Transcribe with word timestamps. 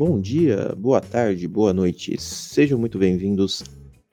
Bom 0.00 0.18
dia, 0.18 0.74
boa 0.78 0.98
tarde, 0.98 1.46
boa 1.46 1.74
noite. 1.74 2.18
Sejam 2.18 2.78
muito 2.78 2.96
bem-vindos 2.96 3.62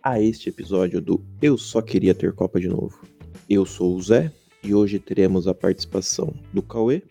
a 0.04 0.20
este 0.20 0.50
episódio 0.50 1.00
do 1.00 1.24
Eu 1.42 1.58
Só 1.58 1.82
Queria 1.82 2.14
Ter 2.14 2.34
Copa 2.34 2.60
de 2.60 2.68
Novo. 2.68 3.06
Eu 3.50 3.66
sou 3.66 3.96
o 3.96 4.02
Zé 4.02 4.30
e 4.62 4.76
hoje 4.76 5.00
teremos 5.00 5.48
a 5.48 5.54
participação 5.54 6.34
do 6.52 6.62
Cauê 6.62 7.02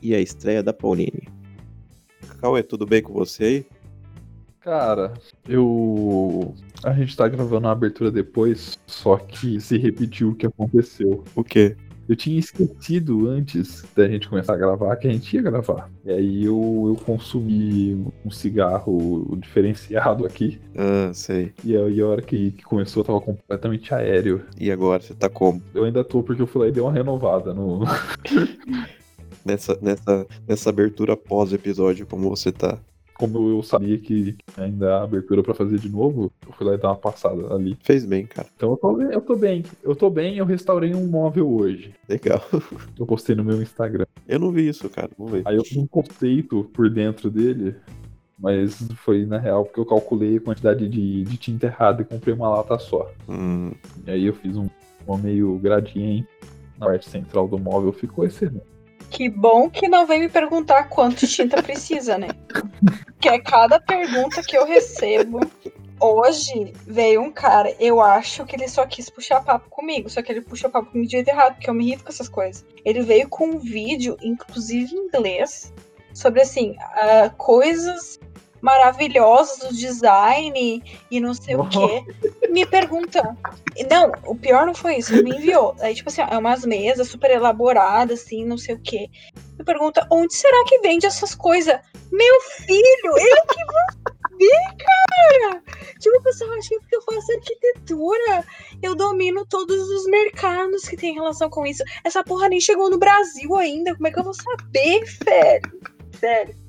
e 0.00 0.14
a 0.14 0.20
estreia 0.20 0.62
da 0.62 0.72
Pauline. 0.72 1.26
Cauê, 2.40 2.62
tudo 2.62 2.86
bem 2.86 3.02
com 3.02 3.12
você 3.12 3.44
aí? 3.44 3.66
Cara, 4.60 5.12
eu. 5.48 6.54
A 6.84 6.92
gente 6.92 7.16
tá 7.16 7.26
gravando 7.26 7.66
a 7.66 7.72
abertura 7.72 8.12
depois, 8.12 8.78
só 8.86 9.16
que 9.16 9.60
se 9.60 9.76
repetiu 9.76 10.30
o 10.30 10.34
que 10.36 10.46
aconteceu. 10.46 11.24
O 11.34 11.42
quê? 11.42 11.76
Eu 12.10 12.16
tinha 12.16 12.40
esquecido 12.40 13.28
antes 13.28 13.84
da 13.94 14.08
gente 14.08 14.28
começar 14.28 14.54
a 14.54 14.56
gravar 14.56 14.96
que 14.96 15.06
a 15.06 15.12
gente 15.12 15.32
ia 15.32 15.42
gravar. 15.42 15.88
E 16.04 16.10
aí 16.10 16.44
eu, 16.44 16.86
eu 16.88 17.04
consumi 17.04 18.04
um 18.24 18.30
cigarro 18.32 19.38
diferenciado 19.38 20.26
aqui. 20.26 20.60
Ah, 20.76 21.12
sei. 21.14 21.52
E 21.64 21.76
aí 21.76 22.00
a 22.00 22.06
hora 22.08 22.20
que, 22.20 22.50
que 22.50 22.64
começou 22.64 23.02
eu 23.02 23.04
tava 23.04 23.20
completamente 23.20 23.94
aéreo. 23.94 24.44
E 24.58 24.72
agora, 24.72 25.00
você 25.00 25.14
tá 25.14 25.28
como? 25.28 25.62
Eu 25.72 25.84
ainda 25.84 26.02
tô 26.02 26.20
porque 26.20 26.42
eu 26.42 26.48
fui 26.48 26.62
lá 26.62 26.68
e 26.68 26.72
dei 26.72 26.82
uma 26.82 26.92
renovada 26.92 27.54
no. 27.54 27.84
Nessa, 29.42 29.78
nessa, 29.80 30.26
nessa 30.46 30.68
abertura 30.68 31.16
pós-episódio, 31.16 32.06
como 32.06 32.28
você 32.28 32.52
tá? 32.52 32.78
Como 33.20 33.50
eu 33.50 33.62
sabia 33.62 33.98
que 33.98 34.34
ainda 34.56 34.96
há 34.96 35.02
abertura 35.04 35.42
pra 35.42 35.52
fazer 35.54 35.78
de 35.78 35.88
novo, 35.90 36.32
eu 36.46 36.52
fui 36.54 36.66
lá 36.66 36.74
e 36.74 36.78
dar 36.78 36.88
uma 36.88 36.96
passada 36.96 37.54
ali. 37.54 37.76
Fez 37.82 38.04
bem, 38.06 38.24
cara. 38.26 38.48
Então 38.56 38.70
eu 38.70 38.76
tô, 38.78 38.92
bem- 38.94 39.08
eu 39.12 39.20
tô 39.20 39.36
bem. 39.36 39.64
Eu 39.82 39.94
tô 39.94 40.10
bem, 40.10 40.36
eu 40.38 40.44
restaurei 40.46 40.94
um 40.94 41.06
móvel 41.06 41.48
hoje. 41.48 41.92
Legal. 42.08 42.42
Eu 42.98 43.06
postei 43.06 43.36
no 43.36 43.44
meu 43.44 43.60
Instagram. 43.62 44.06
Eu 44.26 44.38
não 44.38 44.50
vi 44.50 44.68
isso, 44.68 44.88
cara. 44.90 45.10
Vamos 45.18 45.32
ver. 45.32 45.42
Aí 45.44 45.56
eu 45.56 45.64
fiz 45.64 45.76
um 45.76 45.86
conceito 45.86 46.64
por 46.72 46.88
dentro 46.90 47.30
dele, 47.30 47.74
mas 48.38 48.76
foi 48.96 49.24
na 49.26 49.38
real 49.38 49.64
porque 49.64 49.80
eu 49.80 49.86
calculei 49.86 50.36
a 50.36 50.40
quantidade 50.40 50.88
de, 50.88 51.24
de 51.24 51.36
tinta 51.36 51.66
errada 51.66 52.02
e 52.02 52.04
comprei 52.04 52.34
uma 52.34 52.48
lata 52.48 52.78
só. 52.78 53.10
Hum, 53.28 53.72
E 54.06 54.10
aí 54.10 54.24
eu 54.26 54.34
fiz 54.34 54.56
um, 54.56 54.66
um 55.06 55.16
meio 55.16 55.58
gradiente 55.58 56.28
na 56.78 56.86
parte 56.86 57.08
central 57.08 57.46
do 57.48 57.58
móvel, 57.58 57.92
ficou 57.92 58.24
excelente. 58.24 58.64
Que 59.10 59.28
bom 59.28 59.68
que 59.68 59.88
não 59.88 60.06
vem 60.06 60.20
me 60.20 60.28
perguntar 60.28 60.84
quanto 60.84 61.26
tinta 61.26 61.62
precisa, 61.62 62.16
né? 62.16 62.28
Que 63.20 63.28
é 63.28 63.38
cada 63.40 63.80
pergunta 63.80 64.42
que 64.42 64.56
eu 64.56 64.64
recebo. 64.64 65.40
Hoje 66.00 66.72
veio 66.86 67.20
um 67.20 67.30
cara, 67.30 67.74
eu 67.78 68.00
acho 68.00 68.46
que 68.46 68.56
ele 68.56 68.66
só 68.66 68.86
quis 68.86 69.10
puxar 69.10 69.44
papo 69.44 69.68
comigo, 69.68 70.08
só 70.08 70.22
que 70.22 70.32
ele 70.32 70.40
puxou 70.40 70.70
papo 70.70 70.90
comigo 70.90 71.06
de 71.06 71.12
jeito 71.12 71.28
errado, 71.28 71.54
porque 71.54 71.68
eu 71.68 71.74
me 71.74 71.84
irrito 71.84 72.04
com 72.04 72.08
essas 72.08 72.28
coisas. 72.28 72.64
Ele 72.84 73.02
veio 73.02 73.28
com 73.28 73.48
um 73.48 73.58
vídeo, 73.58 74.16
inclusive 74.22 74.94
em 74.94 75.06
inglês, 75.06 75.70
sobre 76.14 76.40
assim, 76.40 76.74
ah, 76.78 77.30
coisas 77.36 78.18
maravilhosas 78.60 79.58
do 79.58 79.74
design 79.74 80.82
e 81.10 81.20
não 81.20 81.34
sei 81.34 81.56
o 81.56 81.66
quê. 81.68 82.04
Me 82.50 82.66
pergunta. 82.66 83.36
Não, 83.90 84.12
o 84.24 84.34
pior 84.34 84.66
não 84.66 84.74
foi 84.74 84.96
isso, 84.96 85.12
ele 85.12 85.22
me 85.22 85.36
enviou. 85.36 85.74
Aí, 85.80 85.94
tipo 85.94 86.08
assim, 86.08 86.22
é 86.22 86.38
umas 86.38 86.64
mesas 86.64 87.08
super 87.08 87.30
elaboradas, 87.30 88.20
assim, 88.20 88.44
não 88.44 88.58
sei 88.58 88.74
o 88.74 88.80
quê. 88.80 89.08
Me 89.58 89.64
pergunta, 89.64 90.06
onde 90.10 90.34
será 90.34 90.64
que 90.66 90.78
vende 90.80 91.06
essas 91.06 91.34
coisas? 91.34 91.78
Meu 92.10 92.40
filho, 92.40 93.06
eu 93.06 93.46
que 93.46 93.64
vou 93.64 94.10
saber, 94.30 94.76
cara! 94.78 95.62
Tipo, 96.00 96.16
o 96.16 96.22
pessoal 96.22 96.52
acha 96.52 96.68
que 96.88 96.96
eu 96.96 97.02
faço 97.02 97.32
arquitetura, 97.32 98.44
eu 98.82 98.94
domino 98.94 99.44
todos 99.46 99.88
os 99.90 100.06
mercados 100.06 100.88
que 100.88 100.96
tem 100.96 101.14
relação 101.14 101.50
com 101.50 101.66
isso. 101.66 101.84
Essa 102.04 102.24
porra 102.24 102.48
nem 102.48 102.58
chegou 102.58 102.90
no 102.90 102.98
Brasil 102.98 103.54
ainda, 103.54 103.94
como 103.94 104.08
é 104.08 104.10
que 104.10 104.18
eu 104.18 104.24
vou 104.24 104.34
saber, 104.34 105.04
velho? 105.24 105.80
Sério. 106.18 106.59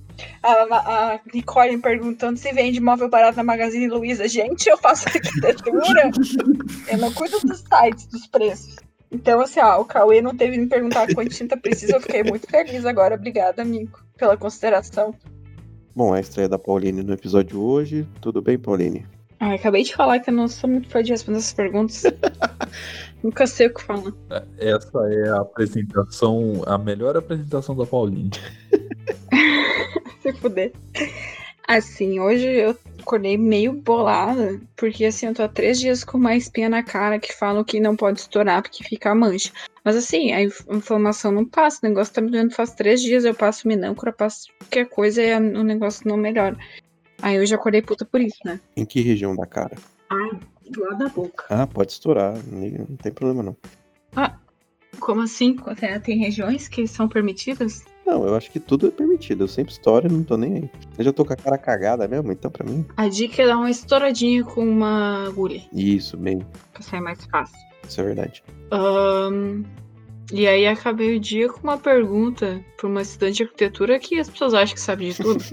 A, 0.44 1.14
a 1.14 1.20
Nicole 1.34 1.78
perguntando 1.78 2.38
se 2.38 2.52
vende 2.52 2.80
móvel 2.80 3.10
barato 3.10 3.38
na 3.38 3.44
Magazine 3.44 3.88
Luiza. 3.88 4.28
Gente, 4.28 4.68
eu 4.68 4.78
faço 4.78 5.08
arquitetura. 5.08 6.12
eu 6.90 6.98
não 6.98 7.12
cuido 7.14 7.40
dos 7.42 7.60
sites, 7.60 8.08
dos 8.08 8.28
preços. 8.28 8.76
Então, 9.12 9.42
assim, 9.42 9.60
ó, 9.60 9.82
o 9.82 9.86
Cauê 9.86 10.22
não 10.22 10.36
teve 10.36 10.58
me 10.58 10.68
perguntar 10.68 11.14
quanto 11.14 11.30
tinta 11.32 11.58
precisa. 11.58 11.98
Eu 11.98 12.02
fiquei 12.02 12.24
muito 12.24 12.48
feliz 12.48 12.86
agora. 12.86 13.16
Obrigada, 13.16 13.62
amigo, 13.62 14.00
pela 14.18 14.38
consideração. 14.38 15.14
Bom, 15.94 16.14
a 16.14 16.20
estreia 16.20 16.48
da 16.48 16.58
Pauline 16.58 17.04
no 17.04 17.14
episódio 17.14 17.62
hoje. 17.62 18.08
Tudo 18.22 18.42
bem, 18.42 18.58
Pauline? 18.58 19.06
Ah, 19.42 19.56
acabei 19.56 19.84
de 19.84 19.94
falar 19.94 20.20
que 20.20 20.30
eu 20.30 20.34
não 20.34 20.48
sou 20.48 20.70
muito 20.70 20.88
fã 20.88 21.04
de 21.04 21.12
responder 21.12 21.40
essas 21.40 21.54
perguntas. 21.54 22.04
Nunca 23.22 23.46
sei 23.46 23.68
o 23.68 23.74
que 23.74 23.84
falar. 23.84 24.14
Essa 24.58 25.00
é 25.12 25.30
a 25.30 25.42
apresentação, 25.42 26.64
a 26.66 26.78
melhor 26.78 27.18
apresentação 27.18 27.76
da 27.76 27.86
Pauline. 27.86 28.32
Se 30.22 30.34
fuder. 30.34 30.72
Assim, 31.68 32.20
hoje 32.20 32.48
eu 32.48 32.78
acordei 33.00 33.38
meio 33.38 33.74
bolada, 33.74 34.60
porque 34.76 35.06
assim, 35.06 35.28
eu 35.28 35.34
tô 35.34 35.44
há 35.44 35.48
três 35.48 35.80
dias 35.80 36.04
com 36.04 36.18
uma 36.18 36.36
espinha 36.36 36.70
na 36.70 36.84
cara 36.84 37.20
que 37.20 37.34
falam 37.34 37.64
que 37.64 37.80
não 37.80 37.96
pode 37.96 38.20
estourar 38.20 38.62
porque 38.62 38.84
fica 38.84 39.12
a 39.12 39.16
mancha. 39.16 39.52
Mas 39.84 39.96
assim, 39.96 40.32
a 40.32 40.42
inf- 40.42 40.66
inflamação 40.70 41.32
não 41.32 41.46
passa, 41.46 41.80
o 41.84 41.90
negócio 41.90 42.14
tá 42.14 42.22
me 42.22 42.30
doendo 42.30 42.54
faz 42.54 42.74
três 42.74 43.02
dias, 43.02 43.26
eu 43.26 43.34
passo 43.34 43.68
minâncora, 43.68 44.12
passo 44.12 44.48
qualquer 44.60 44.90
coisa 44.90 45.24
e 45.24 45.34
o 45.34 45.64
negócio 45.64 46.08
não 46.08 46.18
melhora. 46.18 46.58
Aí 47.22 47.38
eu 47.38 47.46
já 47.46 47.56
acordei 47.56 47.82
puta 47.82 48.06
por 48.06 48.20
isso, 48.20 48.40
né? 48.44 48.60
Em 48.76 48.86
que 48.86 49.02
região 49.02 49.36
da 49.36 49.46
cara? 49.46 49.76
Ai, 50.10 50.40
do 50.70 50.82
lado 50.84 50.98
da 50.98 51.10
boca. 51.10 51.46
Ah, 51.50 51.66
pode 51.68 51.92
estourar. 51.94 52.34
Não 52.48 52.98
tem 52.98 53.12
problema, 53.12 53.44
não. 53.44 53.58
Como 55.00 55.22
assim? 55.22 55.56
Tem, 55.80 56.00
tem 56.00 56.18
regiões 56.20 56.68
que 56.68 56.86
são 56.86 57.08
permitidas? 57.08 57.84
Não, 58.06 58.26
eu 58.26 58.36
acho 58.36 58.52
que 58.52 58.60
tudo 58.60 58.88
é 58.88 58.92
permitido. 58.92 59.44
Eu 59.44 59.48
sempre 59.48 59.72
estouro 59.74 60.08
e 60.08 60.12
não 60.12 60.24
tô 60.24 60.36
nem 60.38 60.56
aí. 60.56 60.70
Eu 60.98 61.06
já 61.06 61.14
tô 61.14 61.24
com 61.24 61.34
a 61.34 61.36
cara 61.36 61.58
cagada 61.58 62.08
mesmo, 62.08 62.32
então 62.32 62.50
pra 62.52 62.66
mim. 62.66 62.86
A 62.98 63.08
dica 63.08 63.44
é 63.44 63.48
dar 63.48 63.58
uma 63.58 63.70
estouradinha 63.70 64.44
com 64.44 64.68
uma 64.68 65.28
agulha, 65.28 65.62
Isso, 65.72 66.18
bem. 66.18 66.46
pra 66.74 66.82
sair 66.82 67.02
mais 67.02 67.24
fácil. 67.26 67.58
Isso 67.88 68.02
é 68.02 68.04
verdade. 68.04 68.44
Ahn, 68.72 69.64
e 70.32 70.48
aí 70.48 70.66
acabei 70.66 71.16
o 71.16 71.20
dia 71.20 71.50
com 71.50 71.60
uma 71.62 71.78
pergunta 71.78 72.64
para 72.78 72.88
uma 72.88 73.02
estudante 73.02 73.38
de 73.38 73.44
arquitetura 73.44 74.00
que 74.00 74.20
as 74.20 74.30
pessoas 74.30 74.54
acham 74.54 74.76
que 74.76 74.82
sabe 74.82 75.12
de 75.12 75.18
tudo. 75.22 75.44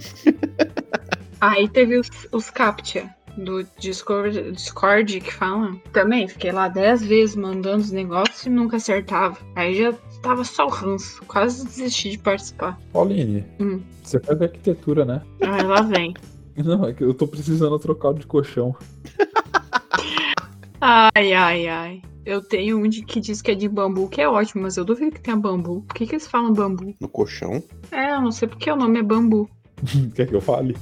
aí 1.41 1.69
teve 1.69 1.99
os, 1.99 2.09
os 2.33 2.51
CAPTCHA 2.51 3.15
do 3.39 3.65
Discord, 3.79 4.53
Discord 4.53 5.21
que 5.21 5.33
falam. 5.33 5.81
Também 5.93 6.27
fiquei 6.29 6.51
lá 6.53 6.69
dez 6.69 7.03
vezes 7.05 7.37
mandando 7.37 7.83
os 7.83 7.91
negócios 7.91 8.45
e 8.47 8.51
nunca 8.51 8.77
acertava. 8.77 9.39
Aí 9.55 9.75
já 9.77 9.93
tava 10.23 10.45
só 10.45 10.67
o 10.67 10.71
ranço, 10.71 11.23
quase 11.27 11.65
desisti 11.65 12.11
de 12.11 12.19
participar. 12.19 12.79
Pauline, 12.93 13.45
Hum. 13.61 13.81
você 14.03 14.19
faz 14.21 14.41
arquitetura, 14.43 15.05
né? 15.05 15.23
Aí 15.43 15.63
lá 15.63 15.83
vem. 15.83 16.15
Não, 16.57 16.85
é 16.87 16.93
que 16.93 17.05
eu 17.05 17.15
tô 17.15 17.27
precisando 17.29 17.79
trocar 17.79 18.13
de 18.15 18.27
colchão. 18.27 18.75
Ai, 20.81 21.33
ai, 21.33 21.67
ai. 21.67 22.03
Eu 22.25 22.41
tenho 22.41 22.79
um 22.79 22.89
de, 22.89 23.03
que 23.03 23.19
diz 23.21 23.43
que 23.43 23.51
é 23.51 23.55
de 23.55 23.69
bambu, 23.69 24.09
que 24.09 24.21
é 24.21 24.29
ótimo, 24.29 24.63
mas 24.63 24.77
eu 24.77 24.85
duvido 24.85 25.11
que 25.13 25.21
tenha 25.21 25.37
bambu. 25.37 25.83
Por 25.83 25.95
que, 25.95 26.07
que 26.07 26.13
eles 26.15 26.27
falam 26.29 26.53
bambu? 26.53 26.95
No 27.01 27.09
colchão? 27.09 27.61
É, 27.91 28.13
eu 28.13 28.21
não 28.21 28.31
sei 28.31 28.47
porque 28.47 28.71
o 28.71 28.77
nome 28.77 29.01
é 29.01 29.03
bambu. 29.03 29.49
Quer 30.15 30.27
que 30.29 30.35
eu 30.37 30.41
fale? 30.41 30.77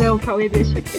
Não, 0.00 0.18
Cauê, 0.18 0.48
deixa 0.48 0.78
aqui. 0.78 0.98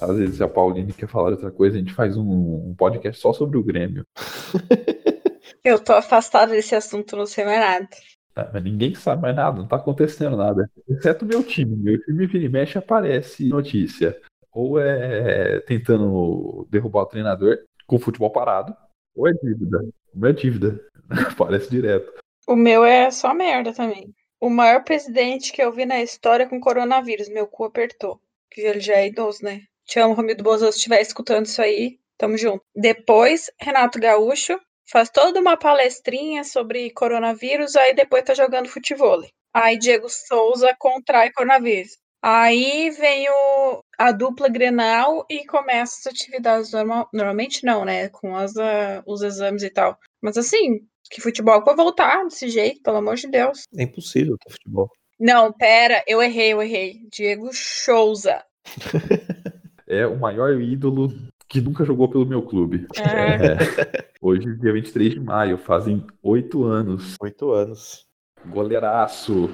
Às 0.00 0.16
vezes 0.16 0.36
se 0.36 0.42
a 0.42 0.48
Pauline 0.48 0.90
quer 0.94 1.06
falar 1.06 1.32
outra 1.32 1.50
coisa, 1.50 1.76
a 1.76 1.78
gente 1.78 1.92
faz 1.92 2.16
um, 2.16 2.70
um 2.70 2.74
podcast 2.74 3.20
só 3.20 3.34
sobre 3.34 3.58
o 3.58 3.62
Grêmio. 3.62 4.06
Eu 5.62 5.78
tô 5.78 5.92
afastada 5.92 6.52
desse 6.52 6.74
assunto, 6.74 7.14
não 7.14 7.26
sei 7.26 7.44
mais 7.44 7.60
nada. 7.60 7.88
Ah, 8.36 8.50
mas 8.52 8.64
ninguém 8.64 8.94
sabe 8.94 9.22
mais 9.22 9.36
nada, 9.36 9.58
não 9.58 9.68
tá 9.68 9.76
acontecendo 9.76 10.36
nada. 10.36 10.68
Exceto 10.88 11.24
meu 11.24 11.42
time. 11.42 11.76
Meu 11.76 12.00
time 12.04 12.26
vira 12.26 12.44
e 12.44 12.48
mexe 12.48 12.78
aparece 12.78 13.48
notícia. 13.48 14.20
Ou 14.52 14.78
é 14.78 15.60
tentando 15.60 16.66
derrubar 16.70 17.02
o 17.02 17.06
treinador 17.06 17.58
com 17.86 17.96
o 17.96 18.00
futebol 18.00 18.30
parado, 18.30 18.74
ou 19.14 19.28
é 19.28 19.32
dívida. 19.32 19.84
Ou 20.16 20.28
é 20.28 20.32
dívida. 20.32 20.80
Aparece 21.32 21.70
direto. 21.70 22.12
O 22.46 22.56
meu 22.56 22.84
é 22.84 23.10
só 23.10 23.32
merda 23.34 23.72
também. 23.72 24.12
O 24.40 24.50
maior 24.50 24.84
presidente 24.84 25.52
que 25.52 25.62
eu 25.62 25.72
vi 25.72 25.86
na 25.86 26.02
história 26.02 26.48
com 26.48 26.60
coronavírus, 26.60 27.28
meu 27.28 27.46
cu 27.46 27.64
apertou. 27.64 28.20
Que 28.50 28.60
ele 28.62 28.80
já 28.80 28.94
é 28.94 29.06
idoso, 29.06 29.44
né? 29.44 29.62
Te 29.86 29.98
amo, 29.98 30.14
Romildo 30.14 30.42
Bolsonaro, 30.42 30.72
se 30.72 30.78
estiver 30.78 31.00
escutando 31.00 31.46
isso 31.46 31.60
aí, 31.60 31.98
tamo 32.16 32.36
junto. 32.36 32.62
Depois, 32.74 33.50
Renato 33.60 33.98
Gaúcho 33.98 34.58
faz 34.90 35.10
toda 35.10 35.40
uma 35.40 35.56
palestrinha 35.56 36.44
sobre 36.44 36.90
coronavírus, 36.90 37.76
aí 37.76 37.94
depois 37.94 38.24
tá 38.24 38.34
jogando 38.34 38.68
futebol. 38.68 39.22
Aí 39.52 39.78
Diego 39.78 40.08
Souza 40.08 40.74
contrai 40.78 41.30
coronavírus. 41.32 41.96
Aí 42.22 42.90
vem 42.90 43.28
o, 43.28 43.80
a 43.98 44.10
dupla 44.10 44.48
Grenal 44.48 45.26
e 45.28 45.44
começa 45.44 45.96
as 45.98 46.06
atividades 46.06 46.72
normal, 46.72 47.08
normalmente 47.12 47.64
não, 47.66 47.84
né? 47.84 48.08
Com 48.08 48.34
as, 48.34 48.56
ah, 48.56 49.02
os 49.06 49.22
exames 49.22 49.62
e 49.62 49.70
tal. 49.70 49.98
Mas 50.22 50.38
assim, 50.38 50.80
Que 51.10 51.20
futebol 51.20 51.62
vai 51.62 51.76
voltar 51.76 52.24
desse 52.24 52.48
jeito, 52.48 52.82
pelo 52.82 52.96
amor 52.96 53.16
de 53.16 53.28
Deus. 53.28 53.64
É 53.76 53.82
impossível 53.82 54.36
ter 54.38 54.52
futebol. 54.52 54.90
Não, 55.20 55.52
pera, 55.52 56.02
eu 56.06 56.22
errei, 56.22 56.54
eu 56.54 56.62
errei. 56.62 57.00
Diego 57.10 57.50
Souza. 57.52 58.42
É 59.86 60.06
o 60.06 60.18
maior 60.18 60.58
ídolo 60.58 61.12
que 61.54 61.60
nunca 61.60 61.84
jogou 61.84 62.08
pelo 62.08 62.26
meu 62.26 62.42
clube. 62.42 62.84
É. 62.98 63.46
É. 63.46 64.08
Hoje, 64.20 64.56
dia 64.56 64.72
23 64.72 65.12
de 65.12 65.20
maio, 65.20 65.56
fazem 65.56 66.04
oito 66.20 66.64
anos. 66.64 67.14
Oito 67.22 67.52
anos. 67.52 68.04
Goleiraço. 68.46 69.48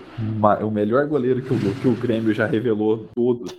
O 0.65 0.71
melhor 0.71 1.07
goleiro 1.07 1.43
que 1.43 1.53
o, 1.53 1.59
que 1.59 1.89
o 1.89 1.95
Grêmio 1.95 2.33
já 2.33 2.47
revelou 2.47 3.07
todos. 3.15 3.55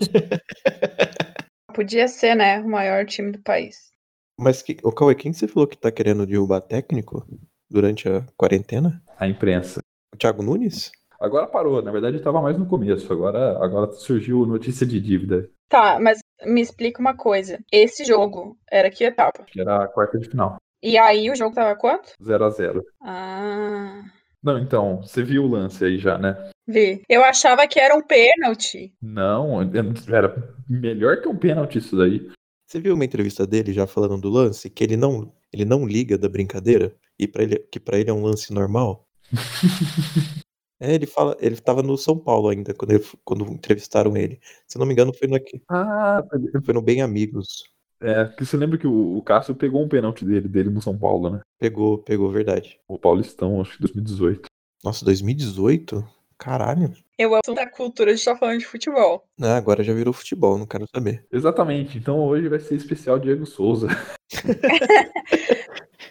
Podia 1.76 2.08
ser, 2.08 2.34
né? 2.34 2.60
O 2.62 2.68
maior 2.68 3.06
time 3.06 3.32
do 3.32 3.40
país. 3.44 3.92
Mas, 4.40 4.64
que, 4.64 4.76
ô 4.82 4.92
Cauê, 4.92 5.14
quem 5.14 5.32
você 5.32 5.48
falou 5.48 5.68
que 5.68 5.78
tá 5.78 5.92
querendo 5.92 6.26
derrubar 6.26 6.62
técnico 6.62 7.24
durante 7.70 8.10
a 8.10 8.26
quarentena? 8.36 9.04
A 9.20 9.28
imprensa. 9.28 9.82
O 10.16 10.18
Thiago 10.18 10.42
Nunes? 10.42 10.92
Agora 11.20 11.46
parou, 11.46 11.80
na 11.84 11.92
verdade 11.92 12.18
estava 12.18 12.42
mais 12.42 12.58
no 12.58 12.66
começo. 12.66 13.14
Agora, 13.14 13.64
agora 13.64 13.92
surgiu 13.92 14.48
notícia 14.48 14.88
de 14.88 15.00
dívida, 15.00 15.48
Tá, 15.72 15.98
mas 16.02 16.20
me 16.46 16.62
explica 16.62 17.00
uma 17.02 17.16
coisa. 17.16 17.60
Esse 17.72 18.04
jogo 18.06 18.58
era 18.70 18.90
que 18.90 19.04
etapa? 19.04 19.46
era 19.58 19.84
a 19.84 19.88
quarta 19.88 20.18
de 20.20 20.30
final. 20.30 20.58
E 20.84 20.98
aí 20.98 21.30
o 21.30 21.36
jogo 21.36 21.54
tava 21.56 21.76
quanto? 21.76 22.12
0 22.24 22.46
a 22.46 22.50
0 22.50 22.84
Ah, 23.04 24.02
Não, 24.42 24.58
então, 24.58 25.02
você 25.02 25.22
viu 25.24 25.44
o 25.44 25.48
lance 25.48 25.84
aí 25.86 25.98
já, 26.00 26.18
né? 26.18 26.50
vi. 26.68 27.02
Eu 27.10 27.24
achava 27.24 27.68
que 27.68 27.80
era 27.80 27.96
um 27.96 28.02
pênalti. 28.02 28.94
Não, 29.02 29.62
era 30.10 30.56
melhor 30.70 31.22
que 31.22 31.28
um 31.28 31.36
pênalti 31.38 31.78
isso 31.80 31.98
daí. 31.98 32.30
Você 32.66 32.80
viu 32.80 32.96
uma 32.96 33.04
entrevista 33.04 33.46
dele 33.46 33.74
já 33.74 33.86
falando 33.86 34.22
do 34.22 34.30
lance? 34.30 34.70
Que 34.70 34.84
ele 34.86 34.96
não, 34.96 35.34
ele 35.52 35.66
não 35.66 35.86
liga 35.86 36.18
da 36.18 36.30
brincadeira? 36.30 36.96
E 37.20 37.28
para 37.28 37.44
ele, 37.44 37.60
que 37.72 37.80
pra 37.80 37.98
ele 38.00 38.10
é 38.10 38.14
um 38.14 38.24
lance 38.24 38.54
normal? 38.54 39.06
É, 40.84 40.96
ele 40.96 41.06
fala, 41.06 41.38
ele 41.40 41.56
tava 41.58 41.84
no 41.84 41.96
São 41.96 42.18
Paulo 42.18 42.50
ainda, 42.50 42.74
quando, 42.74 42.92
ele- 42.92 43.06
quando 43.24 43.44
entrevistaram 43.46 44.18
ele. 44.18 44.40
Se 44.68 44.80
não 44.80 44.86
me 44.88 44.94
engano, 44.94 45.14
foi 45.14 45.28
no, 45.28 45.36
aqui- 45.36 45.62
Ah, 45.70 46.24
foi 46.66 46.74
no 46.74 46.82
Bem 46.82 47.02
Amigos. 47.04 47.64
é, 48.02 48.26
que 48.26 48.44
você 48.44 48.58
lembra 48.58 48.80
que 48.80 48.88
o, 48.88 49.18
o 49.18 49.22
Cássio 49.22 49.54
pegou 49.54 49.84
um 49.84 49.88
pênalti 49.88 50.26
dele, 50.26 50.48
dele 50.48 50.70
no 50.72 50.82
São 50.82 50.98
Paulo, 50.98 51.30
né? 51.30 51.42
Pegou, 51.60 52.00
pegou, 52.00 52.32
verdade. 52.32 52.80
O 52.88 52.98
Paulistão, 52.98 53.62
acho 53.62 53.74
que 53.74 53.82
2018. 53.82 54.48
Nossa, 54.84 55.06
2018? 55.06 56.04
Caralho. 56.36 56.92
Eu 57.16 57.36
amo 57.36 57.56
da 57.56 57.70
cultura 57.70 58.12
de 58.12 58.18
estar 58.20 58.36
falando 58.36 58.58
de 58.58 58.66
futebol. 58.66 59.24
Ah, 59.40 59.58
agora 59.58 59.84
já 59.84 59.94
virou 59.94 60.12
futebol, 60.12 60.58
não 60.58 60.66
quero 60.66 60.88
saber. 60.92 61.24
Exatamente, 61.32 62.00
então 62.00 62.20
hoje 62.26 62.50
vai 62.50 62.60
ser 62.60 62.74
especial 62.74 63.20
Diego 63.20 63.46
Souza. 63.46 63.88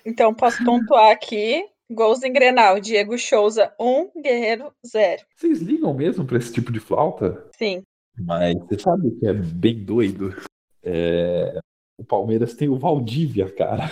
Então 0.04 0.32
posso 0.34 0.64
pontuar 0.64 1.10
aqui. 1.12 1.62
Gols 1.90 2.22
em 2.22 2.32
Grenal. 2.32 2.80
Diego 2.80 3.18
Souza 3.18 3.72
1, 3.78 4.20
Guerreiro 4.22 4.72
0. 4.86 5.22
Vocês 5.36 5.60
ligam 5.60 5.92
mesmo 5.92 6.24
pra 6.24 6.38
esse 6.38 6.52
tipo 6.52 6.70
de 6.72 6.80
flauta? 6.80 7.46
Sim. 7.56 7.82
Mas 8.18 8.54
você 8.58 8.78
sabe 8.78 9.08
o 9.08 9.18
que 9.18 9.26
é 9.26 9.32
bem 9.32 9.84
doido? 9.84 10.34
É, 10.82 11.58
O 11.98 12.04
Palmeiras 12.04 12.54
tem 12.54 12.68
o 12.68 12.78
Valdívia, 12.78 13.50
cara. 13.54 13.90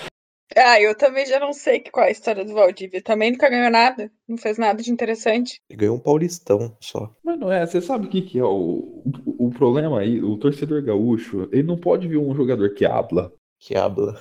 Ah, 0.56 0.80
eu 0.80 0.96
também 0.96 1.24
já 1.26 1.38
não 1.38 1.52
sei 1.52 1.80
qual 1.80 2.06
é 2.06 2.08
a 2.08 2.12
história 2.12 2.44
do 2.44 2.54
Valdívia. 2.54 3.02
Também 3.02 3.30
nunca 3.30 3.48
ganhou 3.50 3.70
nada. 3.70 4.10
Não 4.26 4.36
fez 4.36 4.58
nada 4.58 4.82
de 4.82 4.90
interessante. 4.90 5.60
Ele 5.68 5.78
ganhou 5.78 5.96
um 5.96 6.00
Paulistão 6.00 6.76
só. 6.80 7.14
Mas 7.22 7.38
não 7.38 7.52
é, 7.52 7.64
você 7.66 7.80
sabe 7.80 8.06
o 8.06 8.10
que, 8.10 8.22
que 8.22 8.38
é 8.38 8.44
o, 8.44 9.02
o, 9.26 9.46
o 9.46 9.50
problema 9.50 10.00
aí? 10.00 10.20
O 10.22 10.36
torcedor 10.36 10.82
gaúcho, 10.82 11.48
ele 11.52 11.62
não 11.62 11.76
pode 11.76 12.08
ver 12.08 12.16
um 12.16 12.34
jogador 12.34 12.74
que 12.74 12.84
habla. 12.84 13.32
Que 13.60 13.76
habla. 13.76 14.18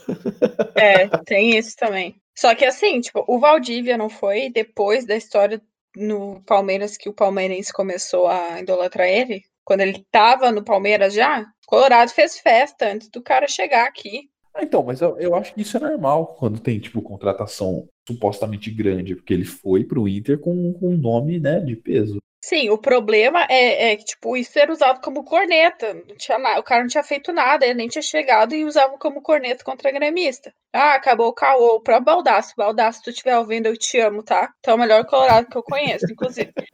É, 0.75 1.07
tem 1.25 1.57
isso 1.57 1.75
também. 1.77 2.15
Só 2.37 2.53
que 2.53 2.63
assim, 2.63 3.01
tipo, 3.01 3.25
o 3.27 3.39
Valdívia 3.39 3.97
não 3.97 4.09
foi 4.09 4.51
depois 4.51 5.07
da 5.07 5.15
história 5.15 5.59
no 5.95 6.39
Palmeiras 6.45 6.95
que 6.95 7.09
o 7.09 7.13
palmeirense 7.13 7.73
começou 7.73 8.27
a 8.27 8.61
idolatrar 8.61 9.07
ele? 9.07 9.41
Quando 9.65 9.81
ele 9.81 10.05
tava 10.11 10.51
no 10.51 10.63
Palmeiras 10.63 11.15
já? 11.15 11.45
Colorado 11.65 12.11
fez 12.11 12.37
festa 12.37 12.89
antes 12.89 13.09
do 13.09 13.23
cara 13.23 13.47
chegar 13.47 13.87
aqui. 13.87 14.29
Ah, 14.53 14.61
então, 14.61 14.83
mas 14.83 15.01
eu, 15.01 15.17
eu 15.17 15.33
acho 15.33 15.53
que 15.53 15.61
isso 15.61 15.77
é 15.77 15.79
normal 15.79 16.35
quando 16.37 16.59
tem, 16.59 16.79
tipo, 16.79 17.01
contratação 17.01 17.87
supostamente 18.07 18.69
grande, 18.69 19.15
porque 19.15 19.33
ele 19.33 19.45
foi 19.45 19.83
pro 19.83 20.07
Inter 20.07 20.39
com, 20.39 20.73
com 20.73 20.89
um 20.89 20.97
nome, 20.97 21.39
né, 21.39 21.59
de 21.59 21.75
peso. 21.75 22.19
Sim, 22.39 22.69
o 22.69 22.77
problema 22.77 23.45
é, 23.49 23.91
é 23.91 23.95
que, 23.97 24.05
tipo, 24.05 24.37
isso 24.37 24.57
era 24.57 24.71
usado 24.71 25.01
como 25.01 25.23
corneta. 25.23 25.93
Não 25.93 26.15
tinha 26.15 26.37
na- 26.37 26.59
O 26.59 26.63
cara 26.63 26.81
não 26.81 26.87
tinha 26.87 27.03
feito 27.03 27.33
nada, 27.33 27.65
ele 27.65 27.73
nem 27.73 27.87
tinha 27.87 28.01
chegado 28.01 28.53
e 28.55 28.63
usava 28.63 28.97
como 28.97 29.21
corneta 29.21 29.63
contra 29.63 29.91
gremista. 29.91 30.53
Ah, 30.71 30.93
acabou 30.93 31.27
o 31.27 31.33
caô. 31.33 31.81
Pra 31.81 31.99
Baldaço. 31.99 32.53
Baldaço, 32.55 32.99
se 32.99 33.03
tu 33.05 33.09
estiver 33.09 33.37
ouvindo, 33.37 33.65
eu 33.67 33.75
te 33.77 33.99
amo, 33.99 34.23
tá? 34.23 34.53
Tu 34.61 34.69
é 34.69 34.73
o 34.73 34.77
melhor 34.77 35.05
colorado 35.05 35.47
que 35.47 35.57
eu 35.57 35.63
conheço, 35.63 36.11
inclusive. 36.11 36.53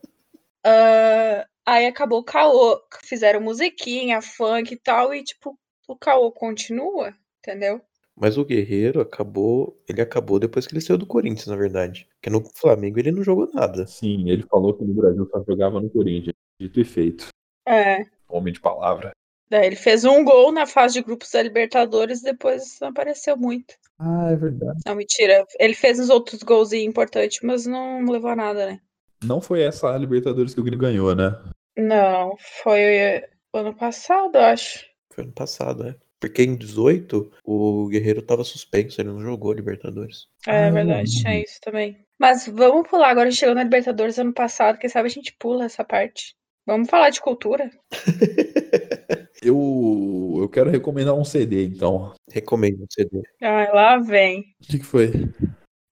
Ah, 0.66 1.48
aí 1.66 1.86
acabou 1.88 2.20
o 2.20 2.24
caô. 2.26 2.82
Fizeram 3.04 3.42
musiquinha, 3.42 4.22
funk 4.22 4.74
e 4.74 4.78
tal, 4.78 5.14
e, 5.14 5.24
tipo, 5.24 5.58
o 5.88 5.96
caô 5.98 6.32
continua, 6.32 7.16
entendeu? 7.40 7.82
Mas 8.16 8.38
o 8.38 8.46
Guerreiro 8.46 9.02
acabou. 9.02 9.82
Ele 9.88 10.02
acabou 10.02 10.40
depois 10.40 10.68
que 10.68 10.74
ele 10.74 10.82
saiu 10.82 10.98
do 10.98 11.06
Corinthians, 11.06 11.48
na 11.48 11.56
verdade. 11.56 12.08
Porque 12.16 12.30
no 12.30 12.44
Flamengo 12.56 13.00
ele 13.00 13.12
não 13.12 13.24
jogou 13.24 13.50
nada. 13.54 13.88
Sim, 13.88 14.30
ele 14.30 14.44
falou 14.44 14.74
que 14.74 14.84
no 14.84 14.94
Brasil 14.94 15.28
só 15.32 15.44
jogava 15.48 15.82
no 15.82 15.90
Corinthians. 15.90 16.36
Dito 16.60 16.80
e 16.80 16.86
feito. 16.86 17.28
É. 17.68 18.06
Homem 18.30 18.54
de 18.54 18.62
palavra. 18.62 19.12
Daí 19.50 19.68
ele 19.68 19.76
fez 19.76 20.04
um 20.04 20.24
gol 20.24 20.52
na 20.52 20.66
fase 20.66 20.96
de 20.96 21.04
grupos 21.04 21.30
da 21.32 21.42
Libertadores, 21.42 22.22
depois 22.22 22.78
não 22.82 22.90
apareceu 22.90 23.38
muito. 23.38 23.76
Ah, 24.00 24.32
é 24.32 24.36
verdade. 24.36 24.80
Não, 24.86 24.96
mentira. 24.96 25.46
Ele 25.60 25.74
fez 25.74 26.00
uns 26.00 26.10
outros 26.10 26.42
gols 26.44 26.74
importantes, 26.74 27.40
mas 27.44 27.66
não 27.66 28.04
levou 28.06 28.32
a 28.32 28.36
nada, 28.36 28.66
né? 28.66 28.80
Não 29.24 29.40
foi 29.40 29.62
essa 29.62 29.94
a 29.94 29.98
Libertadores 29.98 30.54
que 30.54 30.60
o 30.60 30.64
Grêmio 30.64 30.80
ganhou, 30.80 31.16
né? 31.16 31.40
Não, 31.78 32.36
foi 32.64 33.24
ano 33.54 33.76
passado, 33.76 34.36
eu 34.36 34.42
acho. 34.42 34.86
Foi 35.12 35.24
ano 35.24 35.34
passado, 35.34 35.84
né? 35.84 35.96
Porque 36.24 36.42
em 36.42 36.56
18 36.56 37.30
o 37.44 37.90
Guerreiro 37.90 38.22
tava 38.22 38.46
suspenso, 38.46 39.02
ele 39.02 39.10
não 39.10 39.20
jogou 39.20 39.52
Libertadores. 39.52 40.30
É 40.48 40.68
Ah, 40.68 40.72
verdade, 40.72 41.12
tinha 41.20 41.42
isso 41.42 41.60
também. 41.62 41.98
Mas 42.18 42.48
vamos 42.48 42.88
pular 42.90 43.10
agora, 43.10 43.28
a 43.28 43.30
gente 43.30 43.42
chegou 43.42 43.54
na 43.54 43.66
Libertadores 43.66 44.18
ano 44.18 44.32
passado, 44.32 44.80
quem 44.80 44.90
sabe 44.90 45.08
a 45.08 45.12
gente 45.12 45.36
pula 45.38 45.66
essa 45.66 45.84
parte. 45.84 46.34
Vamos 46.66 46.90
falar 46.90 47.10
de 47.10 47.20
cultura? 47.20 47.70
Eu, 49.44 50.38
eu 50.40 50.48
quero 50.48 50.70
recomendar 50.70 51.14
um 51.14 51.26
CD, 51.26 51.66
então. 51.66 52.14
Recomendo 52.32 52.84
o 52.84 52.88
CD. 52.90 53.22
Ah, 53.42 53.70
lá 53.74 53.98
vem. 53.98 54.40
O 54.40 54.66
que, 54.66 54.80
que 54.80 54.86
foi? 54.86 55.12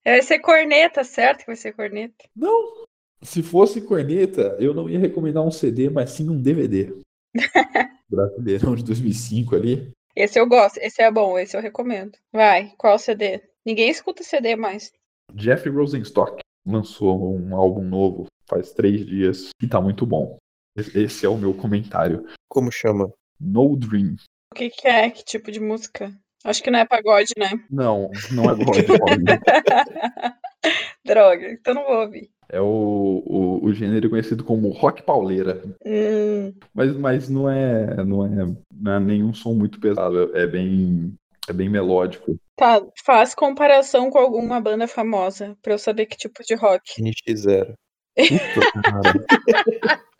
Vai 0.02 0.22
ser 0.22 0.38
corneta, 0.38 1.04
certo 1.04 1.40
que 1.40 1.48
vai 1.48 1.56
ser 1.56 1.74
corneta. 1.74 2.24
Não. 2.34 2.86
Se 3.20 3.42
fosse 3.42 3.82
corneta, 3.82 4.56
eu 4.58 4.72
não 4.72 4.88
ia 4.88 4.98
recomendar 4.98 5.44
um 5.44 5.50
CD, 5.50 5.90
mas 5.90 6.12
sim 6.12 6.30
um 6.30 6.40
DVD. 6.40 6.94
Brasileirão 8.10 8.74
de 8.74 8.84
2005 8.84 9.54
ali. 9.54 9.92
Esse 10.14 10.38
eu 10.38 10.46
gosto, 10.46 10.78
esse 10.78 11.00
é 11.02 11.10
bom, 11.10 11.38
esse 11.38 11.56
eu 11.56 11.60
recomendo. 11.60 12.18
Vai, 12.32 12.72
qual 12.76 12.98
CD? 12.98 13.42
Ninguém 13.64 13.90
escuta 13.90 14.22
CD 14.22 14.56
mais. 14.56 14.92
Jeff 15.32 15.68
Rosenstock 15.68 16.42
lançou 16.66 17.34
um 17.36 17.56
álbum 17.56 17.82
novo 17.82 18.26
faz 18.52 18.72
três 18.72 19.06
dias 19.06 19.48
e 19.62 19.66
tá 19.66 19.80
muito 19.80 20.04
bom. 20.04 20.36
Esse 20.76 21.24
é 21.24 21.28
o 21.28 21.38
meu 21.38 21.54
comentário. 21.54 22.26
Como 22.48 22.70
chama? 22.70 23.10
No 23.40 23.76
Dream. 23.76 24.16
O 24.52 24.54
que, 24.54 24.68
que 24.68 24.86
é? 24.86 25.10
Que 25.10 25.24
tipo 25.24 25.50
de 25.50 25.60
música? 25.60 26.12
Acho 26.44 26.62
que 26.62 26.70
não 26.70 26.80
é 26.80 26.84
pagode, 26.84 27.32
né? 27.36 27.50
Não, 27.70 28.10
não 28.32 28.44
é 28.44 28.54
God, 28.54 28.98
Paulinho. 28.98 29.24
Droga, 31.04 31.52
então 31.52 31.74
não 31.74 31.84
vou 31.84 32.00
ouvir. 32.02 32.30
É 32.52 32.60
o, 32.60 33.22
o, 33.24 33.64
o 33.64 33.72
gênero 33.72 34.10
conhecido 34.10 34.44
como 34.44 34.68
rock 34.68 35.02
pauleira. 35.02 35.62
Hum, 35.86 36.52
Mas, 36.74 36.94
mas 36.94 37.28
não, 37.30 37.48
é, 37.48 38.04
não, 38.04 38.26
é, 38.26 38.56
não 38.70 38.92
é 38.92 39.00
nenhum 39.00 39.32
som 39.32 39.54
muito 39.54 39.80
pesado. 39.80 40.36
É 40.36 40.46
bem, 40.46 41.14
é 41.48 41.52
bem 41.54 41.70
melódico. 41.70 42.36
tá, 42.54 42.82
faz 43.04 43.34
comparação 43.34 44.10
com 44.10 44.18
alguma 44.18 44.60
banda 44.60 44.86
famosa, 44.86 45.56
pra 45.62 45.72
eu 45.72 45.78
saber 45.78 46.04
que 46.04 46.16
tipo 46.16 46.42
de 46.44 46.54
rock. 46.54 47.02
NX0. 47.02 47.74
Puta, 48.14 48.82
cara. 48.82 50.02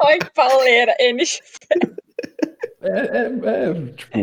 Rock 0.00 0.32
pauleira, 0.34 0.96
NX. 0.98 1.40
É, 2.80 2.88
é, 2.88 3.26
é, 3.26 3.92
tipo, 3.92 4.18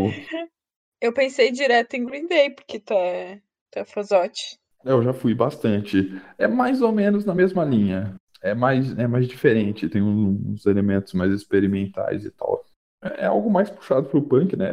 Eu 0.99 1.13
pensei 1.13 1.51
direto 1.51 1.93
em 1.93 2.03
Green 2.03 2.27
Day, 2.27 2.49
porque 2.49 2.79
tu 2.79 2.95
é, 2.95 3.39
tu 3.69 3.77
é 3.77 3.85
fazote. 3.85 4.57
Eu 4.87 5.03
já 5.03 5.13
fui 5.13 5.33
bastante. 5.33 6.09
É 6.37 6.47
mais 6.47 6.81
ou 6.81 6.91
menos 6.91 7.25
na 7.25 7.33
mesma 7.35 7.63
linha. 7.63 8.15
É 8.41 8.53
mais, 8.53 8.97
é 8.97 9.07
mais 9.07 9.27
diferente, 9.27 9.89
tem 9.89 10.01
um- 10.01 10.51
uns 10.51 10.65
elementos 10.65 11.13
mais 11.13 11.31
experimentais 11.31 12.23
e 12.25 12.31
tal. 12.31 12.63
É, 13.03 13.23
é 13.23 13.25
algo 13.25 13.49
mais 13.49 13.69
puxado 13.69 14.07
pro 14.09 14.21
punk, 14.21 14.55
né? 14.55 14.71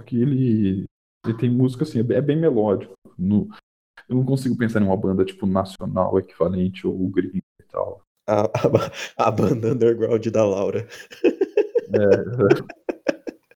Aqui 0.00 0.20
ele, 0.20 0.84
ele 1.24 1.36
tem 1.36 1.50
música 1.50 1.84
assim, 1.84 2.00
é 2.00 2.02
bem- 2.02 2.18
é 2.18 2.20
melódico. 2.36 2.94
No- 3.18 3.48
eu 4.08 4.16
não 4.16 4.24
consigo 4.24 4.56
pensar 4.56 4.80
em 4.80 4.84
uma 4.84 4.96
banda 4.96 5.24
tipo 5.24 5.46
nacional 5.46 6.18
equivalente 6.18 6.86
ou 6.86 7.08
gringo 7.08 7.42
e 7.60 7.64
tal. 7.70 8.02
A, 8.28 8.42
a, 8.42 9.28
a 9.28 9.30
banda 9.30 9.72
underground 9.72 10.26
da 10.26 10.44
Laura. 10.44 10.86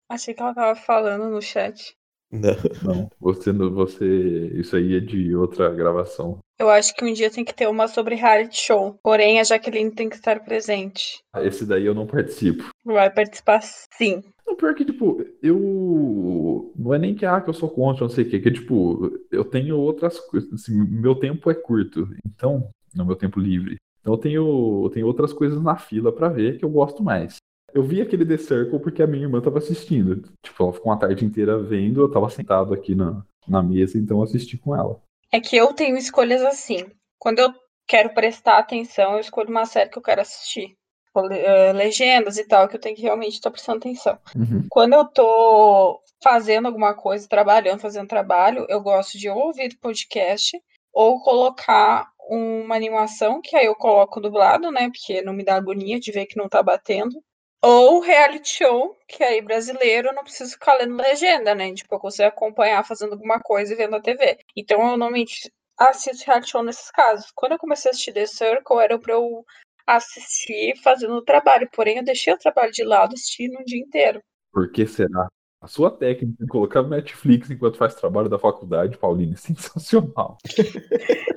Achei 0.08 0.34
que 0.34 0.42
ela 0.42 0.54
tava 0.54 0.74
falando 0.78 1.28
no 1.30 1.40
chat. 1.40 1.96
Não. 2.32 2.56
Não, 2.82 3.10
você, 3.20 3.52
não- 3.52 3.70
você, 3.70 4.06
isso 4.54 4.74
aí 4.74 4.96
é 4.96 5.00
de 5.00 5.36
outra 5.36 5.68
gravação. 5.72 6.38
Eu 6.58 6.70
acho 6.70 6.94
que 6.94 7.04
um 7.04 7.12
dia 7.12 7.30
tem 7.30 7.44
que 7.44 7.54
ter 7.54 7.68
uma 7.68 7.86
sobre 7.88 8.14
reality 8.14 8.56
show. 8.58 8.96
Porém, 9.02 9.38
a 9.40 9.44
Jaqueline 9.44 9.90
tem 9.90 10.08
que 10.08 10.16
estar 10.16 10.40
presente. 10.44 11.18
Esse 11.36 11.66
daí 11.66 11.84
eu 11.84 11.94
não 11.94 12.06
participo. 12.06 12.70
Vai 12.84 13.10
participar 13.12 13.60
sim. 13.62 14.22
Não, 14.46 14.56
pior 14.56 14.74
que, 14.74 14.84
tipo, 14.84 15.22
eu. 15.42 16.72
Não 16.76 16.94
é 16.94 16.98
nem 16.98 17.14
que, 17.14 17.26
ah, 17.26 17.40
que 17.40 17.50
eu 17.50 17.54
sou 17.54 17.68
contra, 17.68 18.02
não 18.04 18.10
sei 18.10 18.24
o 18.24 18.30
quê, 18.30 18.40
que, 18.40 18.50
tipo, 18.50 19.10
eu 19.30 19.44
tenho 19.44 19.76
outras 19.78 20.18
coisas. 20.20 20.52
Assim, 20.52 20.74
meu 20.88 21.14
tempo 21.14 21.50
é 21.50 21.54
curto, 21.54 22.08
então, 22.26 22.68
no 22.94 23.04
meu 23.04 23.16
tempo 23.16 23.40
livre. 23.40 23.76
Então 24.00 24.14
eu 24.14 24.18
tenho, 24.18 24.84
eu 24.84 24.90
tenho 24.90 25.06
outras 25.06 25.32
coisas 25.32 25.62
na 25.62 25.76
fila 25.76 26.12
pra 26.12 26.28
ver 26.28 26.58
que 26.58 26.64
eu 26.64 26.70
gosto 26.70 27.02
mais. 27.02 27.36
Eu 27.74 27.82
vi 27.82 28.00
aquele 28.00 28.26
The 28.26 28.36
Circle 28.36 28.80
porque 28.80 29.02
a 29.02 29.06
minha 29.06 29.24
irmã 29.24 29.40
tava 29.40 29.58
assistindo. 29.58 30.22
Tipo, 30.42 30.64
ela 30.64 30.72
ficou 30.72 30.92
uma 30.92 30.98
tarde 30.98 31.24
inteira 31.24 31.62
vendo, 31.62 32.00
eu 32.00 32.10
tava 32.10 32.28
sentado 32.30 32.74
aqui 32.74 32.94
na, 32.94 33.24
na 33.46 33.62
mesa, 33.62 33.98
então 33.98 34.22
assisti 34.22 34.58
com 34.58 34.74
ela. 34.74 35.00
É 35.30 35.40
que 35.40 35.56
eu 35.56 35.72
tenho 35.72 35.96
escolhas 35.96 36.42
assim. 36.42 36.86
Quando 37.18 37.38
eu 37.38 37.52
quero 37.86 38.12
prestar 38.14 38.58
atenção, 38.58 39.14
eu 39.14 39.20
escolho 39.20 39.48
uma 39.48 39.64
série 39.64 39.90
que 39.90 39.98
eu 39.98 40.02
quero 40.02 40.20
assistir. 40.20 40.76
Eh, 41.14 41.72
legendas 41.74 42.38
e 42.38 42.44
tal, 42.44 42.66
que 42.66 42.76
eu 42.76 42.80
tenho 42.80 42.96
que 42.96 43.02
realmente 43.02 43.34
estar 43.34 43.50
prestando 43.50 43.78
atenção. 43.78 44.18
Uhum. 44.34 44.66
Quando 44.70 44.94
eu 44.94 45.04
tô 45.04 46.00
fazendo 46.22 46.66
alguma 46.66 46.94
coisa, 46.94 47.28
trabalhando, 47.28 47.80
fazendo 47.80 48.08
trabalho, 48.08 48.64
eu 48.68 48.80
gosto 48.80 49.18
de 49.18 49.28
ouvir 49.28 49.76
podcast 49.78 50.58
ou 50.92 51.20
colocar 51.22 52.10
uma 52.30 52.74
animação, 52.74 53.42
que 53.42 53.54
aí 53.54 53.66
eu 53.66 53.74
coloco 53.74 54.20
dublado, 54.20 54.70
né? 54.70 54.88
Porque 54.88 55.20
não 55.20 55.34
me 55.34 55.44
dá 55.44 55.56
agonia 55.56 56.00
de 56.00 56.10
ver 56.10 56.24
que 56.24 56.38
não 56.38 56.48
tá 56.48 56.62
batendo. 56.62 57.22
Ou 57.64 58.00
reality 58.00 58.48
show, 58.48 58.98
que 59.06 59.22
aí 59.22 59.40
brasileiro 59.40 60.08
eu 60.08 60.14
não 60.14 60.24
preciso 60.24 60.52
ficar 60.52 60.74
lendo 60.74 60.96
legenda, 60.96 61.54
né? 61.54 61.72
Tipo, 61.72 61.94
eu 61.94 62.00
consigo 62.00 62.28
acompanhar 62.28 62.84
fazendo 62.84 63.12
alguma 63.12 63.38
coisa 63.38 63.72
e 63.72 63.76
vendo 63.76 63.94
a 63.94 64.00
TV. 64.00 64.38
Então 64.56 64.80
eu 64.80 64.86
normalmente 64.88 65.48
assisto 65.78 66.26
reality 66.26 66.50
show 66.50 66.62
nesses 66.62 66.90
casos. 66.90 67.30
Quando 67.34 67.52
eu 67.52 67.58
comecei 67.58 67.90
a 67.90 67.92
assistir 67.92 68.12
The 68.12 68.26
Circle, 68.26 68.80
era 68.80 68.98
pra 68.98 69.14
eu 69.14 69.44
assistir 69.86 70.76
fazendo 70.82 71.14
o 71.14 71.24
trabalho. 71.24 71.68
Porém, 71.72 71.98
eu 71.98 72.04
deixei 72.04 72.32
o 72.32 72.38
trabalho 72.38 72.72
de 72.72 72.84
lado 72.84 73.14
assistindo 73.14 73.58
um 73.58 73.64
dia 73.64 73.80
inteiro. 73.80 74.20
Por 74.52 74.70
que 74.70 74.86
será? 74.86 75.28
A 75.60 75.68
sua 75.68 75.96
técnica 75.96 76.42
de 76.42 76.48
colocar 76.48 76.82
Netflix 76.82 77.48
enquanto 77.48 77.78
faz 77.78 77.94
trabalho 77.94 78.28
da 78.28 78.36
faculdade, 78.36 78.98
Pauline, 78.98 79.34
é 79.34 79.36
sensacional. 79.38 80.36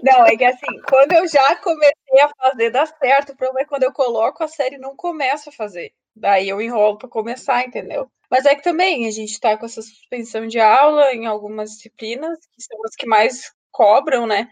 Não, 0.02 0.26
é 0.26 0.36
que 0.36 0.44
assim, 0.44 0.82
quando 0.90 1.12
eu 1.12 1.28
já 1.28 1.56
comecei 1.58 2.20
a 2.20 2.30
fazer, 2.36 2.72
dá 2.72 2.88
certo. 2.88 3.34
O 3.34 3.38
problema 3.38 3.62
é 3.62 3.66
quando 3.66 3.84
eu 3.84 3.94
coloco 3.94 4.44
a 4.44 4.48
série 4.48 4.80
não 4.80 4.96
começa 4.96 5.52
a 5.52 5.54
fazer. 5.54 5.92
Daí 6.16 6.50
eu 6.50 6.62
enrolo 6.62 6.98
para 6.98 7.10
começar, 7.10 7.66
entendeu? 7.66 8.10
Mas 8.30 8.46
é 8.46 8.56
que 8.56 8.64
também 8.64 9.08
a 9.08 9.12
gente 9.12 9.40
tá 9.40 9.58
com 9.58 9.66
essa 9.66 9.82
suspensão 9.82 10.48
de 10.48 10.60
aula 10.60 11.14
em 11.14 11.26
algumas 11.26 11.72
disciplinas, 11.72 12.40
que 12.52 12.62
são 12.64 12.78
as 12.86 12.96
que 12.96 13.06
mais 13.06 13.52
cobram, 13.72 14.26
né? 14.26 14.50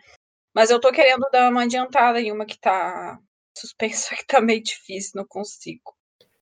Mas 0.53 0.69
eu 0.69 0.79
tô 0.79 0.91
querendo 0.91 1.27
dar 1.31 1.49
uma 1.49 1.63
adiantada 1.63 2.21
em 2.21 2.31
uma 2.31 2.45
que 2.45 2.59
tá 2.59 3.19
suspensa, 3.57 4.15
que 4.15 4.25
tá 4.25 4.41
meio 4.41 4.61
difícil, 4.61 5.13
não 5.15 5.25
consigo. 5.25 5.93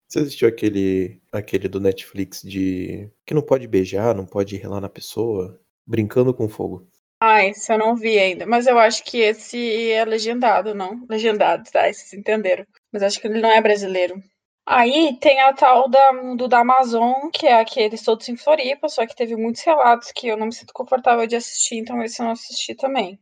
Você 0.08 0.20
assistiu 0.20 0.50
aquele, 0.50 1.22
aquele 1.32 1.70
do 1.70 1.80
Netflix 1.80 2.42
de. 2.42 3.10
que 3.26 3.34
não 3.34 3.42
pode 3.42 3.66
beijar, 3.66 4.14
não 4.14 4.26
pode 4.26 4.58
relar 4.58 4.82
na 4.82 4.90
pessoa? 4.90 5.58
Brincando 5.88 6.34
com 6.34 6.50
fogo. 6.50 6.86
Ah, 7.24 7.46
esse 7.46 7.72
eu 7.72 7.78
não 7.78 7.96
vi 7.96 8.20
ainda. 8.20 8.46
Mas 8.46 8.68
eu 8.68 8.78
acho 8.78 9.04
que 9.06 9.20
esse 9.20 9.92
é 9.92 10.04
legendado, 10.04 10.74
não? 10.76 11.06
Legendado, 11.10 11.64
tá? 11.72 11.84
Vocês 11.84 12.12
entenderam. 12.14 12.66
Mas 12.92 13.04
acho 13.04 13.22
que 13.22 13.28
ele 13.28 13.40
não 13.40 13.52
é 13.52 13.62
brasileiro. 13.62 14.22
Aí 14.66 15.18
tem 15.20 15.42
a 15.42 15.54
tal 15.54 15.90
da, 15.90 16.12
do 16.36 16.48
da 16.48 16.60
Amazon, 16.60 17.30
que 17.34 17.48
é 17.48 17.60
aquele 17.60 17.98
todos 17.98 18.30
em 18.30 18.38
Floripa, 18.38 18.88
só 18.88 19.06
que 19.06 19.16
teve 19.16 19.36
muitos 19.36 19.62
relatos 19.64 20.12
que 20.12 20.28
eu 20.28 20.38
não 20.38 20.46
me 20.48 20.54
sinto 20.54 20.74
confortável 20.74 21.26
de 21.28 21.36
assistir, 21.36 21.78
então 21.78 22.02
esse 22.04 22.22
eu 22.22 22.26
não 22.26 22.34
assisti 22.34 22.76
também 22.76 23.20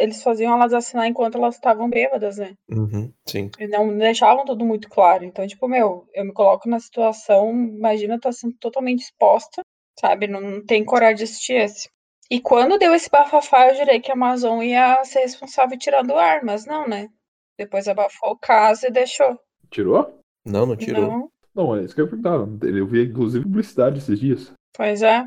eles 0.00 0.22
faziam 0.22 0.54
elas 0.54 0.72
assinar 0.72 1.06
enquanto 1.06 1.36
elas 1.36 1.54
estavam 1.54 1.88
bêbadas, 1.88 2.38
né? 2.38 2.54
Uhum, 2.68 3.12
sim. 3.26 3.50
E 3.58 3.66
não 3.68 3.96
deixavam 3.96 4.44
tudo 4.44 4.64
muito 4.64 4.88
claro. 4.88 5.24
Então, 5.24 5.46
tipo, 5.46 5.68
meu, 5.68 6.06
eu 6.12 6.24
me 6.24 6.32
coloco 6.32 6.68
na 6.68 6.80
situação, 6.80 7.50
imagina 7.50 8.14
eu 8.14 8.20
tô 8.20 8.32
sendo 8.32 8.56
totalmente 8.58 9.02
exposta, 9.02 9.62
sabe? 9.98 10.26
Não, 10.26 10.40
não 10.40 10.64
tem 10.64 10.84
coragem 10.84 11.16
de 11.16 11.24
assistir 11.24 11.54
esse. 11.54 11.88
E 12.30 12.40
quando 12.40 12.78
deu 12.78 12.94
esse 12.94 13.08
bafafá, 13.08 13.68
eu 13.68 13.76
jurei 13.76 14.00
que 14.00 14.10
a 14.10 14.14
Amazon 14.14 14.62
ia 14.62 15.02
ser 15.04 15.20
responsável 15.20 15.78
tirando 15.78 16.10
o 16.10 16.18
ar, 16.18 16.42
mas 16.44 16.66
não, 16.66 16.86
né? 16.86 17.08
Depois 17.56 17.88
abafou 17.88 18.32
o 18.32 18.38
caso 18.38 18.86
e 18.86 18.90
deixou. 18.90 19.38
Tirou? 19.70 20.20
Não, 20.44 20.66
não 20.66 20.76
tirou. 20.76 21.06
Não. 21.06 21.32
Não, 21.54 21.76
é 21.76 21.82
isso 21.82 21.94
que 21.94 22.00
eu 22.00 22.04
ia 22.04 22.10
perguntar. 22.10 22.66
Eu 22.66 22.86
vi, 22.86 23.04
inclusive, 23.04 23.44
publicidade 23.44 23.98
esses 23.98 24.20
dias. 24.20 24.52
Pois 24.76 25.02
é. 25.02 25.24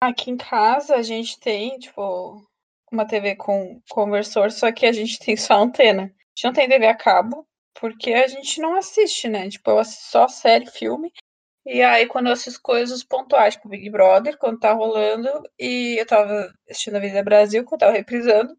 Aqui 0.00 0.30
em 0.30 0.36
casa 0.36 0.96
a 0.96 1.02
gente 1.02 1.40
tem, 1.40 1.78
tipo, 1.78 2.40
uma 2.92 3.06
TV 3.06 3.34
com 3.34 3.80
conversor, 3.90 4.52
só 4.52 4.70
que 4.70 4.86
a 4.86 4.92
gente 4.92 5.18
tem 5.18 5.36
só 5.36 5.54
antena. 5.54 6.04
A 6.04 6.06
gente 6.06 6.44
não 6.44 6.52
tem 6.52 6.68
TV 6.68 6.86
a 6.86 6.94
cabo, 6.94 7.46
porque 7.80 8.12
a 8.12 8.26
gente 8.26 8.60
não 8.60 8.76
assiste, 8.76 9.28
né? 9.28 9.48
Tipo, 9.48 9.72
eu 9.72 9.78
assisto 9.78 10.04
só 10.04 10.28
série, 10.28 10.66
filme. 10.66 11.12
E 11.66 11.82
aí, 11.82 12.06
quando 12.06 12.26
eu 12.26 12.34
assisto 12.34 12.60
coisas 12.62 13.02
pontuais, 13.02 13.54
tipo 13.54 13.68
Big 13.68 13.90
Brother, 13.90 14.38
quando 14.38 14.60
tá 14.60 14.72
rolando, 14.72 15.28
e 15.58 15.96
eu 15.98 16.06
tava 16.06 16.52
assistindo 16.68 16.96
a 16.96 17.00
Vida 17.00 17.22
Brasil, 17.22 17.64
quando 17.64 17.80
tava 17.80 17.92
reprisando, 17.92 18.54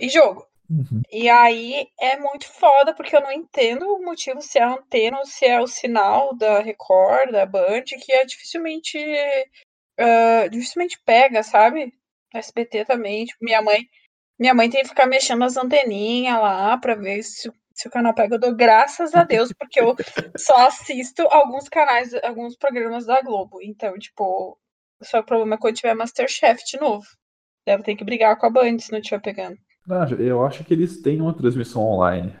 e 0.00 0.08
jogo. 0.08 0.46
Uhum. 0.68 1.02
E 1.10 1.28
aí 1.28 1.86
é 2.00 2.18
muito 2.18 2.46
foda, 2.48 2.94
porque 2.94 3.14
eu 3.14 3.20
não 3.20 3.30
entendo 3.30 3.86
o 3.86 4.04
motivo 4.04 4.42
se 4.42 4.58
é 4.58 4.62
a 4.62 4.72
antena 4.74 5.18
ou 5.18 5.26
se 5.26 5.44
é 5.44 5.60
o 5.60 5.66
sinal 5.66 6.34
da 6.34 6.60
Record, 6.60 7.30
da 7.30 7.46
Band, 7.46 7.84
que 7.84 8.12
é 8.12 8.24
dificilmente. 8.24 8.98
Uh, 9.98 10.50
dificilmente 10.50 11.00
pega, 11.04 11.42
sabe? 11.42 11.92
SBT 12.34 12.84
também, 12.84 13.24
tipo, 13.24 13.42
minha 13.42 13.62
mãe, 13.62 13.88
minha 14.38 14.54
mãe 14.54 14.68
tem 14.68 14.82
que 14.82 14.88
ficar 14.88 15.06
mexendo 15.06 15.42
as 15.44 15.56
anteninhas 15.56 16.38
lá 16.38 16.76
pra 16.76 16.94
ver 16.94 17.22
se, 17.22 17.50
se 17.72 17.88
o 17.88 17.90
canal 17.90 18.14
pega. 18.14 18.34
Eu 18.34 18.40
dou 18.40 18.54
graças 18.54 19.14
a 19.14 19.24
Deus, 19.24 19.52
porque 19.58 19.80
eu 19.80 19.96
só 20.36 20.66
assisto 20.66 21.22
alguns 21.28 21.68
canais, 21.68 22.12
alguns 22.22 22.56
programas 22.56 23.06
da 23.06 23.22
Globo. 23.22 23.62
Então, 23.62 23.98
tipo, 23.98 24.58
só 25.02 25.20
o 25.20 25.24
problema 25.24 25.54
é 25.54 25.58
quando 25.58 25.76
tiver 25.76 25.94
Masterchef 25.94 26.62
de 26.64 26.78
novo. 26.78 27.06
Deve 27.66 27.82
ter 27.82 27.96
que 27.96 28.04
brigar 28.04 28.36
com 28.38 28.46
a 28.46 28.50
Band 28.50 28.78
se 28.78 28.92
não 28.92 28.98
estiver 28.98 29.20
pegando. 29.20 29.58
Não, 29.86 30.08
eu 30.18 30.44
acho 30.44 30.64
que 30.64 30.74
eles 30.74 31.00
têm 31.00 31.20
uma 31.20 31.32
transmissão 31.34 31.82
online. 31.82 32.34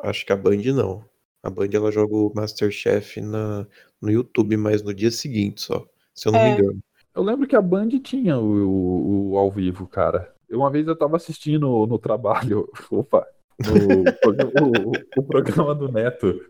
Acho 0.00 0.24
que 0.24 0.32
a 0.32 0.36
Band 0.36 0.62
não. 0.74 1.04
A 1.42 1.50
Band 1.50 1.68
ela 1.72 1.92
joga 1.92 2.14
o 2.14 2.32
Masterchef 2.34 3.20
na, 3.20 3.66
no 4.00 4.10
YouTube, 4.10 4.56
mas 4.56 4.82
no 4.82 4.92
dia 4.94 5.10
seguinte 5.10 5.62
só, 5.62 5.84
se 6.14 6.26
eu 6.28 6.32
não 6.32 6.40
É. 6.40 6.44
me 6.44 6.50
engano. 6.60 6.78
Eu 7.14 7.22
lembro 7.22 7.46
que 7.46 7.56
a 7.56 7.62
Band 7.62 7.88
tinha 8.02 8.38
o, 8.38 8.66
o- 8.68 9.30
o 9.32 9.38
ao 9.38 9.50
vivo, 9.50 9.86
cara. 9.86 10.34
Uma 10.50 10.70
vez 10.70 10.86
eu 10.86 10.96
tava 10.96 11.16
assistindo 11.16 11.86
no 11.86 11.98
trabalho, 11.98 12.68
opa, 12.90 13.26
no, 13.66 14.04
o, 14.04 14.92
o- 14.92 15.02
o 15.16 15.22
programa 15.22 15.74
do 15.74 15.90
Neto. 15.90 16.40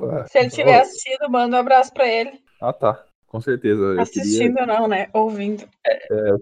Ah, 0.00 0.24
Se 0.28 0.38
ele 0.38 0.50
tiver 0.50 0.80
assistindo, 0.80 1.28
manda 1.30 1.56
um 1.56 1.60
abraço 1.60 1.92
pra 1.92 2.06
ele. 2.06 2.40
Ah, 2.60 2.72
tá. 2.72 3.04
Com 3.28 3.40
certeza. 3.40 3.80
Eu 3.82 3.90
queria, 3.90 4.02
Assistindo 4.02 4.66
não, 4.66 4.88
né? 4.88 5.08
Ouvindo. 5.12 5.68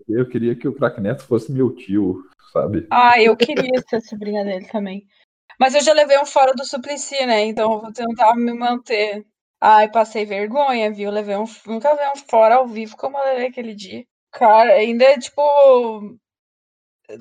eu 0.09 0.28
queria 0.28 0.55
que 0.55 0.69
o 0.69 0.73
Crack 0.73 1.00
Neto 1.00 1.25
fosse 1.25 1.50
meu 1.52 1.75
tio, 1.75 2.25
sabe? 2.52 2.87
Ah, 2.90 3.21
eu 3.21 3.37
queria 3.37 3.83
ser 3.88 4.00
sobrinha 4.00 4.45
dele 4.45 4.66
também. 4.66 5.07
Mas 5.59 5.75
eu 5.75 5.81
já 5.81 5.93
levei 5.93 6.19
um 6.19 6.26
fora 6.26 6.52
do 6.52 6.64
Suplicy, 6.64 7.26
né? 7.26 7.45
Então 7.47 7.73
eu 7.73 7.81
vou 7.81 7.93
tentar 7.93 8.37
me 8.37 8.52
manter. 8.52 9.26
Ai, 9.61 9.90
passei 9.90 10.25
vergonha, 10.25 10.93
viu? 10.93 11.11
Levei 11.11 11.37
um, 11.37 11.45
nunca 11.66 11.90
levei 11.90 12.09
um 12.09 12.28
fora 12.28 12.57
ao 12.57 12.69
vivo 12.69 12.97
como 12.97 13.19
eu 13.19 13.25
levei 13.25 13.47
aquele 13.49 13.75
dia. 13.75 14.05
Cara, 14.31 14.75
ainda, 14.75 15.19
tipo, 15.19 15.40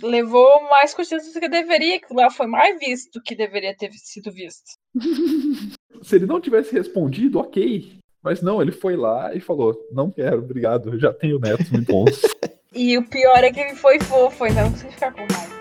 levou 0.01 0.63
mais 0.63 0.93
consciência 0.93 1.31
do 1.33 1.39
que 1.39 1.47
deveria, 1.47 1.99
que 1.99 2.13
lá 2.13 2.29
foi 2.29 2.45
mais 2.45 2.77
visto 2.77 3.13
do 3.13 3.23
que 3.23 3.35
deveria 3.35 3.75
ter 3.75 3.91
sido 3.93 4.31
visto. 4.31 4.63
Se 6.03 6.17
ele 6.17 6.25
não 6.25 6.41
tivesse 6.41 6.73
respondido, 6.73 7.39
ok. 7.39 7.97
Mas 8.25 8.41
não, 8.41 8.59
ele 8.59 8.71
foi 8.71 8.95
lá 8.95 9.35
e 9.35 9.39
falou: 9.39 9.79
Não 9.91 10.09
quero, 10.09 10.39
obrigado, 10.39 10.89
eu 10.89 10.99
já 10.99 11.13
tenho 11.13 11.39
netos 11.39 11.69
muito 11.69 11.91
bons. 11.91 12.21
E 12.77 12.97
o 12.97 13.07
pior 13.07 13.37
é 13.37 13.53
que 13.53 13.59
ele 13.61 13.73
foi 13.73 13.97
fofo, 14.01 14.45
então 14.45 14.63
não 14.63 14.71
precisa 14.71 14.91
ficar 14.91 15.13
com 15.13 15.21
raiva. 15.21 15.55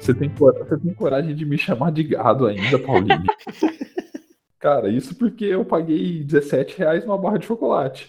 Você 0.00 0.12
tem, 0.12 0.28
você 0.28 0.76
tem 0.76 0.94
coragem 0.94 1.36
de 1.36 1.46
me 1.46 1.56
chamar 1.56 1.92
de 1.92 2.02
gado 2.02 2.48
ainda, 2.48 2.80
Paulinho? 2.80 3.22
Cara, 4.58 4.88
isso 4.88 5.14
porque 5.14 5.44
eu 5.44 5.64
paguei 5.64 6.24
17 6.24 6.78
reais 6.78 7.06
numa 7.06 7.16
barra 7.16 7.38
de 7.38 7.46
chocolate. 7.46 8.08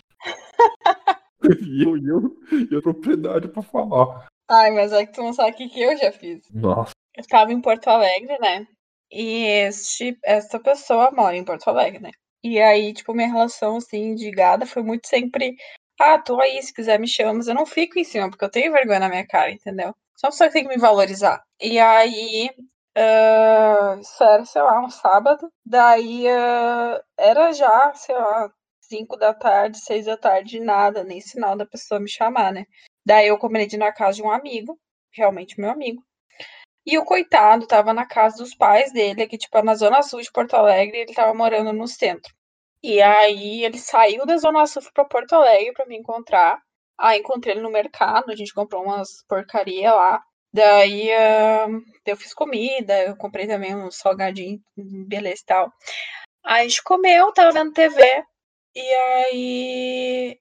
E 1.62 1.84
eu, 1.84 1.98
eu, 1.98 2.38
eu 2.72 2.82
propriedade 2.82 3.48
pra 3.48 3.62
falar. 3.62 4.28
Ai, 4.50 4.72
mas 4.72 4.92
é 4.92 5.06
que 5.06 5.14
tu 5.14 5.22
não 5.22 5.34
sabe 5.34 5.52
o 5.52 5.56
que, 5.56 5.70
que 5.70 5.82
eu 5.82 5.98
já 5.98 6.12
fiz. 6.12 6.50
Nossa, 6.52 6.92
Eu 7.16 7.22
estava 7.22 7.54
em 7.54 7.62
Porto 7.62 7.88
Alegre, 7.88 8.38
né? 8.40 8.68
E 9.12 9.46
este, 9.46 10.18
essa 10.24 10.60
pessoa 10.60 11.12
mora 11.12 11.36
em 11.36 11.44
Porto 11.44 11.68
Alegre, 11.68 12.00
né? 12.00 12.12
E 12.44 12.60
aí, 12.60 12.94
tipo, 12.94 13.14
minha 13.14 13.28
relação, 13.28 13.78
assim, 13.78 14.16
de 14.16 14.32
gada 14.32 14.66
foi 14.66 14.82
muito 14.82 15.08
sempre 15.08 15.56
ah, 16.00 16.18
tô 16.18 16.40
aí, 16.40 16.62
se 16.64 16.74
quiser 16.74 16.98
me 16.98 17.08
chama, 17.08 17.34
mas 17.34 17.48
eu 17.50 17.54
não 17.54 17.66
fico 17.66 18.00
em 18.00 18.06
cima, 18.06 18.30
porque 18.30 18.46
eu 18.46 18.50
tenho 18.50 18.72
vergonha 18.72 19.02
na 19.02 19.10
minha 19.10 19.28
cara, 19.28 19.52
entendeu? 19.52 19.94
Só 20.16 20.28
uma 20.28 20.32
pessoa 20.32 20.48
que 20.48 20.54
tem 20.54 20.64
que 20.64 20.70
me 20.70 20.80
valorizar. 20.80 21.44
E 21.62 21.78
aí, 21.78 22.50
uh, 22.98 24.00
isso 24.00 24.24
era, 24.24 24.46
sei 24.46 24.62
lá, 24.62 24.80
um 24.80 24.90
sábado. 24.90 25.52
Daí 25.66 26.26
uh, 26.26 27.04
era 27.18 27.52
já, 27.52 27.94
sei 27.96 28.16
lá, 28.16 28.50
5 28.90 29.18
da 29.18 29.34
tarde, 29.34 29.80
6 29.80 30.06
da 30.06 30.18
tarde, 30.18 30.60
nada, 30.60 31.04
nem 31.04 31.22
sinal 31.22 31.56
da 31.56 31.66
pessoa 31.66 32.00
me 32.00 32.10
chamar, 32.10 32.52
né? 32.52 32.66
Daí 33.06 33.28
eu 33.28 33.38
combinei 33.38 33.68
de 33.68 33.76
ir 33.76 33.80
na 33.80 33.94
casa 33.94 34.18
de 34.18 34.24
um 34.24 34.32
amigo, 34.32 34.78
realmente 35.12 35.60
meu 35.60 35.70
amigo. 35.70 36.04
E 36.86 36.98
o 36.98 37.06
coitado 37.06 37.68
tava 37.68 37.94
na 37.94 38.06
casa 38.06 38.38
dos 38.38 38.56
pais 38.56 38.92
dele, 38.92 39.24
aqui, 39.24 39.38
tipo, 39.38 39.62
na 39.62 39.76
Zona 39.76 40.02
Sul 40.02 40.22
de 40.22 40.32
Porto 40.32 40.56
Alegre, 40.56 41.00
ele 41.00 41.14
tava 41.14 41.34
morando 41.34 41.72
no 41.72 41.88
centro. 41.88 42.34
E 42.82 43.02
aí 43.02 43.64
ele 43.64 43.78
saiu 43.78 44.26
da 44.26 44.38
Zona 44.38 44.66
Sul 44.66 44.82
pra 44.94 45.06
Porto 45.06 45.34
Alegre 45.34 45.74
para 45.74 45.86
me 45.86 45.98
encontrar. 45.98 46.60
Aí 46.98 47.20
encontrei 47.20 47.54
ele 47.56 47.62
no 47.62 47.70
mercado, 47.70 48.32
a 48.32 48.36
gente 48.36 48.54
comprou 48.54 48.84
umas 48.84 49.24
porcaria 49.28 49.94
lá. 49.94 50.22
Daí 50.52 51.10
uh, 51.10 51.82
eu 52.06 52.18
fiz 52.18 52.34
comida, 52.34 53.04
eu 53.04 53.16
comprei 53.16 53.48
também 53.48 53.76
uns 53.76 53.98
salgadinhos, 53.98 54.62
beleza 55.08 55.42
e 55.44 55.46
tal. 55.46 55.74
Aí 56.44 56.66
a 56.66 56.68
gente 56.68 56.84
comeu, 56.84 57.32
tava 57.34 57.52
vendo 57.52 57.74
TV. 57.74 58.24
E 58.76 58.82
aí, 58.82 60.40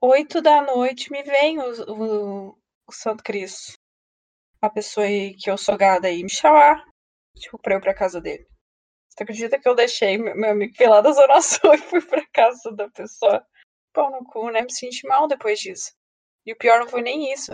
oito 0.00 0.40
da 0.40 0.62
noite, 0.62 1.10
me 1.10 1.22
vem 1.22 1.58
o, 1.58 1.92
o, 1.92 2.58
o 2.86 2.92
Santo 2.92 3.22
Cristo. 3.24 3.72
A 4.62 4.70
pessoa 4.70 5.06
aí 5.06 5.34
que 5.34 5.50
eu 5.50 5.58
sou 5.58 5.76
gada 5.76 6.08
aí 6.08 6.22
me 6.22 6.30
chamar, 6.30 6.84
tipo, 7.36 7.58
pra 7.58 7.74
eu 7.74 7.78
ir 7.78 7.82
pra 7.82 7.94
casa 7.94 8.20
dele. 8.20 8.46
Você 9.08 9.24
acredita 9.24 9.58
que 9.58 9.68
eu 9.68 9.74
deixei 9.74 10.16
meu 10.18 10.50
amigo 10.50 10.72
lá 10.88 11.00
da 11.00 11.10
Zona 11.10 11.40
Sul 11.40 11.74
e 11.74 11.78
fui 11.78 12.00
pra 12.00 12.24
casa 12.32 12.70
da 12.72 12.88
pessoa? 12.90 13.44
Pau 13.92 14.10
no 14.10 14.24
cu, 14.24 14.50
né? 14.50 14.62
Me 14.62 14.72
senti 14.72 15.06
mal 15.06 15.26
depois 15.26 15.58
disso. 15.58 15.92
E 16.46 16.52
o 16.52 16.56
pior 16.56 16.78
não 16.78 16.88
foi 16.88 17.02
nem 17.02 17.32
isso. 17.32 17.52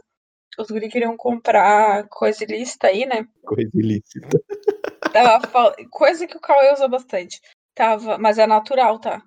Os 0.59 0.69
guri 0.69 0.89
queriam 0.89 1.17
comprar 1.17 2.07
coisa 2.09 2.45
ilícita 2.45 2.89
aí, 2.89 3.07
né? 3.07 3.27
Coisa 3.43 3.71
ilícita. 3.75 4.29
Tava 5.13 5.75
Coisa 5.91 6.27
que 6.27 6.37
o 6.37 6.41
Cauê 6.41 6.73
usa 6.73 6.87
bastante. 6.87 7.41
Tava, 7.75 8.19
mas 8.19 8.39
é 8.39 8.47
natural, 8.47 9.01
tá? 9.01 9.23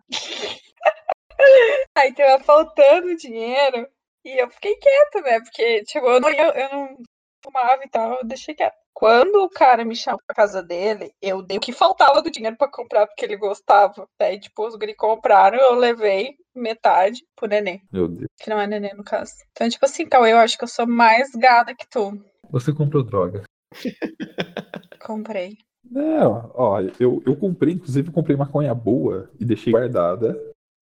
Aí 1.98 2.14
tava 2.14 2.44
faltando 2.44 3.16
dinheiro 3.16 3.88
e 4.26 4.42
eu 4.42 4.50
fiquei 4.50 4.76
quieta, 4.76 5.22
né? 5.22 5.40
Porque, 5.40 5.84
tipo, 5.84 6.06
eu 6.06 6.20
não, 6.20 6.30
eu, 6.30 6.70
não 6.72 6.98
fumava 7.44 7.82
e 7.84 7.90
tal, 7.90 8.18
eu 8.18 8.26
deixei 8.26 8.56
quieto. 8.56 8.76
Quando 8.94 9.44
o 9.44 9.50
cara 9.50 9.86
me 9.86 9.96
chamou 9.96 10.20
pra 10.26 10.36
casa 10.36 10.64
dele, 10.64 11.12
eu 11.22 11.44
dei 11.44 11.58
o 11.58 11.62
que 11.62 11.72
faltava 11.72 12.20
do 12.20 12.32
dinheiro 12.32 12.58
para 12.58 12.72
comprar, 12.72 13.06
porque 13.06 13.24
ele 13.24 13.38
gostava. 13.38 14.08
Daí, 14.20 14.40
tipo, 14.40 14.66
os 14.66 14.76
guri 14.76 14.96
compraram, 14.96 15.60
eu 15.60 15.76
levei 15.76 16.36
metade 16.56 17.22
pro 17.36 17.48
neném. 17.48 17.80
Meu 17.92 18.08
Deus. 18.08 18.28
Que 18.40 18.50
não 18.50 18.60
é 18.60 18.66
neném, 18.66 18.96
no 18.96 19.04
caso. 19.04 19.34
Então, 19.52 19.70
tipo 19.70 19.86
assim, 19.86 20.08
Cauê, 20.08 20.34
eu 20.34 20.40
acho 20.40 20.58
que 20.58 20.64
eu 20.64 20.68
sou 20.68 20.88
mais 20.88 21.30
gada 21.36 21.76
que 21.76 21.88
tu. 21.88 22.20
Você 22.50 22.74
comprou 22.74 23.04
droga. 23.04 23.44
Comprei. 25.06 25.58
Não, 25.90 26.52
ó, 26.54 26.82
eu, 27.00 27.22
eu 27.26 27.36
comprei, 27.38 27.74
inclusive, 27.74 28.12
comprei 28.12 28.36
maconha 28.36 28.74
boa 28.74 29.30
e 29.40 29.46
deixei 29.46 29.72
guardada. 29.72 30.36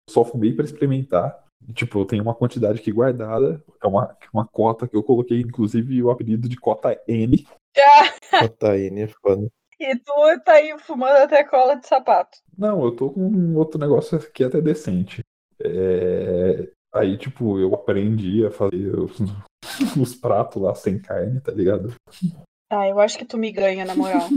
Só 0.09 0.25
fumei 0.25 0.53
para 0.53 0.65
experimentar. 0.65 1.45
Tipo, 1.75 2.01
eu 2.01 2.05
tenho 2.05 2.23
uma 2.23 2.35
quantidade 2.35 2.81
aqui 2.81 2.91
guardada. 2.91 3.63
É 3.83 3.87
uma, 3.87 4.17
uma 4.33 4.47
cota 4.47 4.89
que 4.89 4.97
eu 4.97 5.03
coloquei, 5.03 5.41
inclusive, 5.41 6.03
o 6.03 6.11
apelido 6.11 6.49
de 6.49 6.57
cota 6.57 7.01
N. 7.07 7.47
Ah. 8.33 8.41
Cota 8.49 8.77
N 8.77 9.03
é 9.03 9.07
foda. 9.07 9.49
E 9.79 9.97
tu 9.97 10.13
tá 10.45 10.55
aí 10.55 10.77
fumando 10.81 11.17
até 11.19 11.45
cola 11.45 11.77
de 11.77 11.87
sapato. 11.87 12.37
Não, 12.59 12.85
eu 12.85 12.91
tô 12.91 13.11
com 13.11 13.21
um 13.21 13.57
outro 13.57 13.81
negócio 13.81 14.19
aqui 14.19 14.43
até 14.43 14.61
decente. 14.61 15.21
É... 15.63 16.69
Aí, 16.93 17.17
tipo, 17.17 17.59
eu 17.61 17.73
aprendi 17.75 18.45
a 18.45 18.51
fazer 18.51 18.99
os, 18.99 19.17
os 19.97 20.15
pratos 20.17 20.61
lá 20.61 20.75
sem 20.75 21.01
carne, 21.01 21.41
tá 21.41 21.53
ligado? 21.53 21.95
Ah, 22.69 22.89
eu 22.89 22.99
acho 23.01 23.17
que 23.17 23.25
tu 23.25 23.39
me 23.39 23.53
ganha, 23.53 23.85
na 23.85 23.95
moral. 23.95 24.29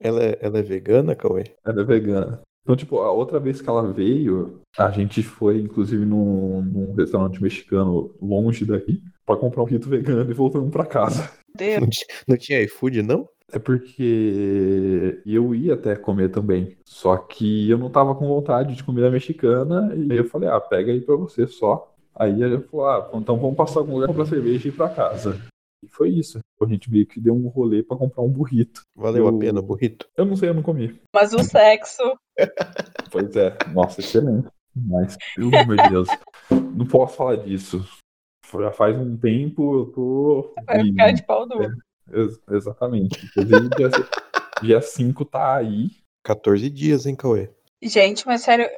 ela, 0.00 0.22
é, 0.22 0.38
ela 0.40 0.58
é 0.58 0.62
vegana, 0.62 1.14
Cauê? 1.14 1.56
Ela 1.64 1.80
é 1.80 1.84
vegana. 1.84 2.42
Então, 2.62 2.76
tipo, 2.76 2.98
a 2.98 3.10
outra 3.10 3.40
vez 3.40 3.60
que 3.60 3.68
ela 3.68 3.92
veio, 3.92 4.60
a 4.78 4.90
gente 4.90 5.22
foi, 5.22 5.60
inclusive, 5.60 6.04
num, 6.04 6.62
num 6.62 6.92
restaurante 6.94 7.42
mexicano 7.42 8.14
longe 8.20 8.64
daqui, 8.64 9.02
pra 9.24 9.36
comprar 9.36 9.62
um 9.62 9.66
rito 9.66 9.88
vegano 9.88 10.30
e 10.30 10.34
voltamos 10.34 10.70
pra 10.70 10.84
casa. 10.84 11.30
Não, 11.58 11.88
não 12.28 12.36
tinha 12.36 12.62
iFood, 12.62 13.02
não? 13.02 13.28
É 13.52 13.58
porque 13.58 15.20
eu 15.26 15.54
ia 15.54 15.74
até 15.74 15.96
comer 15.96 16.28
também. 16.28 16.76
Só 16.84 17.16
que 17.16 17.68
eu 17.68 17.78
não 17.78 17.90
tava 17.90 18.14
com 18.14 18.28
vontade 18.28 18.76
de 18.76 18.84
comida 18.84 19.10
mexicana. 19.10 19.92
E 19.96 20.12
aí 20.12 20.18
eu 20.18 20.24
falei, 20.24 20.48
ah, 20.48 20.60
pega 20.60 20.92
aí 20.92 21.00
pra 21.00 21.16
você 21.16 21.46
só. 21.46 21.92
Aí 22.14 22.42
ele 22.42 22.60
falou, 22.60 22.86
ah, 22.86 23.10
então 23.14 23.36
vamos 23.38 23.56
passar 23.56 23.80
algum 23.80 23.94
lugar 23.94 24.06
comprar 24.06 24.26
cerveja 24.26 24.68
e 24.68 24.70
ir 24.70 24.74
pra 24.74 24.88
casa. 24.88 25.40
E 25.82 25.88
foi 25.88 26.10
isso. 26.10 26.38
A 26.60 26.66
gente 26.66 26.90
meio 26.90 27.06
que 27.06 27.20
deu 27.20 27.34
um 27.34 27.48
rolê 27.48 27.82
pra 27.82 27.96
comprar 27.96 28.22
um 28.22 28.28
burrito. 28.28 28.82
Valeu 28.94 29.26
eu... 29.26 29.34
a 29.34 29.38
pena 29.38 29.60
o 29.60 29.62
burrito? 29.62 30.06
Eu 30.16 30.24
não 30.24 30.36
sei, 30.36 30.50
eu 30.50 30.54
não 30.54 30.62
comi. 30.62 31.00
Mas 31.14 31.32
o 31.32 31.42
sexo. 31.42 32.02
pois 33.10 33.34
é. 33.34 33.56
Nossa, 33.72 34.00
excelente. 34.00 34.48
Mas, 34.76 35.16
meu 35.38 35.76
Deus. 35.90 36.08
não 36.50 36.86
posso 36.86 37.16
falar 37.16 37.36
disso. 37.36 37.84
Já 38.52 38.72
faz 38.72 38.98
um 38.98 39.16
tempo 39.16 39.80
eu 39.80 39.86
tô. 39.86 40.54
Vai 40.66 40.82
ficar 40.82 41.12
de 41.12 41.24
pau 41.24 41.46
duro. 41.46 41.72
É, 42.12 42.20
ex 42.20 42.40
exatamente. 42.50 43.26
Inclusive, 43.26 43.68
dia 44.62 44.80
5 44.80 45.24
tá 45.24 45.56
aí. 45.56 45.90
14 46.24 46.68
dias, 46.68 47.06
hein, 47.06 47.14
Cauê? 47.14 47.50
Gente, 47.82 48.26
mas 48.26 48.42
sério, 48.42 48.68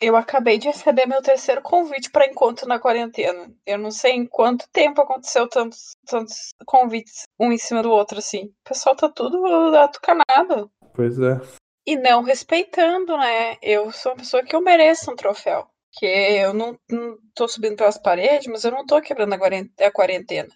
eu 0.00 0.16
acabei 0.16 0.58
de 0.58 0.68
receber 0.68 1.06
meu 1.06 1.22
terceiro 1.22 1.62
convite 1.62 2.10
para 2.10 2.26
encontro 2.26 2.68
na 2.68 2.78
quarentena. 2.78 3.50
Eu 3.66 3.78
não 3.78 3.90
sei 3.90 4.12
em 4.12 4.26
quanto 4.26 4.68
tempo 4.70 5.00
aconteceu 5.00 5.48
tantos, 5.48 5.96
tantos 6.06 6.50
convites 6.66 7.22
um 7.38 7.52
em 7.52 7.58
cima 7.58 7.82
do 7.82 7.90
outro, 7.90 8.18
assim. 8.18 8.46
O 8.46 8.68
pessoal 8.68 8.96
tá 8.96 9.08
tudo 9.08 9.44
atucanado. 9.76 10.70
Pois 10.94 11.18
é. 11.18 11.40
E 11.86 11.96
não 11.96 12.22
respeitando, 12.22 13.16
né? 13.16 13.56
Eu 13.62 13.90
sou 13.92 14.12
uma 14.12 14.18
pessoa 14.18 14.42
que 14.42 14.54
eu 14.54 14.60
mereço 14.60 15.10
um 15.10 15.16
troféu. 15.16 15.66
Que 15.92 16.06
eu 16.06 16.52
não, 16.52 16.76
não 16.90 17.16
tô 17.34 17.46
subindo 17.46 17.76
pelas 17.76 17.98
paredes, 17.98 18.48
mas 18.48 18.64
eu 18.64 18.72
não 18.72 18.84
tô 18.84 19.00
quebrando 19.00 19.34
a 19.34 19.90
quarentena. 19.92 20.48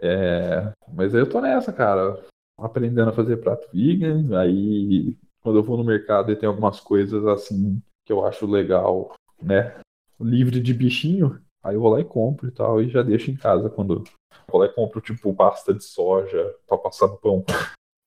É, 0.00 0.72
mas 0.92 1.14
eu 1.14 1.28
tô 1.28 1.40
nessa, 1.40 1.72
cara. 1.72 2.24
Aprendendo 2.58 3.10
a 3.10 3.14
fazer 3.14 3.36
prato 3.36 3.68
vegan. 3.72 4.38
Aí, 4.40 5.16
quando 5.40 5.58
eu 5.58 5.62
vou 5.62 5.76
no 5.76 5.84
mercado 5.84 6.32
e 6.32 6.36
tem 6.36 6.48
algumas 6.48 6.80
coisas 6.80 7.24
assim 7.26 7.80
que 8.04 8.12
eu 8.12 8.24
acho 8.24 8.46
legal, 8.46 9.14
né? 9.40 9.80
Livre 10.20 10.60
de 10.60 10.72
bichinho, 10.72 11.40
aí 11.62 11.74
eu 11.74 11.80
vou 11.80 11.90
lá 11.90 12.00
e 12.00 12.04
compro 12.04 12.48
e 12.48 12.52
tal, 12.52 12.80
e 12.80 12.88
já 12.88 13.02
deixo 13.02 13.30
em 13.30 13.36
casa 13.36 13.70
quando 13.70 13.94
eu 13.94 14.04
vou 14.48 14.60
lá 14.60 14.66
e 14.66 14.72
compro, 14.72 15.00
tipo, 15.00 15.34
pasta 15.34 15.72
de 15.74 15.84
soja 15.84 16.54
pra 16.66 16.78
passar 16.78 17.08
no 17.08 17.16
pão. 17.16 17.44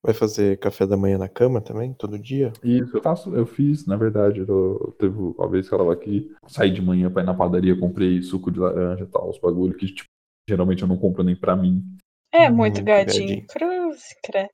Vai 0.03 0.13
fazer 0.13 0.59
café 0.59 0.85
da 0.85 0.95
manhã 0.95 1.17
na 1.17 1.27
cama 1.27 1.59
também, 1.59 1.91
todo 1.91 2.19
dia? 2.19 2.53
Isso, 2.63 2.95
eu 2.95 3.01
faço, 3.01 3.35
eu 3.35 3.45
fiz, 3.45 3.87
na 3.87 3.97
verdade, 3.97 4.45
eu, 4.47 4.95
teve 4.99 5.17
uma 5.17 5.49
vez 5.49 5.67
que 5.67 5.73
eu 5.73 5.79
tava 5.79 5.91
aqui, 5.91 6.31
saí 6.47 6.71
de 6.71 6.81
manhã 6.81 7.11
pra 7.11 7.23
ir 7.23 7.25
na 7.25 7.33
padaria, 7.33 7.79
comprei 7.79 8.21
suco 8.21 8.51
de 8.51 8.59
laranja 8.59 9.03
e 9.03 9.07
tal, 9.07 9.29
os 9.29 9.39
bagulhos 9.39 9.75
que, 9.77 9.87
tipo, 9.87 10.07
geralmente 10.47 10.83
eu 10.83 10.87
não 10.87 10.97
compro 10.97 11.23
nem 11.23 11.35
pra 11.35 11.55
mim. 11.55 11.83
É, 12.31 12.49
muito, 12.49 12.75
muito 12.75 12.85
gadinho. 12.85 13.27
gadinho. 13.27 13.47
Cruz, 13.47 14.03
credo. 14.23 14.49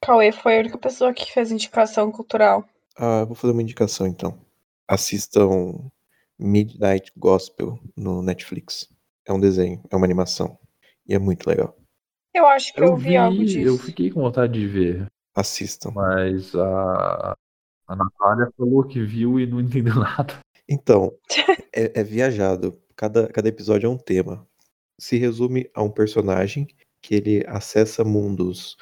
Cauê 0.00 0.32
foi 0.32 0.56
a 0.56 0.60
única 0.60 0.78
pessoa 0.78 1.12
que 1.12 1.30
fez 1.30 1.50
indicação 1.50 2.10
cultural. 2.10 2.64
Ah, 2.96 3.24
vou 3.24 3.34
fazer 3.34 3.52
uma 3.52 3.62
indicação 3.62 4.06
então. 4.06 4.38
Assistam 4.88 5.90
Midnight 6.38 7.12
Gospel 7.16 7.78
no 7.96 8.22
Netflix. 8.22 8.88
É 9.26 9.32
um 9.32 9.40
desenho, 9.40 9.82
é 9.90 9.96
uma 9.96 10.06
animação. 10.06 10.58
E 11.06 11.14
é 11.14 11.18
muito 11.18 11.46
legal. 11.46 11.76
Eu 12.34 12.46
acho 12.46 12.72
que 12.72 12.80
eu, 12.80 12.86
eu 12.86 12.96
vi, 12.96 13.10
vi, 13.10 13.16
algo 13.16 13.44
disso. 13.44 13.58
Eu 13.68 13.78
fiquei 13.78 14.10
com 14.10 14.20
vontade 14.20 14.52
de 14.52 14.66
ver. 14.66 15.06
Assistam. 15.34 15.90
Mas 15.92 16.54
a, 16.54 17.36
a 17.86 17.96
Natália 17.96 18.52
falou 18.56 18.84
que 18.84 19.02
viu 19.02 19.38
e 19.38 19.46
não 19.46 19.60
entendeu 19.60 19.94
nada. 19.96 20.38
Então, 20.68 21.12
é, 21.72 22.00
é 22.00 22.04
viajado. 22.04 22.80
Cada, 22.96 23.28
cada 23.28 23.48
episódio 23.48 23.86
é 23.86 23.90
um 23.90 23.98
tema. 23.98 24.46
Se 24.98 25.16
resume 25.16 25.68
a 25.74 25.82
um 25.82 25.90
personagem 25.90 26.68
que 27.02 27.14
ele 27.14 27.44
acessa 27.46 28.04
mundos 28.04 28.76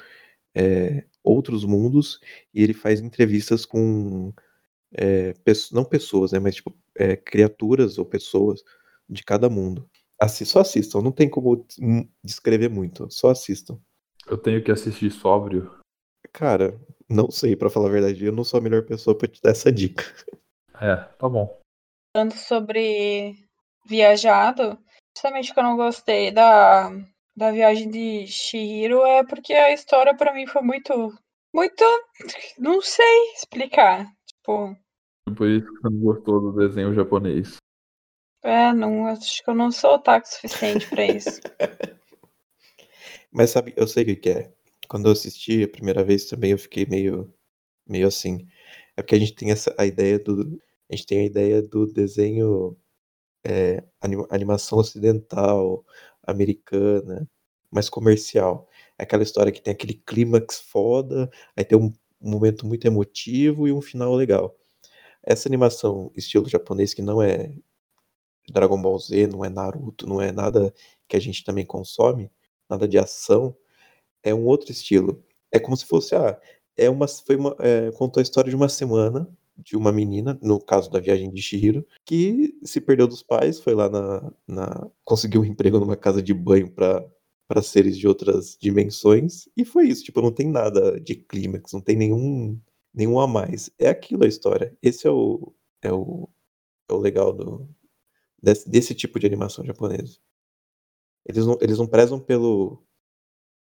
é, 0.55 1.05
outros 1.23 1.65
mundos 1.65 2.19
e 2.53 2.61
ele 2.63 2.73
faz 2.73 2.99
entrevistas 2.99 3.65
com 3.65 4.33
é, 4.95 5.33
não 5.71 5.83
pessoas, 5.83 6.31
né, 6.31 6.39
mas 6.39 6.55
tipo 6.55 6.75
é, 6.95 7.15
criaturas 7.15 7.97
ou 7.97 8.05
pessoas 8.05 8.63
de 9.09 9.23
cada 9.23 9.49
mundo. 9.49 9.89
Assi 10.19 10.45
só 10.45 10.59
assistam, 10.61 11.01
não 11.01 11.11
tem 11.11 11.29
como 11.29 11.65
descrever 12.23 12.69
muito, 12.69 13.09
só 13.11 13.31
assistam. 13.31 13.79
Eu 14.27 14.37
tenho 14.37 14.63
que 14.63 14.71
assistir 14.71 15.11
sóbrio. 15.11 15.79
Cara, 16.31 16.79
não 17.09 17.29
sei, 17.29 17.55
para 17.55 17.69
falar 17.69 17.89
a 17.89 17.91
verdade, 17.91 18.23
eu 18.23 18.31
não 18.31 18.43
sou 18.43 18.59
a 18.59 18.61
melhor 18.61 18.83
pessoa 18.85 19.17
para 19.17 19.27
te 19.27 19.41
dar 19.41 19.51
essa 19.51 19.71
dica. 19.71 20.03
É, 20.79 20.95
tá 20.95 21.29
bom. 21.29 21.59
Falando 22.15 22.33
sobre 22.33 23.35
viajado, 23.85 24.77
justamente 25.15 25.53
que 25.53 25.59
eu 25.59 25.63
não 25.63 25.75
gostei 25.75 26.31
da 26.31 26.91
da 27.35 27.51
viagem 27.51 27.89
de 27.89 28.27
Shihiro 28.27 29.03
é 29.05 29.23
porque 29.23 29.53
a 29.53 29.73
história 29.73 30.15
para 30.15 30.33
mim 30.33 30.45
foi 30.47 30.61
muito. 30.61 31.13
Muito. 31.53 31.83
Não 32.57 32.81
sei 32.81 33.33
explicar. 33.35 34.07
Tipo. 34.25 34.75
Por 35.35 35.47
isso 35.47 35.65
que 35.65 35.81
você 35.81 35.89
não 35.89 35.99
gostou 36.01 36.41
do 36.41 36.53
desenho 36.53 36.93
japonês. 36.93 37.57
É, 38.43 38.73
não, 38.73 39.07
acho 39.07 39.43
que 39.43 39.49
eu 39.49 39.55
não 39.55 39.71
sou 39.71 39.95
otaku 39.95 40.27
o 40.27 40.29
suficiente 40.29 40.87
pra 40.89 41.05
isso. 41.05 41.39
Mas 43.31 43.49
sabe, 43.49 43.73
eu 43.75 43.87
sei 43.87 44.03
o 44.03 44.05
que 44.07 44.15
que 44.17 44.29
é. 44.29 44.53
Quando 44.87 45.07
eu 45.07 45.13
assisti 45.13 45.63
a 45.63 45.67
primeira 45.67 46.03
vez 46.03 46.25
também 46.25 46.51
eu 46.51 46.57
fiquei 46.57 46.85
meio, 46.85 47.33
meio 47.87 48.07
assim. 48.07 48.47
É 48.97 49.01
porque 49.01 49.15
a 49.15 49.19
gente 49.19 49.33
tem 49.33 49.49
essa 49.51 49.73
a 49.77 49.85
ideia 49.85 50.19
do. 50.19 50.61
A 50.91 50.95
gente 50.95 51.07
tem 51.07 51.19
a 51.19 51.25
ideia 51.25 51.61
do 51.61 51.87
desenho 51.87 52.77
é, 53.43 53.83
anima- 54.01 54.27
animação 54.29 54.77
ocidental, 54.77 55.83
americana, 56.25 57.27
mais 57.71 57.89
comercial. 57.89 58.69
É 58.97 59.03
aquela 59.03 59.23
história 59.23 59.51
que 59.51 59.61
tem 59.61 59.73
aquele 59.73 59.95
clímax 59.95 60.59
foda, 60.61 61.29
aí 61.55 61.65
tem 61.65 61.77
um, 61.77 61.93
momento 62.21 62.65
muito 62.65 62.85
emotivo 62.85 63.67
e 63.67 63.73
um 63.73 63.81
final 63.81 64.13
legal. 64.15 64.55
Essa 65.23 65.49
animação 65.49 66.11
estilo 66.15 66.49
japonês 66.49 66.93
que 66.93 67.01
não 67.01 67.21
é 67.21 67.53
Dragon 68.49 68.81
Ball 68.81 68.97
Z, 68.99 69.27
não 69.27 69.43
é 69.43 69.49
Naruto, 69.49 70.07
não 70.07 70.21
é 70.21 70.31
nada 70.31 70.73
que 71.07 71.15
a 71.17 71.19
gente 71.19 71.43
também 71.43 71.65
consome, 71.65 72.31
nada 72.69 72.87
de 72.87 72.97
ação, 72.97 73.55
é 74.23 74.33
um 74.33 74.45
outro 74.45 74.71
estilo. 74.71 75.23
É 75.51 75.59
como 75.59 75.77
se 75.77 75.85
fosse, 75.85 76.15
ah, 76.15 76.39
é 76.77 76.89
uma, 76.89 77.07
foi 77.07 77.35
uma, 77.35 77.55
é, 77.59 77.91
contou 77.91 78.21
a 78.21 78.23
história 78.23 78.49
de 78.49 78.55
uma 78.55 78.69
semana 78.69 79.29
de 79.57 79.77
uma 79.77 79.91
menina, 79.91 80.37
no 80.41 80.59
caso 80.59 80.89
da 80.91 80.99
viagem 80.99 81.31
de 81.31 81.41
Shihiro, 81.41 81.85
que 82.05 82.57
se 82.63 82.81
perdeu 82.81 83.07
dos 83.07 83.23
pais, 83.23 83.59
foi 83.59 83.75
lá 83.75 83.89
na, 83.89 84.33
na 84.47 84.91
conseguiu 85.03 85.41
um 85.41 85.45
emprego 85.45 85.79
numa 85.79 85.95
casa 85.97 86.21
de 86.21 86.33
banho 86.33 86.71
para 86.71 87.05
para 87.47 87.61
seres 87.61 87.97
de 87.97 88.07
outras 88.07 88.57
dimensões 88.59 89.47
e 89.55 89.65
foi 89.65 89.87
isso, 89.87 90.03
tipo, 90.03 90.21
não 90.21 90.31
tem 90.31 90.47
nada 90.49 90.99
de 90.99 91.13
clímax, 91.15 91.73
não 91.73 91.81
tem 91.81 91.95
nenhum 91.95 92.59
nenhum 92.93 93.19
a 93.19 93.27
mais. 93.27 93.69
É 93.77 93.89
aquilo 93.89 94.23
a 94.23 94.27
história. 94.27 94.75
Esse 94.81 95.07
é 95.07 95.11
o 95.11 95.53
é 95.81 95.91
o, 95.93 96.29
é 96.89 96.93
o 96.93 96.97
legal 96.97 97.33
do 97.33 97.69
desse, 98.41 98.69
desse 98.69 98.95
tipo 98.95 99.19
de 99.19 99.27
animação 99.27 99.65
japonesa. 99.65 100.19
Eles 101.25 101.45
não, 101.45 101.57
eles 101.61 101.77
não 101.77 101.87
prezam 101.87 102.19
pelo 102.19 102.83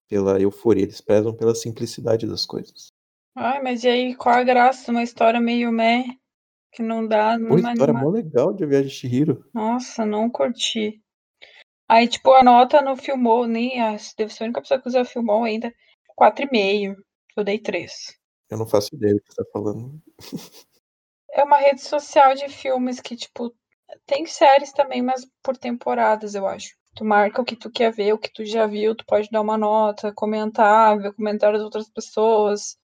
pela 0.09 0.41
euforia, 0.41 0.85
eles 0.85 1.01
prezam 1.01 1.35
pela 1.35 1.55
simplicidade 1.55 2.27
das 2.27 2.47
coisas. 2.47 2.93
Ai, 3.35 3.63
mas 3.63 3.83
e 3.83 3.89
aí, 3.89 4.15
qual 4.15 4.37
a 4.37 4.45
graça? 4.45 4.91
Uma 4.91 5.03
história 5.03 5.41
meio 5.41 5.73
meh, 5.73 6.05
que 6.71 6.83
não 6.83 7.07
dá 7.07 7.39
Pô, 7.39 7.55
uma 7.57 7.73
história 7.73 7.95
mó 7.95 8.11
legal 8.11 8.53
de 8.53 8.65
A 8.65 8.67
Viagem 8.67 8.89
de 8.89 8.95
Chihiro. 8.95 9.45
Nossa, 9.55 10.05
não 10.05 10.29
curti. 10.29 11.03
Aí, 11.89 12.07
tipo, 12.07 12.33
a 12.33 12.43
nota 12.43 12.83
no 12.83 12.97
Filmou, 12.97 13.47
nem 13.47 13.81
ah, 13.81 13.97
deve 14.17 14.33
ser 14.33 14.45
a 14.45 14.47
única 14.47 14.61
pessoa 14.61 14.81
que 14.81 14.89
usa 14.89 15.05
Filmou 15.05 15.45
ainda, 15.45 15.75
4,5. 16.17 16.97
Eu 17.37 17.45
dei 17.45 17.59
3. 17.59 18.19
Eu 18.51 18.59
não 18.59 18.67
faço 18.67 18.95
ideia 18.95 19.15
do 19.15 19.21
que 19.23 19.33
você 19.33 19.43
tá 19.43 19.51
falando. 19.53 20.01
É 21.35 21.43
uma 21.45 21.57
rede 21.57 21.81
social 21.81 22.35
de 22.35 22.47
filmes 22.51 23.01
que, 23.01 23.17
tipo, 23.17 23.55
tem 24.05 24.27
séries 24.27 24.73
também, 24.73 25.01
mas 25.01 25.27
por 25.43 25.57
temporadas, 25.57 26.35
eu 26.35 26.47
acho. 26.47 26.77
Tu 26.95 27.05
marca 27.07 27.41
o 27.41 27.45
que 27.45 27.57
tu 27.57 27.71
quer 27.71 27.91
ver, 27.91 28.13
o 28.13 28.19
que 28.19 28.31
tu 28.31 28.45
já 28.45 28.67
viu, 28.67 28.95
tu 28.95 29.05
pode 29.07 29.31
dar 29.31 29.41
uma 29.41 29.57
nota, 29.57 30.13
comentar, 30.15 30.99
ver 30.99 31.15
comentários 31.15 31.61
das 31.61 31.65
outras 31.65 31.89
pessoas, 31.89 32.77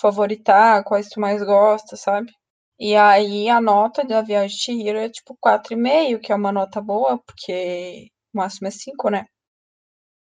favoritar 0.00 0.84
quais 0.84 1.08
tu 1.08 1.20
mais 1.20 1.42
gosta, 1.42 1.96
sabe? 1.96 2.32
E 2.78 2.96
aí 2.96 3.48
a 3.48 3.60
nota 3.60 4.04
da 4.04 4.22
Viagem 4.22 4.56
de 4.56 4.62
Chihiro 4.62 4.98
é 4.98 5.08
tipo 5.08 5.36
4,5, 5.44 6.20
que 6.20 6.32
é 6.32 6.34
uma 6.34 6.50
nota 6.50 6.80
boa, 6.80 7.18
porque 7.24 8.08
o 8.34 8.38
máximo 8.38 8.68
é 8.68 8.70
5, 8.70 9.10
né? 9.10 9.26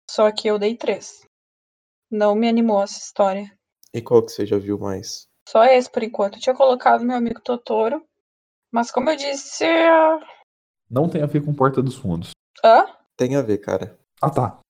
Só 0.09 0.31
que 0.31 0.49
eu 0.49 0.59
dei 0.59 0.77
3. 0.77 1.27
Não 2.11 2.35
me 2.35 2.49
animou 2.49 2.83
essa 2.83 2.99
história. 2.99 3.51
E 3.93 4.01
qual 4.01 4.25
que 4.25 4.31
você 4.31 4.47
já 4.47 4.59
viu 4.59 4.79
mais? 4.79 5.27
Só 5.49 5.65
esse 5.65 5.91
por 5.91 6.03
enquanto. 6.03 6.37
Eu 6.37 6.41
tinha 6.41 6.55
colocado 6.55 7.05
meu 7.05 7.17
amigo 7.17 7.41
Totoro, 7.41 8.05
mas 8.73 8.91
como 8.91 9.11
eu 9.11 9.17
disse. 9.17 9.65
Não 10.89 11.09
tem 11.09 11.23
a 11.23 11.27
ver 11.27 11.45
com 11.45 11.55
Porta 11.55 11.83
dos 11.83 11.97
Fundos. 11.97 12.31
Hã? 12.65 12.87
Tem 13.17 13.35
a 13.37 13.43
ver, 13.43 13.59
cara. 13.59 13.99
Ah, 14.23 14.31
tá. 14.31 14.61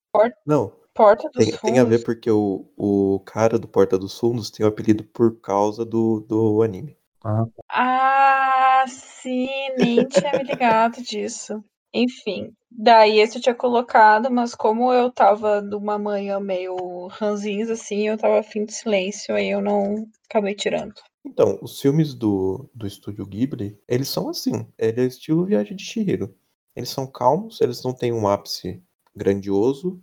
Não, 0.46 0.74
Porta 0.94 1.28
dos 1.30 1.44
tem, 1.44 1.50
Fundos. 1.50 1.60
tem 1.62 1.78
a 1.78 1.84
ver 1.84 2.02
porque 2.04 2.30
o, 2.30 2.66
o 2.76 3.20
cara 3.26 3.58
do 3.58 3.68
Porta 3.68 3.98
dos 3.98 4.18
Fundos 4.18 4.50
tem 4.50 4.64
o 4.64 4.68
apelido 4.68 5.04
por 5.04 5.40
causa 5.40 5.84
do, 5.84 6.20
do 6.20 6.62
anime. 6.62 6.96
Ah, 7.24 7.46
Ah, 7.70 8.84
sim, 8.88 9.48
nem 9.76 10.08
tinha 10.08 10.34
me 10.34 10.42
ligado 10.44 11.02
disso. 11.02 11.62
Enfim, 11.92 12.52
daí 12.70 13.18
esse 13.20 13.38
eu 13.38 13.42
tinha 13.42 13.54
colocado, 13.54 14.30
mas 14.30 14.54
como 14.54 14.92
eu 14.92 15.10
tava 15.12 15.60
numa 15.60 15.98
manhã 15.98 16.40
meio 16.40 17.06
ranzinza, 17.08 17.74
assim, 17.74 18.08
eu 18.08 18.18
tava 18.18 18.40
afim 18.40 18.64
de 18.64 18.72
silêncio, 18.74 19.34
aí 19.34 19.50
eu 19.50 19.60
não 19.60 20.08
acabei 20.28 20.54
tirando. 20.54 20.94
Então, 21.24 21.58
os 21.62 21.80
filmes 21.80 22.14
do, 22.14 22.68
do 22.74 22.86
estúdio 22.86 23.26
Ghibli, 23.26 23.78
eles 23.88 24.08
são 24.08 24.28
assim. 24.28 24.66
Ele 24.78 25.00
é 25.02 25.04
estilo 25.04 25.44
Viagem 25.44 25.76
de 25.76 25.84
Chihiro. 25.84 26.34
Eles 26.76 26.90
são 26.90 27.06
calmos, 27.06 27.60
eles 27.60 27.82
não 27.82 27.92
têm 27.94 28.12
um 28.12 28.28
ápice 28.28 28.82
grandioso, 29.14 30.02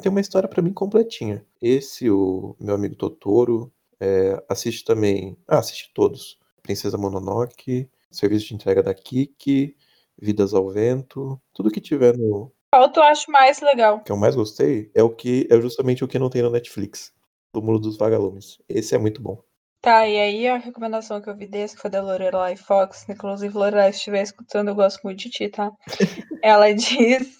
tem 0.00 0.10
uma 0.10 0.20
história 0.20 0.48
pra 0.48 0.62
mim 0.62 0.72
completinha. 0.72 1.44
Esse, 1.60 2.10
o 2.10 2.56
meu 2.60 2.74
amigo 2.74 2.94
Totoro, 2.94 3.72
é, 3.98 4.42
assiste 4.48 4.84
também. 4.84 5.36
Ah, 5.46 5.58
assiste 5.58 5.90
todos. 5.94 6.38
Princesa 6.62 6.98
Mononoke, 6.98 7.88
Serviço 8.10 8.48
de 8.48 8.54
Entrega 8.54 8.82
da 8.82 8.94
Kiki, 8.94 9.76
Vidas 10.20 10.52
ao 10.54 10.68
Vento, 10.68 11.40
tudo 11.52 11.70
que 11.70 11.80
tiver 11.80 12.16
no. 12.16 12.52
Qual 12.72 12.92
tu 12.92 13.00
acha 13.00 13.30
mais 13.30 13.60
legal? 13.60 14.00
que 14.00 14.12
eu 14.12 14.16
mais 14.16 14.36
gostei 14.36 14.90
é 14.94 15.02
o 15.02 15.10
que 15.10 15.48
é 15.50 15.60
justamente 15.60 16.04
o 16.04 16.08
que 16.08 16.18
não 16.18 16.30
tem 16.30 16.42
no 16.42 16.50
Netflix. 16.50 17.12
Do 17.52 17.60
Mundo 17.60 17.80
dos 17.80 17.96
Vagalumes. 17.96 18.58
Esse 18.68 18.94
é 18.94 18.98
muito 18.98 19.20
bom. 19.20 19.42
Tá, 19.80 20.06
e 20.06 20.20
aí 20.20 20.46
a 20.46 20.58
recomendação 20.58 21.20
que 21.22 21.28
eu 21.30 21.36
vi 21.36 21.46
desse, 21.46 21.74
que 21.74 21.80
foi 21.80 21.90
da 21.90 22.02
Lorelai 22.02 22.54
Fox, 22.54 23.08
inclusive 23.08 23.56
Lorelai, 23.56 23.92
se 23.92 23.98
estiver 23.98 24.22
escutando, 24.22 24.68
eu 24.68 24.74
gosto 24.74 25.00
muito 25.02 25.18
de 25.18 25.30
ti, 25.30 25.48
tá? 25.48 25.72
Ela 26.44 26.72
diz 26.72 27.39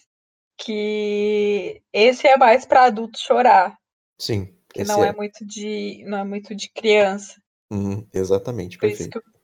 que 0.61 1.83
esse 1.93 2.27
é 2.29 2.37
mais 2.37 2.67
pra 2.67 2.85
adulto 2.85 3.19
chorar, 3.19 3.77
Sim, 4.19 4.55
que 4.73 4.85
não 4.85 5.03
é. 5.03 5.09
é. 5.09 5.13
muito 5.13 5.45
de 5.47 6.05
não 6.07 6.19
é 6.19 6.25
muito 6.25 6.55
de 6.55 6.69
criança. 6.71 7.41
Uhum, 7.73 8.07
exatamente, 8.13 8.77
Por 8.79 8.89
isso, 8.89 8.99
perfeito. 8.99 9.11
que 9.11 9.19
eu, 9.19 9.41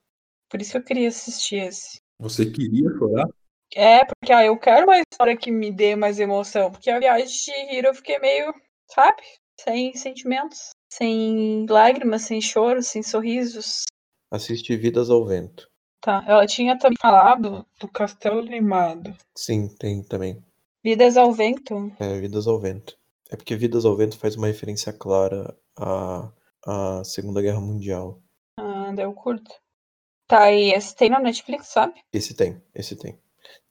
por 0.51 0.61
isso 0.61 0.73
que 0.73 0.79
eu 0.79 0.85
queria 0.85 1.09
assistir 1.09 1.57
esse. 1.57 2.01
você 2.19 2.45
queria 2.51 2.91
chorar? 2.99 3.29
É, 3.75 4.05
porque 4.05 4.33
ah, 4.33 4.45
eu 4.45 4.57
quero 4.59 4.87
uma 4.87 4.99
história 5.01 5.37
que 5.37 5.51
me 5.51 5.73
dê 5.73 5.97
mais 5.97 6.21
emoção, 6.21 6.71
porque 6.71 6.91
a 6.91 6.99
viagem 7.01 7.27
de 7.27 7.75
Hiro 7.75 7.89
eu 7.89 7.95
fiquei 7.95 8.19
meio, 8.19 8.53
sabe? 8.93 9.23
Sem 9.61 9.95
sentimentos, 9.97 10.71
sem 10.93 11.67
lágrimas, 11.69 12.23
sem 12.23 12.41
choro, 12.41 12.83
sem 12.83 13.03
sorrisos. 13.03 13.83
Assiste 14.31 14.77
Vidas 14.77 15.09
ao 15.11 15.25
Vento. 15.25 15.69
Tá, 16.01 16.23
ela 16.27 16.47
tinha 16.47 16.79
também 16.79 16.97
falado 17.01 17.67
do 17.81 17.89
Castelo 17.89 18.41
Limado. 18.41 19.17
Sim, 19.37 19.69
tem 19.77 20.03
também. 20.05 20.45
Vidas 20.87 21.17
ao 21.17 21.33
Vento. 21.33 21.93
É, 21.99 22.21
Vidas 22.21 22.47
ao 22.47 22.61
Vento. 22.61 22.97
É 23.29 23.35
porque 23.35 23.57
Vidas 23.57 23.85
ao 23.85 23.97
Vento 23.97 24.17
faz 24.17 24.37
uma 24.37 24.47
referência 24.47 24.93
clara 24.93 25.59
à, 25.77 26.31
à 26.65 27.03
Segunda 27.03 27.43
Guerra 27.43 27.61
Mundial. 27.61 28.23
Ah, 28.57 28.93
daí 28.95 29.05
eu 29.05 29.13
curto. 29.13 29.51
Tá, 30.29 30.53
e 30.53 30.73
esse 30.73 30.95
tem 30.95 31.11
na 31.11 31.19
Netflix, 31.19 31.67
sabe? 31.67 31.95
Esse 32.13 32.35
tem, 32.35 32.63
esse 32.73 32.95
tem. 32.95 33.19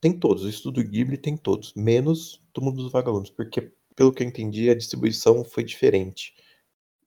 Tem 0.02 0.12
todos, 0.12 0.44
o 0.44 0.50
Estudo 0.50 0.84
Ghibli 0.84 1.18
tem 1.18 1.38
todos, 1.38 1.74
menos 1.74 2.44
Mundo 2.60 2.84
dos 2.84 2.92
Vagalumes, 2.92 3.30
porque, 3.30 3.72
pelo 3.96 4.12
que 4.12 4.22
eu 4.22 4.28
entendi, 4.28 4.70
a 4.70 4.76
distribuição 4.76 5.46
foi 5.46 5.64
diferente. 5.64 6.34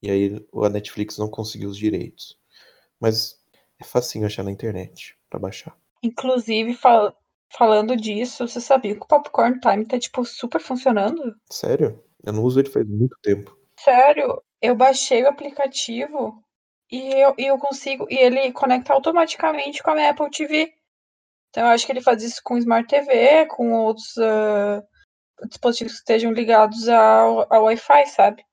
E 0.03 0.11
aí 0.11 0.43
a 0.65 0.71
Netflix 0.71 1.19
não 1.19 1.29
conseguiu 1.29 1.69
os 1.69 1.77
direitos. 1.77 2.39
Mas 2.99 3.39
é 3.79 3.85
facinho 3.85 4.25
achar 4.25 4.43
na 4.43 4.51
internet 4.53 5.19
pra 5.29 5.39
baixar. 5.39 5.77
Inclusive, 6.03 6.73
fal- 6.73 7.15
falando 7.51 7.97
disso, 7.97 8.47
você 8.47 8.61
sabia 8.61 8.95
que 8.95 9.03
o 9.03 9.07
Popcorn 9.07 9.59
Time 9.61 9.87
tá, 9.87 9.99
tipo, 9.99 10.25
super 10.25 10.61
funcionando? 10.61 11.35
Sério? 11.51 12.03
Eu 12.25 12.33
não 12.33 12.43
uso 12.43 12.61
ele 12.61 12.71
faz 12.71 12.87
muito 12.87 13.17
tempo. 13.23 13.57
Sério, 13.79 14.43
eu 14.61 14.75
baixei 14.75 15.23
o 15.23 15.29
aplicativo 15.29 16.43
e 16.91 17.13
eu, 17.13 17.35
e 17.39 17.47
eu 17.47 17.59
consigo. 17.59 18.07
E 18.11 18.17
ele 18.17 18.53
conecta 18.53 18.93
automaticamente 18.93 19.83
com 19.83 19.91
a 19.91 19.95
minha 19.95 20.11
Apple 20.11 20.31
TV. 20.31 20.73
Então 21.51 21.65
eu 21.65 21.71
acho 21.71 21.87
que 21.87 21.93
ele 21.93 22.03
faz 22.03 22.23
isso 22.23 22.41
com 22.43 22.59
Smart 22.59 22.89
TV, 22.89 23.47
com 23.47 23.73
outros 23.73 24.17
ah, 24.19 24.83
dispositivos 25.49 25.95
que 25.95 25.99
estejam 26.01 26.33
ligados 26.33 26.89
ao, 26.89 27.53
ao 27.53 27.65
Wi-Fi, 27.65 28.07
sabe? 28.07 28.45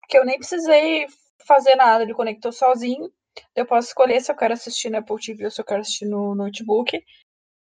Porque 0.00 0.18
eu 0.18 0.24
nem 0.24 0.38
precisei 0.38 1.06
fazer 1.46 1.74
nada, 1.74 2.04
ele 2.04 2.14
conectou 2.14 2.52
sozinho. 2.52 3.10
Eu 3.54 3.66
posso 3.66 3.88
escolher 3.88 4.20
se 4.20 4.30
eu 4.30 4.36
quero 4.36 4.54
assistir 4.54 4.90
no 4.90 4.98
Apple 4.98 5.20
TV 5.20 5.44
ou 5.44 5.50
se 5.50 5.60
eu 5.60 5.64
quero 5.64 5.80
assistir 5.80 6.06
no 6.06 6.34
notebook. 6.34 7.02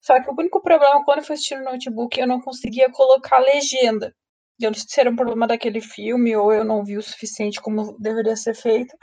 Só 0.08 0.18
que 0.22 0.30
o 0.30 0.34
único 0.38 0.62
problema 0.62 1.04
quando 1.04 1.18
eu 1.18 1.24
fui 1.26 1.34
assistir 1.34 1.56
no 1.58 1.64
notebook, 1.70 2.18
eu 2.18 2.26
não 2.26 2.40
conseguia 2.40 2.90
colocar 2.90 3.38
legenda. 3.40 4.14
Eu 4.60 4.70
não 4.70 4.78
sei 4.78 4.86
se 4.88 5.00
era 5.00 5.10
um 5.10 5.16
problema 5.16 5.46
daquele 5.46 5.82
filme 5.82 6.34
ou 6.34 6.50
eu 6.52 6.64
não 6.64 6.82
vi 6.84 6.96
o 6.96 7.02
suficiente 7.02 7.60
como 7.60 7.94
deveria 8.00 8.34
ser 8.34 8.54
feito. 8.54 8.96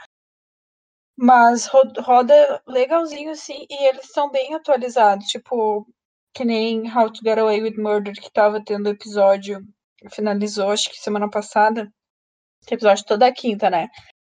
Mas 1.18 1.66
ro- 1.66 1.92
roda 2.00 2.62
legalzinho 2.66 3.30
assim 3.30 3.66
e 3.70 3.88
eles 3.88 4.10
são 4.12 4.30
bem 4.30 4.54
atualizados. 4.54 5.26
Tipo, 5.26 5.86
que 6.34 6.44
nem 6.44 6.90
How 6.90 7.10
to 7.12 7.20
Get 7.22 7.38
Away 7.38 7.62
with 7.62 7.76
Murder, 7.76 8.14
que 8.14 8.32
tava 8.32 8.62
tendo 8.64 8.88
episódio, 8.88 9.60
finalizou 10.12 10.70
acho 10.70 10.88
que 10.90 10.96
semana 10.98 11.28
passada. 11.30 11.90
Episódio 12.70 13.04
toda 13.06 13.32
quinta, 13.32 13.70
né? 13.70 13.88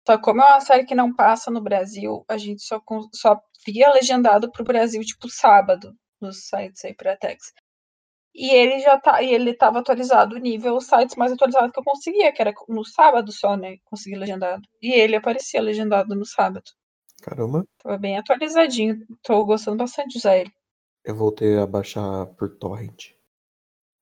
Só 0.07 0.19
como 0.19 0.43
é 0.43 0.47
uma 0.47 0.61
série 0.61 0.87
que 0.87 0.95
não 0.95 1.15
passa 1.15 1.51
no 1.51 1.63
Brasil, 1.63 2.25
a 2.29 2.39
gente 2.39 2.63
só, 2.65 2.81
só 3.15 3.41
via 3.67 3.91
legendado 3.93 4.51
pro 4.53 4.65
Brasil, 4.65 5.03
tipo, 5.03 5.29
sábado, 5.31 5.95
nos 6.25 6.49
sites 6.49 6.85
aí 6.85 6.95
pra 6.95 7.17
Tex. 7.17 7.53
E 8.35 8.51
ele 8.51 8.81
já 8.81 8.99
tá, 8.99 9.23
e 9.23 9.33
ele 9.33 9.55
tava 9.55 9.79
atualizado 9.79 10.35
o 10.35 10.39
nível, 10.39 10.77
os 10.77 10.87
sites 10.87 11.15
mais 11.17 11.33
atualizados 11.33 11.71
que 11.73 11.79
eu 11.79 11.85
conseguia, 11.85 12.33
que 12.33 12.43
era 12.43 12.53
no 12.69 12.85
sábado 12.85 13.31
só, 13.31 13.57
né? 13.57 13.77
Consegui 13.85 14.17
legendado. 14.17 14.63
E 14.83 14.93
ele 14.93 15.15
aparecia 15.17 15.61
legendado 15.63 16.15
no 16.17 16.27
sábado. 16.27 16.65
Caramba, 17.23 17.65
Tava 17.83 17.97
bem 17.97 18.19
atualizadinho. 18.19 19.07
Tô 19.23 19.45
gostando 19.45 19.77
bastante 19.79 20.11
de 20.13 20.19
usar 20.19 20.37
ele. 20.37 20.51
eu 21.05 21.15
voltei 21.15 21.57
a 21.59 21.67
baixar 21.67 22.27
por 22.37 22.57
torrent. 22.59 23.13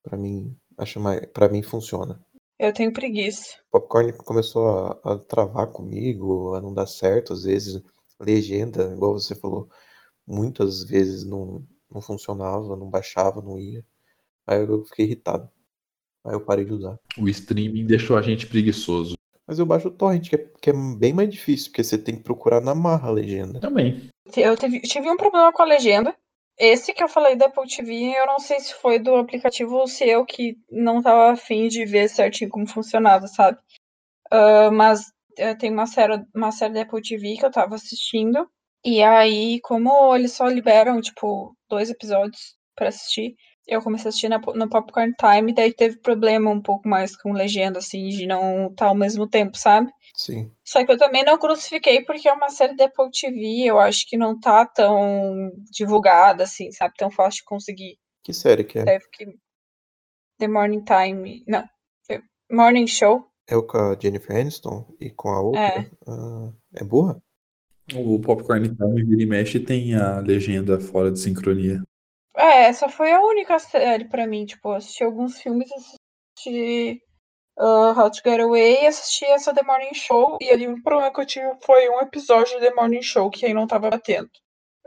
Pra 0.02 0.16
mim, 0.16 0.56
acho 0.78 0.98
mais, 0.98 1.26
para 1.26 1.48
mim 1.48 1.62
funciona. 1.62 2.18
Eu 2.58 2.72
tenho 2.72 2.92
preguiça. 2.92 3.58
Popcorn 3.70 4.12
começou 4.24 4.68
a, 5.04 5.12
a 5.12 5.18
travar 5.18 5.66
comigo, 5.68 6.54
a 6.54 6.60
não 6.60 6.72
dar 6.72 6.86
certo, 6.86 7.32
às 7.34 7.42
vezes 7.44 7.82
legenda, 8.20 8.92
igual 8.94 9.12
você 9.14 9.34
falou, 9.34 9.68
muitas 10.26 10.84
vezes 10.84 11.24
não, 11.24 11.66
não 11.92 12.00
funcionava, 12.00 12.76
não 12.76 12.88
baixava, 12.88 13.40
não 13.42 13.58
ia. 13.58 13.84
Aí 14.46 14.60
eu 14.60 14.84
fiquei 14.84 15.06
irritado. 15.06 15.48
Aí 16.24 16.34
eu 16.34 16.40
parei 16.44 16.64
de 16.64 16.72
usar. 16.72 16.98
O 17.18 17.28
streaming 17.28 17.84
deixou 17.86 18.16
a 18.16 18.22
gente 18.22 18.46
preguiçoso. 18.46 19.14
Mas 19.46 19.58
eu 19.58 19.66
baixo 19.66 19.88
o 19.88 19.90
torrent, 19.90 20.28
que 20.28 20.36
é, 20.36 20.50
que 20.60 20.70
é 20.70 20.72
bem 20.72 21.12
mais 21.12 21.28
difícil, 21.28 21.70
porque 21.70 21.82
você 21.82 21.98
tem 21.98 22.16
que 22.16 22.22
procurar 22.22 22.60
na 22.60 22.74
marra 22.74 23.08
a 23.08 23.12
legenda. 23.12 23.60
Também. 23.60 24.08
Eu 24.36 24.56
teve- 24.56 24.80
tive 24.80 25.10
um 25.10 25.16
problema 25.16 25.52
com 25.52 25.62
a 25.62 25.66
legenda. 25.66 26.14
Esse 26.58 26.92
que 26.92 27.02
eu 27.02 27.08
falei 27.08 27.34
da 27.34 27.46
Apple 27.46 27.66
TV, 27.66 28.14
eu 28.16 28.26
não 28.26 28.38
sei 28.38 28.60
se 28.60 28.72
foi 28.74 28.98
do 28.98 29.16
aplicativo 29.16 29.74
ou 29.74 29.86
se 29.88 30.04
eu 30.08 30.24
que 30.24 30.56
não 30.70 31.02
tava 31.02 31.32
afim 31.32 31.66
de 31.66 31.84
ver 31.84 32.08
certinho 32.08 32.50
como 32.50 32.66
funcionava, 32.68 33.26
sabe? 33.26 33.58
Ah, 34.30 34.70
mas 34.70 35.12
eh, 35.36 35.54
tem 35.54 35.72
uma 35.72 35.86
série, 35.86 36.24
uma 36.34 36.52
série 36.52 36.74
da 36.74 36.82
Apple 36.82 37.02
TV 37.02 37.36
que 37.36 37.44
eu 37.44 37.50
tava 37.50 37.74
assistindo. 37.74 38.48
E 38.84 39.02
aí, 39.02 39.60
como 39.60 40.14
eles 40.14 40.32
só 40.32 40.46
liberam, 40.48 41.00
tipo, 41.00 41.56
dois 41.68 41.88
episódios 41.90 42.56
pra 42.74 42.88
assistir, 42.88 43.36
eu 43.66 43.80
comecei 43.80 44.06
a 44.06 44.08
assistir 44.08 44.28
na 44.28 44.38
no 44.38 44.68
Popcorn 44.68 45.12
Time, 45.18 45.54
daí 45.54 45.72
teve 45.72 45.98
problema 45.98 46.50
um 46.50 46.60
pouco 46.60 46.88
mais 46.88 47.16
com 47.16 47.32
legenda, 47.32 47.78
assim, 47.78 48.08
de 48.08 48.26
não 48.26 48.66
estar 48.66 48.86
ao 48.86 48.94
mesmo 48.94 49.28
tempo, 49.28 49.56
sabe? 49.56 49.90
Sim. 50.16 50.50
Só 50.64 50.84
que 50.84 50.90
eu 50.90 50.98
também 50.98 51.24
não 51.24 51.38
crucifiquei 51.38 52.04
porque 52.04 52.28
é 52.28 52.32
uma 52.32 52.50
série 52.50 52.76
da 52.76 52.86
Apple 52.86 53.10
TV, 53.10 53.64
eu 53.64 53.78
acho 53.78 54.06
que 54.08 54.16
não 54.16 54.38
tá 54.38 54.66
tão 54.66 55.52
divulgada, 55.70 56.44
assim, 56.44 56.72
sabe? 56.72 56.94
Tão 56.96 57.10
fácil 57.10 57.38
de 57.38 57.44
conseguir. 57.44 57.98
Que 58.24 58.32
série 58.32 58.64
que 58.64 58.78
é? 58.78 58.84
Deve 58.84 59.08
que 59.12 59.26
The 60.38 60.48
Morning 60.48 60.84
Time. 60.84 61.44
Não. 61.46 61.64
The 62.08 62.20
Morning 62.50 62.86
Show. 62.86 63.26
É 63.48 63.56
o 63.56 63.62
com 63.64 63.78
a 63.78 63.96
Jennifer 63.98 64.36
Aniston 64.36 64.86
e 65.00 65.10
com 65.10 65.28
a 65.30 65.40
outra? 65.40 65.60
É. 65.60 65.90
Ah, 66.06 66.52
é 66.74 66.84
boa? 66.84 67.22
O 67.94 68.20
Popcorn 68.20 68.74
Time 68.74 69.02
vira 69.04 69.22
e 69.22 69.26
mexe 69.26 69.60
tem 69.60 69.94
a 69.94 70.18
legenda 70.20 70.80
fora 70.80 71.10
de 71.10 71.18
sincronia. 71.18 71.82
É, 72.36 72.64
essa 72.64 72.88
foi 72.88 73.12
a 73.12 73.20
única 73.20 73.58
série 73.58 74.06
pra 74.06 74.26
mim. 74.26 74.46
Tipo, 74.46 74.72
assisti 74.72 75.04
alguns 75.04 75.40
filmes, 75.40 75.70
assisti 75.72 77.02
uh, 77.58 77.98
How 77.98 78.10
to 78.10 78.20
Get 78.24 78.40
Away 78.40 78.82
e 78.82 78.86
assisti 78.86 79.24
essa 79.26 79.54
The 79.54 79.62
Morning 79.62 79.94
Show. 79.94 80.38
E 80.40 80.50
ali 80.50 80.66
o 80.68 80.82
problema 80.82 81.12
que 81.12 81.20
eu 81.20 81.26
tive 81.26 81.54
foi 81.64 81.88
um 81.88 82.00
episódio 82.00 82.58
de 82.58 82.66
The 82.66 82.74
Morning 82.74 83.02
Show 83.02 83.30
que 83.30 83.46
aí 83.46 83.54
não 83.54 83.66
tava 83.66 83.90
batendo. 83.90 84.30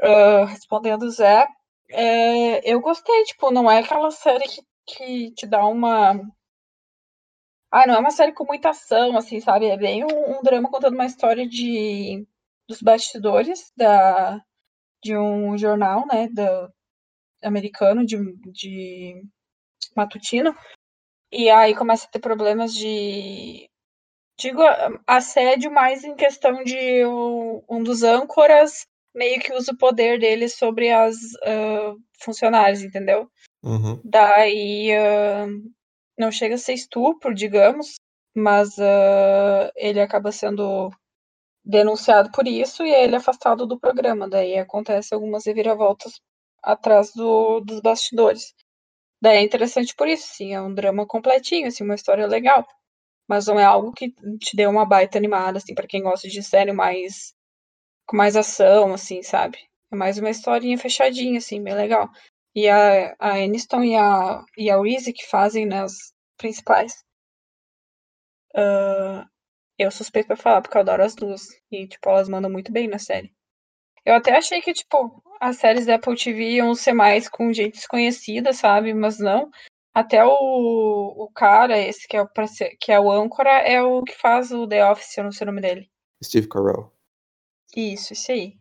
Uh, 0.02 0.46
respondendo 0.46 1.04
o 1.04 1.10
Zé, 1.10 1.48
é, 1.90 2.70
eu 2.70 2.82
gostei, 2.82 3.24
tipo, 3.24 3.52
não 3.52 3.70
é 3.70 3.80
aquela 3.80 4.12
série 4.12 4.44
que, 4.44 4.62
que 4.86 5.32
te 5.32 5.48
dá 5.48 5.66
uma. 5.66 6.20
Ah, 7.72 7.86
não 7.88 7.96
é 7.96 8.00
uma 8.00 8.12
série 8.12 8.32
com 8.34 8.46
muita 8.46 8.70
ação, 8.70 9.18
assim, 9.18 9.40
sabe? 9.40 9.68
É 9.68 9.78
bem 9.78 10.04
um, 10.04 10.38
um 10.40 10.42
drama 10.42 10.70
contando 10.70 10.94
uma 10.94 11.06
história 11.06 11.48
de 11.48 12.26
dos 12.68 12.82
bastidores 12.82 13.72
da, 13.78 14.42
de 15.04 15.18
um 15.18 15.58
jornal, 15.58 16.06
né? 16.08 16.28
Da, 16.30 16.70
americano 17.44 18.06
de, 18.06 18.18
de 18.52 19.22
matutino. 19.96 20.56
E 21.32 21.50
aí 21.50 21.76
começa 21.76 22.08
a 22.08 22.10
ter 22.10 22.20
problemas 22.20 22.74
de. 22.74 23.70
Digo 24.38 24.62
assédio, 25.08 25.72
mais 25.72 26.04
em 26.04 26.16
questão 26.16 26.64
de 26.64 27.06
um 27.70 27.82
dos 27.82 28.04
âncoras 28.04 28.86
meio 29.16 29.40
que 29.40 29.54
usa 29.54 29.72
o 29.72 29.78
poder 29.78 30.20
dele 30.20 30.50
sobre 30.50 30.92
as 30.92 31.16
ah, 31.44 31.96
funcionárias, 32.22 32.84
entendeu? 32.84 33.30
Uhum. 33.64 34.00
Daí 34.04 34.92
ah, 34.92 35.48
não 36.20 36.32
chega 36.32 36.56
a 36.56 36.58
ser 36.58 36.74
estupro, 36.74 37.34
digamos, 37.34 37.96
mas 38.36 38.78
ah, 38.78 39.72
ele 39.76 40.02
acaba 40.02 40.34
sendo 40.34 40.92
denunciado 41.66 42.32
por 42.32 42.48
isso 42.48 42.84
e 42.86 42.92
ele 42.94 43.16
é 43.16 43.18
afastado 43.18 43.66
do 43.66 43.80
programa. 43.80 44.30
Daí 44.30 44.58
acontece 44.58 45.14
algumas 45.14 45.46
reviravoltas 45.46 46.22
atrás 46.64 47.12
do, 47.14 47.60
dos 47.62 47.82
bastidores. 47.82 48.54
Daí 49.22 49.38
é 49.38 49.44
interessante 49.44 49.96
por 49.96 50.08
isso, 50.08 50.28
sim, 50.36 50.54
é 50.54 50.62
um 50.62 50.74
drama 50.74 51.06
completinho, 51.08 51.68
assim, 51.68 51.84
uma 51.84 51.96
história 51.96 52.28
legal. 52.28 52.66
Mas 53.28 53.48
não 53.48 53.60
é 53.60 53.66
algo 53.66 53.94
que 53.94 54.12
te 54.40 54.56
dê 54.56 54.68
uma 54.68 54.86
baita 54.86 55.18
animada, 55.18 55.60
assim, 55.60 55.76
para 55.76 55.88
quem 55.88 56.04
gosta 56.04 56.28
de 56.30 56.44
série 56.44 56.74
mais 56.74 57.34
com 58.08 58.18
mais 58.18 58.36
ação, 58.36 58.94
assim, 58.94 59.22
sabe? 59.24 59.58
É 59.92 59.96
mais 59.96 60.18
uma 60.18 60.30
historinha 60.32 60.78
fechadinha, 60.78 61.38
assim, 61.40 61.62
bem 61.64 61.76
legal. 61.76 62.10
E 62.56 62.68
a, 62.70 63.16
a 63.20 63.32
Aniston 63.36 63.84
e 63.84 63.96
a, 63.96 64.44
e 64.58 64.70
a 64.72 64.82
Reese 64.82 65.14
que 65.14 65.26
fazem 65.28 65.66
né, 65.68 65.82
as 65.84 66.14
principais. 66.38 67.04
ah, 68.56 69.28
eu 69.78 69.92
suspeito 69.92 70.28
pra 70.28 70.36
falar, 70.38 70.62
porque 70.62 70.78
eu 70.78 70.82
adoro 70.82 71.04
as 71.04 71.16
duas. 71.16 71.48
E, 71.72 71.88
tipo, 71.88 72.10
elas 72.10 72.30
mandam 72.30 72.50
muito 72.52 72.72
bem 72.72 72.88
na 72.88 73.00
série. 73.00 73.34
Eu 74.06 74.14
até 74.16 74.36
achei 74.38 74.62
que, 74.62 74.74
tipo, 74.74 75.22
as 75.40 75.58
séries 75.58 75.86
da 75.86 75.96
Apple 75.96 76.16
TV 76.16 76.52
iam 76.56 76.76
ser 76.76 76.94
mais 76.94 77.28
com 77.28 77.52
gente 77.52 77.74
desconhecida, 77.76 78.54
sabe? 78.54 78.94
Mas 78.94 79.20
não. 79.20 79.50
Até 79.94 80.24
o, 80.26 80.30
o 80.32 81.30
cara, 81.34 81.78
esse 81.78 82.08
que 82.08 82.18
é 82.18 82.22
o, 82.22 82.28
que 82.80 82.92
é 82.92 83.00
o 83.00 83.10
âncora, 83.10 83.50
é 83.50 83.82
o 83.82 84.04
que 84.04 84.14
faz 84.16 84.52
o 84.52 84.68
The 84.68 84.92
Office, 84.92 85.18
eu 85.18 85.24
não 85.24 85.32
sei 85.32 85.46
o 85.46 85.48
nome 85.52 85.62
dele. 85.62 85.90
Steve 86.24 86.48
Carell. 86.48 86.92
Isso, 87.76 88.14
isso 88.14 88.32
aí. 88.32 88.58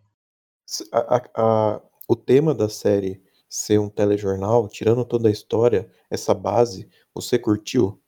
A- 0.93 1.17
a- 1.17 1.31
a- 1.75 1.83
o 2.09 2.17
tema 2.17 2.55
da 2.55 2.69
série 2.69 3.23
ser 3.49 3.79
um 3.79 3.89
telejornal, 3.89 4.69
tirando 4.69 5.05
toda 5.05 5.29
a 5.29 5.33
história, 5.33 5.91
essa 6.11 6.33
base, 6.35 6.89
você 7.13 7.39
curtiu? 7.39 8.01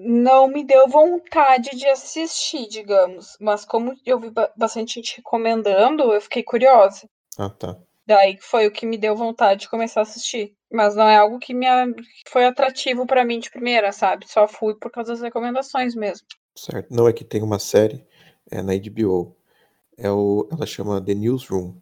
Não 0.00 0.46
me 0.48 0.64
deu 0.64 0.88
vontade 0.88 1.70
de 1.70 1.86
assistir, 1.88 2.68
digamos. 2.68 3.36
Mas 3.40 3.64
como 3.64 3.94
eu 4.06 4.18
vi 4.20 4.30
ba- 4.30 4.52
bastante 4.56 4.94
gente 4.94 5.16
recomendando, 5.16 6.12
eu 6.12 6.20
fiquei 6.20 6.42
curiosa. 6.42 7.08
Ah, 7.36 7.50
tá. 7.50 7.76
Daí 8.06 8.38
foi 8.40 8.66
o 8.66 8.72
que 8.72 8.86
me 8.86 8.96
deu 8.96 9.14
vontade 9.16 9.62
de 9.62 9.68
começar 9.68 10.00
a 10.00 10.02
assistir. 10.02 10.54
Mas 10.70 10.94
não 10.94 11.08
é 11.08 11.16
algo 11.16 11.38
que 11.38 11.52
me 11.52 11.66
que 11.94 12.30
foi 12.30 12.44
atrativo 12.46 13.06
pra 13.06 13.24
mim 13.24 13.38
de 13.38 13.50
primeira, 13.50 13.92
sabe? 13.92 14.28
Só 14.30 14.46
fui 14.46 14.74
por 14.74 14.90
causa 14.90 15.12
das 15.12 15.20
recomendações 15.22 15.94
mesmo. 15.94 16.26
Certo. 16.56 16.94
Não 16.94 17.08
é 17.08 17.12
que 17.12 17.24
tem 17.24 17.42
uma 17.42 17.58
série 17.58 18.06
é, 18.50 18.62
na 18.62 18.72
HBO. 18.74 19.36
É 19.96 20.10
o, 20.10 20.48
ela 20.52 20.66
chama 20.66 21.04
The 21.04 21.14
Newsroom. 21.14 21.74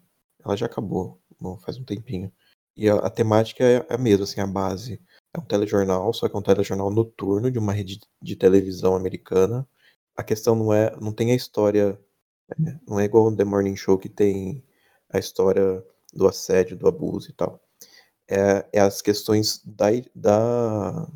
Ela 0.45 0.57
já 0.57 0.67
acabou, 0.67 1.21
bom, 1.41 1.59
faz 1.59 1.77
um 1.79 1.85
tempinho. 1.85 2.33
E 2.77 2.89
a, 2.89 2.95
a 2.97 3.11
temática 3.11 3.65
é 3.65 3.87
a 3.93 3.99
mesma, 3.99 4.25
assim, 4.25 4.41
a 4.41 4.47
base. 4.47 5.01
É 5.37 5.39
um 5.39 5.45
telejornal, 5.45 6.13
só 6.15 6.29
que 6.29 6.35
é 6.35 6.39
um 6.39 6.43
telejornal 6.43 6.91
noturno 6.91 7.51
de 7.51 7.59
uma 7.59 7.73
rede 7.73 8.01
de 8.23 8.37
televisão 8.37 8.97
americana. 8.97 9.69
A 10.17 10.25
questão 10.25 10.55
não 10.57 10.73
é, 10.73 10.97
não 10.99 11.13
tem 11.13 11.31
a 11.33 11.35
história, 11.35 12.01
né, 12.59 12.81
não 12.89 12.99
é 12.99 13.05
igual 13.05 13.27
o 13.27 13.37
The 13.37 13.45
Morning 13.45 13.77
Show 13.77 13.99
que 13.99 14.09
tem 14.09 14.65
a 15.11 15.19
história 15.19 15.85
do 16.15 16.27
assédio, 16.27 16.77
do 16.77 16.89
abuso 16.89 17.31
e 17.31 17.35
tal. 17.35 17.61
É, 18.29 18.67
é 18.73 18.81
as 18.81 19.03
questões 19.03 19.63
da, 19.65 19.89
da, 20.15 21.09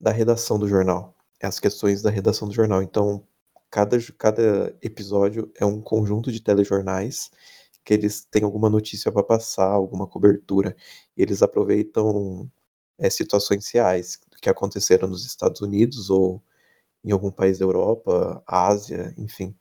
da 0.00 0.10
redação 0.10 0.58
do 0.58 0.68
jornal. 0.68 1.14
É 1.40 1.46
as 1.46 1.60
questões 1.60 2.02
da 2.02 2.10
redação 2.10 2.48
do 2.48 2.54
jornal. 2.54 2.82
Então, 2.82 3.24
cada, 3.70 3.96
cada 4.18 4.76
episódio 4.82 5.52
é 5.56 5.64
um 5.64 5.80
conjunto 5.80 6.32
de 6.32 6.40
telejornais 6.42 7.30
que 7.84 7.94
eles 7.94 8.24
têm 8.24 8.42
alguma 8.44 8.70
notícia 8.70 9.12
para 9.12 9.22
passar, 9.22 9.68
alguma 9.68 10.06
cobertura. 10.08 10.76
Eles 11.16 11.42
aproveitam 11.42 12.50
é, 12.98 13.10
situações 13.10 13.68
reais 13.70 14.18
que 14.42 14.48
aconteceram 14.50 15.08
nos 15.08 15.26
Estados 15.26 15.60
Unidos 15.60 16.10
ou 16.10 16.42
em 17.04 17.12
algum 17.12 17.30
país 17.30 17.58
da 17.58 17.64
Europa, 17.66 18.42
Ásia, 18.46 19.14
enfim. 19.18 19.56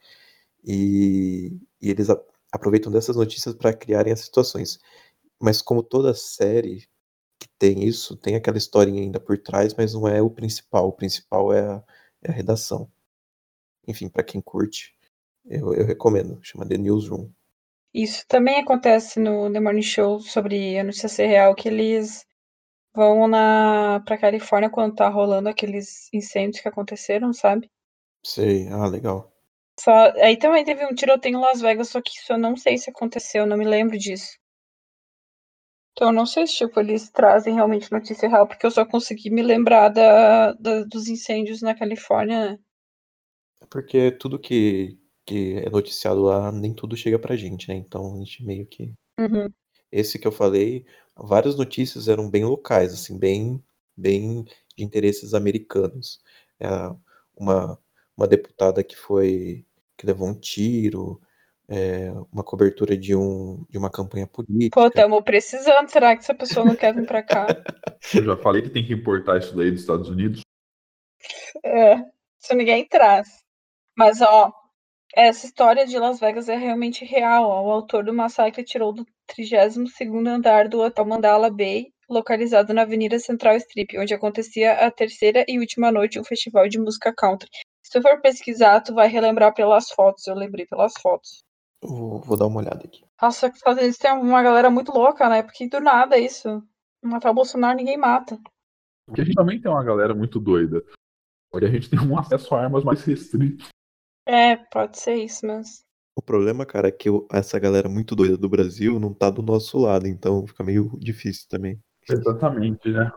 E, 0.63 1.57
e 1.81 1.89
eles 1.91 2.09
a- 2.09 2.21
aproveitam 2.51 2.91
dessas 2.91 3.15
notícias 3.15 3.55
para 3.55 3.73
criarem 3.73 4.13
as 4.13 4.21
situações. 4.21 4.79
Mas 5.41 5.61
como 5.61 5.83
toda 5.83 6.13
série 6.13 6.87
que 7.39 7.47
tem 7.59 7.83
isso, 7.85 8.17
tem 8.17 8.35
aquela 8.35 8.57
historinha 8.57 9.01
ainda 9.03 9.19
por 9.19 9.37
trás, 9.37 9.73
mas 9.75 9.93
não 9.93 10.07
é 10.07 10.21
o 10.21 10.29
principal. 10.31 10.87
O 10.89 10.93
principal 10.93 11.53
é 11.53 11.61
a, 11.61 11.83
é 12.23 12.31
a 12.31 12.33
redação. 12.33 12.91
Enfim, 13.87 14.09
para 14.09 14.23
quem 14.23 14.41
curte, 14.41 14.93
eu, 15.45 15.73
eu 15.73 15.85
recomendo. 15.85 16.39
Chama 16.43 16.67
The 16.67 16.77
Newsroom. 16.77 17.29
Isso 17.93 18.25
também 18.27 18.59
acontece 18.59 19.19
no 19.19 19.51
The 19.51 19.59
Morning 19.59 19.81
Show 19.81 20.19
sobre 20.19 20.77
a 20.77 20.83
notícia 20.83 21.07
ser 21.09 21.27
real, 21.27 21.55
que 21.55 21.69
eles 21.69 22.25
vão 22.95 23.27
na 23.27 23.99
pra 24.05 24.17
Califórnia 24.17 24.69
quando 24.69 24.95
tá 24.95 25.09
rolando 25.09 25.49
aqueles 25.49 26.09
incêndios 26.13 26.61
que 26.61 26.67
aconteceram, 26.69 27.33
sabe? 27.33 27.69
Sei. 28.25 28.67
Ah, 28.69 28.87
legal. 28.89 29.31
Só, 29.79 29.91
aí 30.19 30.35
também 30.37 30.65
teve 30.65 30.83
um 30.83 30.95
tiroteio 30.95 31.35
em 31.35 31.39
Las 31.39 31.61
Vegas, 31.61 31.89
só 31.89 32.01
que 32.01 32.09
isso 32.09 32.33
eu 32.33 32.39
não 32.39 32.57
sei 32.57 32.75
se 32.79 32.89
aconteceu, 32.89 33.43
eu 33.43 33.47
não 33.47 33.55
me 33.55 33.65
lembro 33.65 33.99
disso. 33.99 34.39
Então 35.93 36.09
eu 36.09 36.13
não 36.13 36.25
sei 36.27 36.45
se 36.45 36.53
tipo, 36.55 36.79
eles 36.79 37.09
trazem 37.09 37.55
realmente 37.55 37.91
notícia 37.91 38.29
real, 38.29 38.47
porque 38.47 38.63
eu 38.65 38.69
só 38.71 38.85
consegui 38.85 39.29
me 39.31 39.41
lembrar 39.41 39.89
da, 39.89 40.53
da- 40.53 40.83
dos 40.83 41.07
incêndios 41.07 41.61
na 41.61 41.73
Califórnia. 41.75 42.51
né? 42.51 42.59
Porque 43.69 44.11
tudo 44.11 44.39
que, 44.39 44.97
que 45.25 45.55
é 45.57 45.69
noticiado 45.69 46.21
lá, 46.21 46.51
nem 46.51 46.73
tudo 46.73 46.95
chega 46.95 47.17
pra 47.19 47.35
gente, 47.35 47.67
né? 47.67 47.75
Então 47.75 48.15
a 48.15 48.17
gente 48.19 48.43
meio 48.43 48.65
que. 48.65 48.93
Uhum. 49.19 49.53
Esse 49.91 50.19
que 50.19 50.27
eu 50.27 50.31
falei, 50.31 50.85
várias 51.15 51.55
notícias 51.55 52.07
eram 52.07 52.29
bem 52.29 52.45
locais, 52.45 52.93
assim, 52.93 53.17
bem, 53.17 53.63
bem 53.95 54.43
de 54.75 54.83
interesses 54.83 55.33
americanos. 55.33 56.21
É, 56.59 56.67
uma, 57.35 57.79
uma 58.15 58.27
deputada 58.27 58.83
que 58.83 58.95
foi. 58.95 59.65
que 59.97 60.05
levou 60.05 60.27
um 60.27 60.39
tiro, 60.39 61.21
é, 61.67 62.11
uma 62.31 62.43
cobertura 62.43 62.97
de, 62.97 63.15
um, 63.15 63.65
de 63.69 63.77
uma 63.77 63.89
campanha 63.89 64.27
política. 64.27 64.79
Pô, 64.79 64.89
tamo 64.89 65.21
precisando. 65.23 65.89
Será 65.89 66.15
que 66.15 66.23
essa 66.23 66.35
pessoa 66.35 66.65
não 66.65 66.75
quer 66.75 66.93
vir 66.93 67.05
pra 67.05 67.23
cá? 67.23 67.47
Eu 68.13 68.23
já 68.23 68.37
falei 68.37 68.61
que 68.61 68.69
tem 68.69 68.85
que 68.85 68.93
importar 68.93 69.39
isso 69.39 69.55
daí 69.55 69.71
dos 69.71 69.81
Estados 69.81 70.09
Unidos. 70.09 70.41
É, 71.63 71.97
se 72.37 72.53
ninguém 72.53 72.85
traz. 72.87 73.43
Mas, 73.97 74.21
ó, 74.21 74.51
essa 75.15 75.45
história 75.45 75.85
de 75.85 75.97
Las 75.97 76.19
Vegas 76.19 76.49
é 76.49 76.55
realmente 76.55 77.05
real. 77.05 77.43
ó. 77.45 77.63
O 77.63 77.71
autor 77.71 78.03
do 78.03 78.13
massacre 78.13 78.63
tirou 78.63 78.91
do 78.91 79.05
32º 79.35 80.27
andar 80.27 80.67
do 80.67 80.81
Hotel 80.81 81.05
Mandala 81.05 81.49
Bay, 81.49 81.91
localizado 82.09 82.73
na 82.73 82.83
Avenida 82.83 83.19
Central 83.19 83.57
Strip, 83.57 83.97
onde 83.97 84.13
acontecia 84.13 84.73
a 84.73 84.91
terceira 84.91 85.43
e 85.47 85.59
última 85.59 85.91
noite 85.91 86.19
um 86.19 86.23
festival 86.23 86.67
de 86.67 86.79
música 86.79 87.13
country. 87.13 87.49
Se 87.83 87.91
tu 87.91 88.01
for 88.01 88.21
pesquisar, 88.21 88.81
tu 88.81 88.93
vai 88.93 89.07
relembrar 89.07 89.53
pelas 89.53 89.89
fotos. 89.89 90.27
Eu 90.27 90.35
lembrei 90.35 90.65
pelas 90.65 90.93
fotos. 91.01 91.43
Vou, 91.83 92.21
vou 92.21 92.37
dar 92.37 92.47
uma 92.47 92.59
olhada 92.59 92.85
aqui. 92.85 93.03
Nossa, 93.21 93.49
que 93.49 93.57
Estados 93.57 93.79
Unidos 93.79 93.97
tem 93.97 94.11
uma 94.11 94.41
galera 94.41 94.69
muito 94.69 94.91
louca, 94.91 95.27
né? 95.29 95.43
Porque 95.43 95.67
do 95.67 95.79
nada 95.79 96.17
isso. 96.17 96.63
Matar 97.03 97.31
o 97.31 97.33
Bolsonaro 97.33 97.77
ninguém 97.77 97.97
mata. 97.97 98.39
Porque 99.05 99.21
a 99.21 99.25
gente 99.25 99.35
também 99.35 99.59
tem 99.59 99.69
uma 99.69 99.83
galera 99.83 100.13
muito 100.13 100.39
doida. 100.39 100.81
Só 101.51 101.59
que 101.59 101.65
a 101.65 101.69
gente 101.69 101.89
tem 101.89 101.99
um 101.99 102.17
acesso 102.17 102.55
a 102.55 102.61
armas 102.61 102.83
mais 102.83 103.03
restrito. 103.03 103.67
É, 104.25 104.55
pode 104.55 104.97
ser 104.97 105.15
isso, 105.15 105.45
mas. 105.45 105.83
O 106.15 106.21
problema, 106.21 106.65
cara, 106.65 106.87
é 106.89 106.91
que 106.91 107.09
eu- 107.09 107.27
essa 107.31 107.57
galera 107.59 107.89
muito 107.89 108.15
doida 108.15 108.37
do 108.37 108.47
Brasil 108.49 108.99
não 108.99 109.13
tá 109.13 109.29
do 109.29 109.41
nosso 109.41 109.77
lado, 109.79 110.07
então 110.07 110.45
fica 110.45 110.63
meio 110.63 110.91
difícil 110.99 111.47
também. 111.49 111.79
Exatamente, 112.09 112.89
né? 112.89 113.11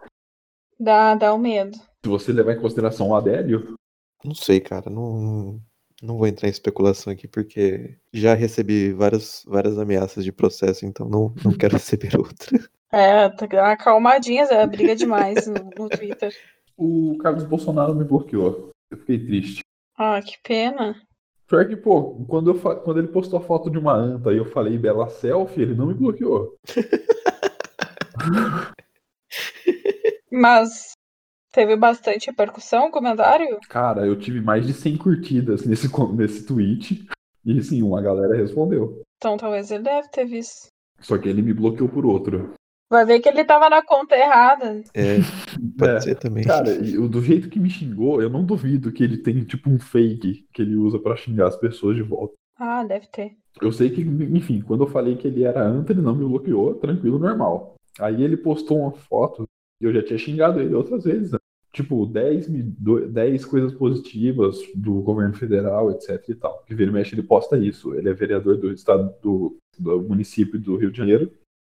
Dá, 0.78 1.14
dá 1.14 1.34
o 1.34 1.38
medo. 1.38 1.76
Se 2.04 2.08
você 2.08 2.32
levar 2.32 2.52
em 2.54 2.60
consideração 2.60 3.08
o 3.10 3.14
Adélio, 3.14 3.74
Não 4.24 4.34
sei, 4.34 4.60
cara, 4.60 4.90
não, 4.90 5.60
não 6.02 6.16
vou 6.16 6.26
entrar 6.26 6.48
em 6.48 6.50
especulação 6.50 7.12
aqui 7.12 7.28
porque 7.28 7.96
já 8.12 8.34
recebi 8.34 8.92
várias, 8.92 9.42
várias 9.46 9.78
ameaças 9.78 10.24
de 10.24 10.32
processo, 10.32 10.84
então 10.86 11.08
não, 11.08 11.34
não 11.44 11.52
quero 11.60 11.74
receber 11.74 12.16
outra. 12.18 12.58
É, 12.90 13.28
tá 13.28 13.46
dando 13.46 13.60
uma 13.60 13.72
acalmadinha, 13.72 14.46
Zé. 14.46 14.66
Briga 14.66 14.96
demais 14.96 15.46
no, 15.46 15.54
no 15.78 15.88
Twitter. 15.88 16.32
o 16.76 17.16
Carlos 17.18 17.44
Bolsonaro 17.44 17.94
me 17.94 18.04
bloqueou. 18.04 18.70
Eu 18.90 18.98
fiquei 18.98 19.18
triste. 19.18 19.60
Ah, 19.96 20.20
que 20.22 20.36
pena. 20.42 20.94
Pior 21.48 21.66
que, 21.68 21.76
pô, 21.76 22.24
quando, 22.26 22.50
eu 22.50 22.54
fa- 22.56 22.74
quando 22.74 22.98
ele 22.98 23.08
postou 23.08 23.38
a 23.38 23.42
foto 23.42 23.70
de 23.70 23.78
uma 23.78 23.94
anta 23.94 24.32
e 24.32 24.36
eu 24.36 24.44
falei 24.44 24.76
bela 24.76 25.08
selfie, 25.08 25.62
ele 25.62 25.74
não 25.74 25.86
me 25.86 25.94
bloqueou. 25.94 26.56
Mas 30.30 30.92
teve 31.52 31.76
bastante 31.76 32.26
repercussão 32.26 32.88
o 32.88 32.90
comentário? 32.90 33.58
Cara, 33.68 34.06
eu 34.06 34.18
tive 34.18 34.40
mais 34.40 34.66
de 34.66 34.74
100 34.74 34.96
curtidas 34.98 35.64
nesse, 35.64 35.88
nesse 36.14 36.46
tweet. 36.46 37.06
E 37.44 37.62
sim, 37.62 37.82
uma 37.82 38.02
galera 38.02 38.36
respondeu. 38.36 39.02
Então 39.18 39.36
talvez 39.36 39.70
ele 39.70 39.84
deve 39.84 40.08
ter 40.08 40.26
visto. 40.26 40.68
Só 41.00 41.16
que 41.16 41.28
ele 41.28 41.42
me 41.42 41.54
bloqueou 41.54 41.88
por 41.88 42.04
outro. 42.04 42.54
Vai 42.88 43.04
ver 43.04 43.20
que 43.20 43.28
ele 43.28 43.44
tava 43.44 43.68
na 43.68 43.82
conta 43.82 44.16
errada. 44.16 44.82
É, 44.94 45.16
pode 45.78 45.90
É. 45.96 46.00
ser 46.00 46.14
também. 46.16 46.44
Cara, 46.44 46.72
do 47.08 47.20
jeito 47.22 47.48
que 47.48 47.58
me 47.58 47.68
xingou, 47.68 48.22
eu 48.22 48.30
não 48.30 48.44
duvido 48.44 48.92
que 48.92 49.02
ele 49.02 49.18
tem 49.18 49.42
tipo 49.44 49.68
um 49.68 49.78
fake 49.78 50.46
que 50.52 50.62
ele 50.62 50.76
usa 50.76 50.98
pra 50.98 51.16
xingar 51.16 51.48
as 51.48 51.56
pessoas 51.56 51.96
de 51.96 52.02
volta. 52.02 52.34
Ah, 52.58 52.84
deve 52.84 53.06
ter. 53.08 53.32
Eu 53.60 53.72
sei 53.72 53.90
que, 53.90 54.00
enfim, 54.02 54.60
quando 54.60 54.84
eu 54.84 54.88
falei 54.88 55.16
que 55.16 55.26
ele 55.26 55.44
era 55.44 55.62
anta, 55.66 55.92
ele 55.92 56.00
não 56.02 56.14
me 56.14 56.24
bloqueou, 56.24 56.74
tranquilo, 56.74 57.18
normal. 57.18 57.74
Aí 57.98 58.22
ele 58.22 58.36
postou 58.36 58.78
uma 58.80 58.92
foto 58.92 59.48
e 59.80 59.84
eu 59.84 59.92
já 59.92 60.02
tinha 60.02 60.18
xingado 60.18 60.60
ele 60.60 60.74
outras 60.74 61.04
vezes. 61.04 61.32
né? 61.32 61.38
Tipo, 61.72 62.06
10, 62.06 62.48
mi- 62.48 62.62
do- 62.62 63.06
10 63.08 63.44
coisas 63.44 63.74
positivas 63.74 64.58
do 64.74 64.94
governo 65.02 65.34
federal, 65.34 65.90
etc 65.90 66.22
e 66.28 66.34
tal. 66.34 66.62
Que 66.66 66.74
vira 66.74 66.90
e 66.90 66.94
mexe, 66.94 67.14
ele 67.14 67.22
posta 67.22 67.58
isso. 67.58 67.94
Ele 67.94 68.08
é 68.08 68.14
vereador 68.14 68.56
do 68.56 68.72
estado 68.72 69.12
do, 69.22 69.56
do 69.78 70.00
município 70.02 70.58
do 70.58 70.76
Rio 70.76 70.90
de 70.90 70.96
Janeiro, 70.96 71.30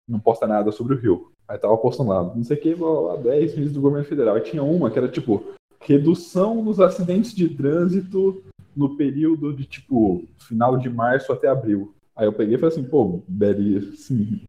não 0.07 0.19
posta 0.19 0.47
nada 0.47 0.71
sobre 0.71 0.93
o 0.95 0.97
Rio. 0.97 1.31
Aí 1.47 1.57
tava 1.57 1.77
postando 1.77 2.09
lá, 2.09 2.23
não 2.23 2.43
sei 2.43 2.57
o 2.57 2.61
que, 2.61 2.75
blá, 2.75 3.15
10 3.17 3.55
meses 3.57 3.73
do 3.73 3.81
governo 3.81 4.05
federal. 4.05 4.37
E 4.37 4.41
tinha 4.41 4.63
uma 4.63 4.89
que 4.91 4.97
era 4.97 5.07
tipo, 5.07 5.43
redução 5.81 6.63
nos 6.63 6.79
acidentes 6.79 7.33
de 7.33 7.49
trânsito 7.49 8.43
no 8.75 8.95
período 8.95 9.53
de 9.53 9.65
tipo 9.65 10.23
final 10.39 10.77
de 10.77 10.89
março 10.89 11.31
até 11.31 11.47
abril. 11.47 11.93
Aí 12.15 12.25
eu 12.27 12.33
peguei 12.33 12.55
e 12.55 12.57
falei 12.57 12.75
assim, 12.75 12.83
pô, 12.87 13.21
belíssimo. 13.27 14.41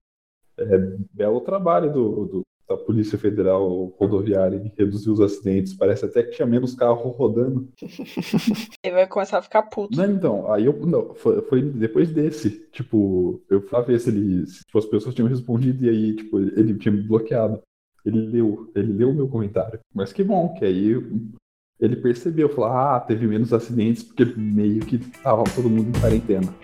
É, 0.58 0.96
belo 1.12 1.40
trabalho 1.40 1.92
do, 1.92 2.24
do- 2.26 2.42
da 2.68 2.76
Polícia 2.76 3.18
Federal 3.18 3.86
Rodoviária 3.98 4.56
em 4.56 4.72
reduzir 4.76 5.10
os 5.10 5.20
acidentes. 5.20 5.74
Parece 5.74 6.04
até 6.04 6.22
que 6.22 6.32
tinha 6.32 6.46
menos 6.46 6.74
carro 6.74 7.10
rodando. 7.10 7.68
Ele 8.84 8.94
vai 8.94 9.06
começar 9.06 9.38
a 9.38 9.42
ficar 9.42 9.62
puto. 9.62 9.96
Não, 9.96 10.10
então, 10.10 10.52
aí 10.52 10.66
eu. 10.66 10.74
Não, 10.86 11.14
foi, 11.14 11.40
foi 11.42 11.62
depois 11.62 12.10
desse. 12.12 12.68
Tipo, 12.70 13.42
eu 13.48 13.62
fui 13.62 13.82
ver 13.82 14.00
se 14.00 14.10
ele. 14.10 14.46
Se 14.46 14.64
tipo, 14.64 14.78
as 14.78 14.86
pessoas 14.86 15.14
tinham 15.14 15.28
respondido 15.28 15.84
e 15.84 15.88
aí, 15.88 16.16
tipo, 16.16 16.38
ele, 16.38 16.52
ele 16.56 16.74
tinha 16.78 16.92
me 16.92 17.02
bloqueado. 17.02 17.60
Ele 18.04 18.26
leu, 18.26 18.70
ele 18.74 18.92
leu 18.92 19.10
o 19.10 19.14
meu 19.14 19.28
comentário. 19.28 19.80
Mas 19.94 20.12
que 20.12 20.22
bom, 20.22 20.54
que 20.54 20.64
aí 20.64 20.94
ele 21.80 21.96
percebeu, 21.96 22.48
falou, 22.48 22.70
ah, 22.70 23.00
teve 23.00 23.26
menos 23.26 23.52
acidentes 23.52 24.02
porque 24.02 24.24
meio 24.36 24.80
que 24.80 24.98
tava 24.98 25.44
todo 25.54 25.70
mundo 25.70 25.96
em 25.96 26.00
quarentena. 26.00 26.54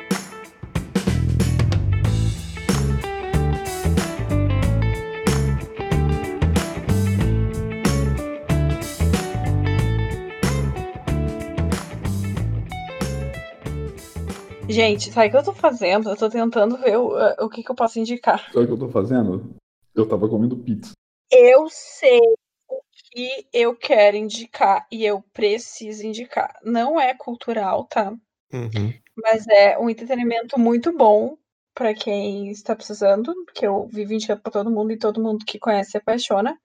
Gente, 14.74 15.12
sabe 15.12 15.28
o 15.28 15.30
que 15.30 15.36
eu 15.36 15.44
tô 15.44 15.52
fazendo? 15.52 16.10
Eu 16.10 16.16
tô 16.16 16.28
tentando 16.28 16.76
ver 16.78 16.96
o, 16.98 17.14
o 17.44 17.48
que, 17.48 17.62
que 17.62 17.70
eu 17.70 17.74
posso 17.74 17.98
indicar. 17.98 18.52
Sabe 18.52 18.64
o 18.64 18.66
que 18.66 18.72
eu 18.72 18.78
tô 18.78 18.88
fazendo? 18.88 19.54
Eu 19.94 20.08
tava 20.08 20.28
comendo 20.28 20.56
pizza. 20.56 20.92
Eu 21.30 21.68
sei 21.70 22.20
o 22.68 22.80
que 23.12 23.46
eu 23.52 23.76
quero 23.76 24.16
indicar 24.16 24.86
e 24.90 25.04
eu 25.04 25.22
preciso 25.32 26.04
indicar. 26.04 26.58
Não 26.64 27.00
é 27.00 27.14
cultural, 27.14 27.84
tá? 27.84 28.10
Uhum. 28.52 28.92
Mas 29.16 29.46
é 29.48 29.78
um 29.78 29.88
entretenimento 29.88 30.58
muito 30.58 30.92
bom 30.96 31.36
pra 31.74 31.94
quem 31.94 32.50
está 32.50 32.74
precisando, 32.74 33.32
que 33.54 33.66
eu 33.66 33.86
vivo 33.88 34.12
indicando 34.12 34.42
pra 34.42 34.52
todo 34.52 34.70
mundo 34.70 34.92
e 34.92 34.98
todo 34.98 35.22
mundo 35.22 35.44
que 35.44 35.58
conhece 35.58 35.92
se 35.92 35.98
apaixona, 35.98 36.58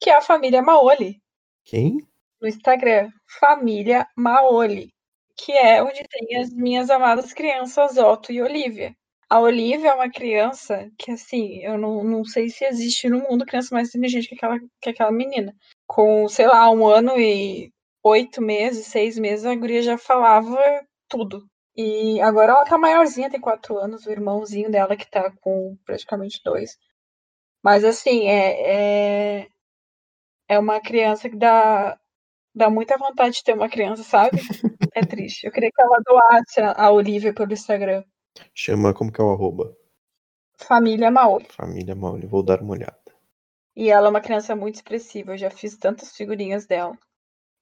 que 0.00 0.10
é 0.10 0.16
a 0.16 0.22
família 0.22 0.62
Maoli. 0.62 1.20
Quem? 1.64 1.98
No 2.40 2.48
Instagram, 2.48 3.10
família 3.40 4.06
Maoli, 4.16 4.93
que 5.36 5.52
é 5.52 5.82
onde 5.82 6.02
tem 6.08 6.36
as 6.38 6.50
minhas 6.50 6.90
amadas 6.90 7.32
crianças 7.32 7.96
Otto 7.96 8.32
e 8.32 8.42
Olivia. 8.42 8.94
A 9.28 9.40
Olivia 9.40 9.90
é 9.90 9.94
uma 9.94 10.10
criança 10.10 10.90
que, 10.98 11.10
assim, 11.10 11.58
eu 11.64 11.78
não, 11.78 12.04
não 12.04 12.24
sei 12.24 12.48
se 12.50 12.64
existe 12.64 13.08
no 13.08 13.20
mundo 13.20 13.46
criança 13.46 13.74
mais 13.74 13.88
inteligente 13.88 14.28
que 14.28 14.34
aquela, 14.36 14.58
que 14.80 14.90
aquela 14.90 15.10
menina. 15.12 15.54
Com, 15.86 16.28
sei 16.28 16.46
lá, 16.46 16.70
um 16.70 16.86
ano 16.86 17.18
e 17.18 17.72
oito 18.04 18.42
meses, 18.42 18.86
seis 18.86 19.18
meses, 19.18 19.46
a 19.46 19.54
guria 19.54 19.82
já 19.82 19.98
falava 19.98 20.56
tudo. 21.08 21.46
E 21.76 22.20
agora 22.20 22.52
ela 22.52 22.64
tá 22.64 22.78
maiorzinha, 22.78 23.30
tem 23.30 23.40
quatro 23.40 23.78
anos, 23.78 24.06
o 24.06 24.10
irmãozinho 24.12 24.70
dela 24.70 24.96
que 24.96 25.10
tá 25.10 25.30
com 25.40 25.76
praticamente 25.84 26.40
dois. 26.44 26.78
Mas 27.62 27.84
assim, 27.84 28.28
é, 28.28 29.40
é, 29.42 29.48
é 30.48 30.58
uma 30.58 30.80
criança 30.80 31.28
que 31.28 31.36
dá, 31.36 31.98
dá 32.54 32.70
muita 32.70 32.96
vontade 32.96 33.36
de 33.36 33.44
ter 33.44 33.54
uma 33.54 33.68
criança, 33.68 34.02
sabe? 34.02 34.40
É 34.94 35.04
triste. 35.04 35.44
Eu 35.44 35.52
queria 35.52 35.70
que 35.74 35.82
ela 35.82 36.00
doasse 36.06 36.60
a, 36.60 36.90
Olivia 36.90 37.34
pelo 37.34 37.52
Instagram. 37.52 38.04
Chama, 38.54 38.94
como 38.94 39.10
que 39.10 39.20
é 39.20 39.24
o 39.24 39.32
arroba? 39.32 39.76
Família 40.56 41.10
Maoli. 41.10 41.46
Família 41.50 41.94
Mauli, 41.94 42.26
vou 42.26 42.42
dar 42.42 42.62
uma 42.62 42.74
olhada. 42.74 42.96
E 43.76 43.90
ela 43.90 44.06
é 44.06 44.10
uma 44.10 44.20
criança 44.20 44.54
muito 44.54 44.76
expressiva. 44.76 45.32
Eu 45.32 45.38
já 45.38 45.50
fiz 45.50 45.76
tantas 45.76 46.16
figurinhas 46.16 46.64
dela. 46.64 46.96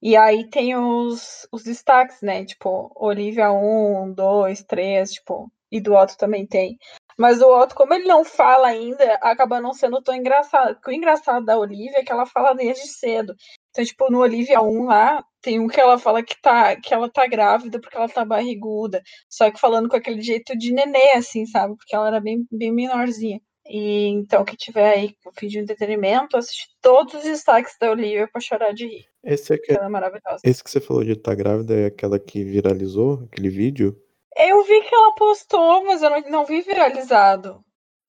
E 0.03 0.17
aí 0.17 0.51
tem 0.51 0.77
os, 0.77 1.49
os 1.51 1.63
destaques, 1.63 2.21
né? 2.21 2.45
Tipo, 2.45 2.93
Olivia 2.95 3.51
1, 3.51 4.13
2, 4.13 4.63
3, 4.65 5.13
tipo, 5.13 5.51
e 5.71 5.81
do 5.81 5.95
Otto 5.95 6.19
também 6.19 6.47
tem. 6.47 6.77
Mas 7.19 7.41
o 7.41 7.47
Otto, 7.49 7.75
como 7.75 7.95
ele 7.95 8.07
não 8.07 8.25
fala 8.25 8.69
ainda, 8.69 9.15
acaba 9.23 9.61
não 9.61 9.73
sendo 9.73 10.03
tão 10.03 10.15
engraçado. 10.15 10.75
Porque 10.75 10.91
o 10.91 10.95
engraçado 10.95 11.47
da 11.47 11.57
Olivia 11.57 12.01
é 12.01 12.03
que 12.03 12.13
ela 12.13 12.27
fala 12.27 12.53
desde 12.55 12.89
cedo. 12.89 13.35
Então, 13.73 13.85
tipo, 13.85 14.11
no 14.13 14.21
Olivia 14.21 14.61
1 14.61 14.85
lá, 14.85 15.25
tem 15.41 15.59
um 15.59 15.67
que 15.67 15.81
ela 15.81 15.99
fala 15.99 16.23
que, 16.23 16.41
tá, 16.41 16.77
que 16.77 16.93
ela 16.93 17.11
tá 17.11 17.27
grávida 17.27 17.81
porque 17.81 17.97
ela 17.97 18.09
tá 18.09 18.23
barriguda. 18.23 19.03
Só 19.31 19.51
que 19.51 19.59
falando 19.59 19.89
com 19.89 19.97
aquele 19.97 20.21
jeito 20.21 20.57
de 20.57 20.73
nenê, 20.73 21.13
assim, 21.13 21.47
sabe? 21.47 21.75
Porque 21.77 21.97
ela 21.97 22.09
era 22.09 22.21
bem, 22.21 22.47
bem 22.53 22.71
menorzinha. 22.71 23.41
E 23.67 24.09
então, 24.09 24.45
quem 24.45 24.57
tiver 24.57 24.93
aí 24.93 25.17
com 25.25 25.33
fim 25.33 25.49
de 25.49 25.59
entretenimento, 25.59 26.37
assiste 26.37 26.69
todos 26.83 27.15
os 27.15 27.23
destaques 27.23 27.77
da 27.81 27.91
Olivia 27.91 28.29
pra 28.29 28.41
chorar 28.41 28.75
de 28.75 28.87
rir. 28.87 29.07
Esse, 29.25 29.55
é 29.55 29.59
que, 29.59 29.73
Ela 29.73 29.87
é 29.87 29.89
maravilhosa. 29.89 30.41
esse 30.45 30.63
que 30.63 30.71
você 30.71 30.81
falou 30.81 31.03
de 31.03 31.13
estar 31.13 31.35
grávida 31.35 31.75
é 31.75 31.87
aquela 31.87 32.19
que 32.19 32.45
viralizou, 32.45 33.27
aquele 33.31 33.49
vídeo? 33.49 33.97
Eu 34.37 34.65
vi 34.65 34.83
que 34.83 34.95
ela 34.95 35.15
postou, 35.15 35.85
mas 35.85 36.03
eu 36.03 36.11
não, 36.11 36.21
não 36.23 36.45
vi 36.45 36.61
viralizado. 36.61 37.65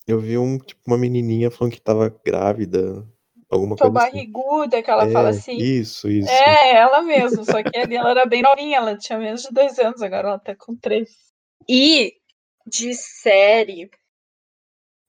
Eu 0.06 0.20
vi 0.20 0.38
um, 0.38 0.58
tipo, 0.58 0.82
uma 0.86 0.98
menininha 0.98 1.50
falando 1.50 1.74
que 1.74 1.82
tava 1.82 2.10
grávida, 2.26 3.08
alguma 3.54 3.76
Tô 3.76 3.84
coisa 3.90 3.98
assim. 3.98 4.12
barriguda, 4.12 4.82
que 4.84 4.90
ela 4.90 5.06
É, 5.06 5.14
fala 5.14 5.30
assim. 5.30 5.58
Isso, 5.58 6.10
isso. 6.10 6.30
É, 6.32 6.76
ela 6.76 7.02
mesmo, 7.02 7.44
só 7.46 7.62
que 7.64 7.78
ali 7.78 7.96
ela 7.96 8.12
era 8.12 8.26
bem 8.26 8.42
novinha, 8.42 8.78
ela 8.78 8.98
tinha 8.98 9.18
menos 9.20 9.44
de 9.44 9.52
dois 9.52 9.78
anos, 9.80 10.02
agora 10.02 10.30
ela 10.30 10.40
tá 10.40 10.56
com 10.56 10.76
três. 10.76 11.10
E 11.68 12.14
de 12.66 12.94
série, 12.94 13.90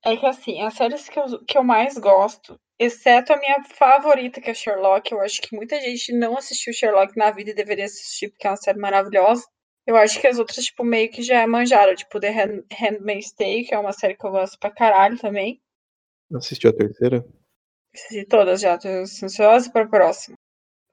é 0.04 0.16
que 0.16 0.26
assim, 0.26 0.60
as 0.62 0.74
séries 0.74 1.08
que 1.08 1.18
eu, 1.18 1.44
que 1.44 1.56
eu 1.58 1.64
mais 1.64 1.96
gosto, 1.98 2.58
exceto 2.78 3.32
a 3.32 3.38
minha 3.38 3.62
favorita, 3.64 4.40
que 4.40 4.50
é 4.50 4.54
Sherlock, 4.54 5.10
eu 5.10 5.20
acho 5.20 5.40
que 5.40 5.54
muita 5.56 5.80
gente 5.80 6.12
não 6.12 6.36
assistiu 6.36 6.72
Sherlock 6.72 7.16
na 7.16 7.30
vida 7.30 7.50
e 7.50 7.54
deveria 7.54 7.86
assistir, 7.86 8.28
porque 8.30 8.46
é 8.46 8.50
uma 8.50 8.56
série 8.56 8.78
maravilhosa. 8.78 9.44
Eu 9.86 9.96
acho 9.96 10.20
que 10.20 10.26
as 10.26 10.38
outras, 10.38 10.64
tipo, 10.64 10.82
meio 10.82 11.10
que 11.10 11.22
já 11.22 11.46
manjaram, 11.46 11.94
tipo, 11.94 12.18
The 12.18 12.30
Hand- 12.30 12.64
Handmaid's 12.72 13.32
Tale, 13.32 13.64
que 13.64 13.74
é 13.74 13.78
uma 13.78 13.92
série 13.92 14.16
que 14.16 14.26
eu 14.26 14.30
gosto 14.30 14.58
pra 14.58 14.70
caralho 14.70 15.18
também. 15.18 15.60
Assistiu 16.34 16.70
a 16.70 16.72
terceira? 16.72 17.24
Assisti 17.94 18.24
todas 18.26 18.60
já, 18.60 18.76
tô 18.76 18.88
ansiosa 18.88 19.70
pra 19.70 19.86
próxima. 19.86 20.36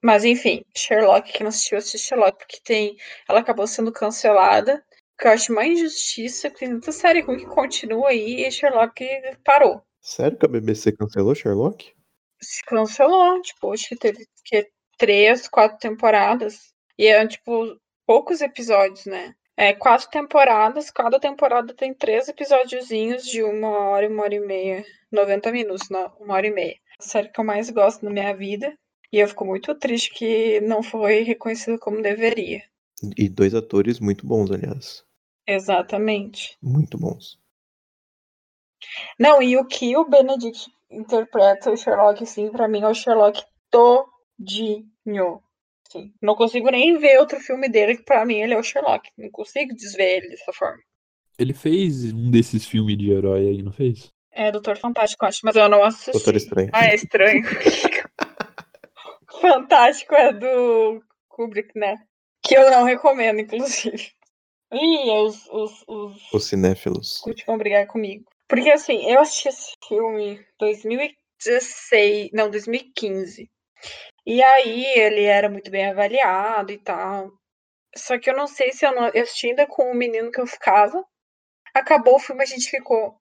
Mas 0.03 0.23
enfim, 0.23 0.63
Sherlock, 0.75 1.31
quem 1.31 1.41
não 1.41 1.49
assistiu, 1.49 1.77
assiste 1.77 2.07
Sherlock, 2.07 2.37
porque 2.37 2.59
tem. 2.63 2.97
Ela 3.27 3.39
acabou 3.39 3.67
sendo 3.67 3.91
cancelada. 3.91 4.83
Que 5.19 5.27
eu 5.27 5.31
acho 5.31 5.51
uma 5.51 5.65
injustiça, 5.65 6.49
porque 6.49 6.65
tem 6.65 6.73
tanta 6.73 6.91
série 6.91 7.21
ruim 7.21 7.37
que 7.37 7.45
continua 7.45 8.09
aí 8.09 8.43
e 8.43 8.51
Sherlock 8.51 9.05
parou. 9.43 9.83
Sério 10.01 10.35
que 10.37 10.45
a 10.45 10.49
BBC 10.49 10.93
cancelou 10.93 11.35
Sherlock? 11.35 11.93
Se 12.41 12.63
cancelou, 12.63 13.39
tipo, 13.41 13.71
acho 13.71 13.89
que 13.89 13.95
teve 13.95 14.25
que, 14.43 14.67
três, 14.97 15.47
quatro 15.47 15.77
temporadas. 15.77 16.73
E 16.97 17.05
é, 17.07 17.27
tipo, 17.27 17.79
poucos 18.07 18.41
episódios, 18.41 19.05
né? 19.05 19.35
É, 19.55 19.73
quatro 19.73 20.09
temporadas, 20.09 20.89
cada 20.89 21.19
temporada 21.19 21.71
tem 21.75 21.93
três 21.93 22.27
episódiozinhos 22.27 23.23
de 23.25 23.43
uma 23.43 23.69
hora, 23.69 24.09
uma 24.09 24.23
hora 24.23 24.33
e 24.33 24.39
meia. 24.39 24.83
90 25.11 25.51
minutos, 25.51 25.87
não, 25.89 26.11
uma 26.19 26.33
hora 26.33 26.47
e 26.47 26.51
meia. 26.51 26.75
Série 27.01 27.29
que 27.29 27.39
eu 27.39 27.45
mais 27.45 27.69
gosto 27.69 28.03
na 28.05 28.11
minha 28.11 28.35
vida. 28.35 28.73
E 29.11 29.19
eu 29.19 29.27
fico 29.27 29.45
muito 29.45 29.75
triste 29.75 30.13
que 30.13 30.61
não 30.61 30.81
foi 30.81 31.23
reconhecido 31.23 31.77
como 31.77 32.01
deveria. 32.01 32.63
E 33.17 33.27
dois 33.27 33.53
atores 33.53 33.99
muito 33.99 34.25
bons, 34.25 34.51
aliás. 34.51 35.03
Exatamente. 35.45 36.57
Muito 36.61 36.97
bons. 36.97 37.37
Não, 39.19 39.41
e 39.41 39.57
o 39.57 39.65
que 39.65 39.95
o 39.97 40.07
Benedict 40.07 40.71
interpreta 40.89 41.71
o 41.71 41.77
Sherlock, 41.77 42.23
assim, 42.23 42.49
pra 42.49 42.67
mim 42.67 42.81
é 42.81 42.87
o 42.87 42.93
Sherlock 42.93 43.43
todinho. 43.69 45.41
Assim, 45.87 46.13
não 46.21 46.35
consigo 46.35 46.69
nem 46.69 46.97
ver 46.97 47.19
outro 47.19 47.39
filme 47.39 47.67
dele, 47.67 47.97
que 47.97 48.03
pra 48.03 48.25
mim 48.25 48.41
ele 48.41 48.53
é 48.53 48.57
o 48.57 48.63
Sherlock. 48.63 49.09
Não 49.17 49.29
consigo 49.29 49.75
desver 49.75 50.17
ele 50.17 50.29
dessa 50.29 50.53
forma. 50.53 50.81
Ele 51.37 51.53
fez 51.53 52.13
um 52.13 52.29
desses 52.31 52.65
filmes 52.65 52.97
de 52.97 53.11
herói 53.11 53.47
aí, 53.47 53.61
não 53.61 53.71
fez? 53.71 54.11
É 54.31 54.51
Doutor 54.51 54.77
Fantástico, 54.77 55.25
acho, 55.25 55.41
mas 55.43 55.55
eu 55.55 55.67
não 55.67 55.83
assisti. 55.83 56.11
Doutor 56.11 56.35
Estranho. 56.35 56.69
Ah, 56.73 56.85
é 56.85 56.95
estranho. 56.95 57.43
Fantástico 59.41 60.15
é 60.15 60.31
do 60.31 61.03
Kubrick, 61.27 61.77
né? 61.77 61.97
Que 62.43 62.55
eu 62.55 62.69
não 62.71 62.83
recomendo, 62.83 63.39
inclusive. 63.39 64.11
Ih, 64.71 65.11
os, 65.11 65.47
os, 65.49 65.83
os, 65.87 66.33
Os 66.33 66.47
cinéfilos. 66.47 67.21
Vão 67.45 67.57
brigar 67.57 67.85
comigo. 67.87 68.25
Porque 68.47 68.69
assim, 68.69 69.09
eu 69.09 69.19
assisti 69.19 69.49
esse 69.49 69.73
filme 69.87 70.45
2016, 70.59 72.31
não, 72.33 72.49
2015. 72.49 73.49
E 74.25 74.43
aí 74.43 74.85
ele 74.97 75.23
era 75.23 75.49
muito 75.49 75.69
bem 75.71 75.89
avaliado 75.89 76.71
e 76.71 76.77
tal. 76.77 77.31
Só 77.95 78.17
que 78.17 78.29
eu 78.29 78.35
não 78.35 78.47
sei 78.47 78.71
se 78.71 78.85
eu 78.85 78.93
não. 78.93 79.07
Eu 79.09 79.23
assisti 79.23 79.47
ainda 79.47 79.67
com 79.67 79.91
o 79.91 79.95
menino 79.95 80.31
que 80.31 80.39
eu 80.39 80.47
ficava. 80.47 81.03
Acabou 81.73 82.15
o 82.15 82.19
filme, 82.19 82.43
a 82.43 82.45
gente 82.45 82.69
ficou. 82.69 83.15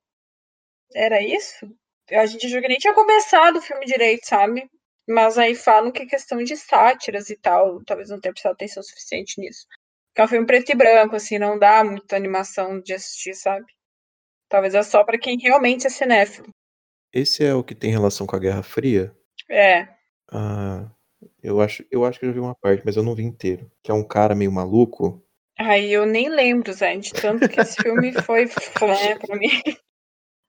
Era 0.95 1.23
isso? 1.23 1.69
A 2.11 2.27
gente 2.27 2.49
que 2.49 2.69
nem 2.69 2.79
tinha 2.79 2.95
começado 2.95 3.59
o 3.59 3.63
filme 3.63 3.87
direito, 3.87 4.27
sabe? 4.27 4.69
Mas 5.09 5.39
aí 5.39 5.55
falam 5.55 5.93
que 5.93 6.03
é 6.03 6.07
questão 6.07 6.43
de 6.43 6.57
sátiras 6.57 7.31
e 7.31 7.37
tal. 7.37 7.83
Talvez 7.85 8.11
não 8.11 8.21
tenha 8.21 8.33
prestado 8.33 8.53
atenção 8.53 8.83
suficiente 8.83 9.41
nisso. 9.41 9.67
Porque 10.09 10.21
é 10.21 10.25
um 10.25 10.29
filme 10.29 10.47
preto 10.47 10.71
e 10.71 10.75
branco, 10.75 11.17
assim, 11.17 11.39
não 11.39 11.59
dá 11.59 11.85
muita 11.85 12.17
animação 12.17 12.81
de 12.81 12.95
assistir, 12.95 13.35
sabe? 13.35 13.67
Talvez 14.49 14.75
é 14.75 14.83
só 14.83 15.05
pra 15.05 15.19
quem 15.19 15.39
realmente 15.39 15.87
é 15.87 15.91
cinéfilo. 15.91 16.49
Esse 17.13 17.45
é 17.45 17.55
o 17.55 17.63
que 17.63 17.75
tem 17.75 17.91
relação 17.91 18.27
com 18.27 18.35
a 18.35 18.41
Guerra 18.41 18.63
Fria? 18.63 19.17
É. 19.49 19.89
Ah, 20.31 20.91
eu 21.43 21.61
acho, 21.61 21.85
eu 21.91 22.05
acho 22.05 22.19
que 22.19 22.25
eu 22.25 22.31
já 22.31 22.35
vi 22.35 22.41
uma 22.41 22.55
parte, 22.55 22.83
mas 22.85 22.97
eu 22.97 23.03
não 23.03 23.15
vi 23.15 23.23
inteiro. 23.23 23.71
Que 23.83 23.91
é 23.91 23.95
um 23.95 24.07
cara 24.07 24.35
meio 24.35 24.51
maluco. 24.51 25.25
Aí 25.59 25.93
eu 25.93 26.07
nem 26.07 26.29
lembro, 26.29 26.73
Zé, 26.73 26.97
de 26.97 27.13
tanto 27.13 27.49
que 27.49 27.61
esse 27.61 27.81
filme 27.83 28.13
foi 28.23 28.47
flé 28.47 29.17
pra 29.19 29.37
mim. 29.37 29.61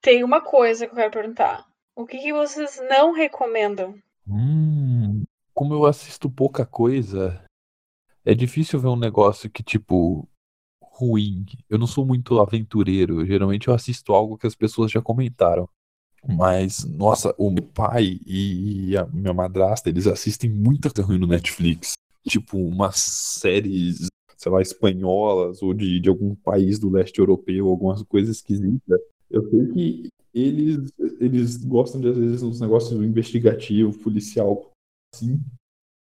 Tem 0.02 0.24
uma 0.24 0.42
coisa 0.42 0.88
que 0.88 0.94
eu 0.94 0.96
quero 0.96 1.12
perguntar. 1.12 1.66
O 1.96 2.06
que, 2.06 2.18
que 2.18 2.34
vocês 2.34 2.82
não 2.90 3.14
recomendam? 3.14 3.96
Hum, 4.28 5.24
como 5.54 5.76
eu 5.76 5.86
assisto 5.86 6.30
pouca 6.30 6.66
coisa, 6.66 7.44
é 8.26 8.34
difícil 8.34 8.80
ver 8.80 8.88
um 8.88 8.96
negócio 8.96 9.50
que, 9.50 9.62
tipo, 9.62 10.28
ruim. 10.82 11.46
Eu 11.70 11.78
não 11.78 11.86
sou 11.86 12.04
muito 12.04 12.40
aventureiro. 12.40 13.24
Geralmente 13.26 13.68
eu 13.68 13.74
assisto 13.74 14.12
algo 14.14 14.38
que 14.38 14.48
as 14.48 14.56
pessoas 14.56 14.92
já 14.92 15.02
comentaram. 15.02 15.70
Mas, 16.28 16.84
nossa, 16.84 17.34
o 17.38 17.52
meu 17.52 17.64
pai 17.64 18.20
e 18.26 18.96
a 18.98 19.06
minha 19.06 19.34
madrasta, 19.34 19.90
eles 19.90 20.08
assistem 20.08 20.50
muita 20.50 20.90
coisa 20.90 21.08
ruim 21.08 21.20
no 21.20 21.28
Netflix. 21.28 21.94
Tipo, 22.28 22.58
umas 22.58 22.96
séries, 22.98 24.08
sei 24.38 24.52
lá, 24.52 24.62
espanholas 24.62 25.62
ou 25.62 25.74
de, 25.74 26.00
de 26.00 26.10
algum 26.10 26.36
país 26.36 26.80
do 26.80 26.90
leste 26.90 27.20
europeu, 27.20 27.68
algumas 27.68 28.02
coisas 28.04 28.38
esquisitas. 28.38 29.00
Eu 29.32 29.50
sei 29.50 29.68
que 29.68 30.10
eles, 30.34 30.92
eles 31.20 31.58
gostam 31.58 32.00
de, 32.00 32.10
às 32.10 32.18
vezes, 32.18 32.44
uns 32.44 32.60
negócios 32.60 32.92
investigativos, 33.02 33.98
policial, 33.98 34.72
assim. 35.14 35.40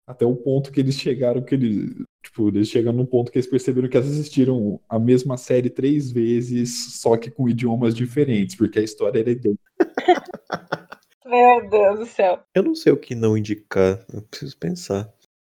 Até 0.08 0.26
o 0.26 0.36
ponto 0.36 0.72
que 0.72 0.80
eles 0.80 0.96
chegaram, 0.96 1.42
que 1.42 1.56
eles, 1.56 1.96
tipo, 2.24 2.50
eles 2.50 2.68
chegam 2.68 2.92
num 2.92 3.06
ponto 3.06 3.32
que 3.32 3.38
eles 3.38 3.50
perceberam 3.50 3.88
que 3.88 3.96
eles 3.96 4.12
assistiram 4.12 4.80
a 4.90 5.00
mesma 5.00 5.38
série 5.38 5.70
três 5.70 6.12
vezes, 6.12 7.00
só 7.00 7.16
que 7.16 7.32
com 7.32 7.48
idiomas 7.48 7.96
diferentes, 7.96 8.56
porque 8.56 8.80
a 8.80 8.84
história 8.84 9.20
era 9.20 9.32
idêntica. 9.32 9.62
Meu 11.26 11.70
Deus 11.70 12.00
do 12.00 12.06
céu. 12.06 12.44
Eu 12.54 12.64
não 12.64 12.76
sei 12.76 12.92
o 12.92 12.98
que 12.98 13.16
não 13.16 13.38
indicar. 13.38 14.06
Eu 14.14 14.22
preciso 14.24 14.58
pensar. 14.58 15.10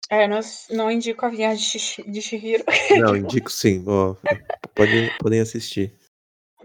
É, 0.09 0.27
não, 0.27 0.41
não 0.71 0.91
indico 0.91 1.27
a 1.27 1.29
viagem 1.29 1.81
de 2.07 2.23
Shihiro. 2.23 2.65
Não, 2.99 3.17
indico 3.17 3.51
sim. 3.51 3.85
Ó, 3.87 4.15
podem, 4.75 5.11
podem 5.19 5.41
assistir. 5.41 5.93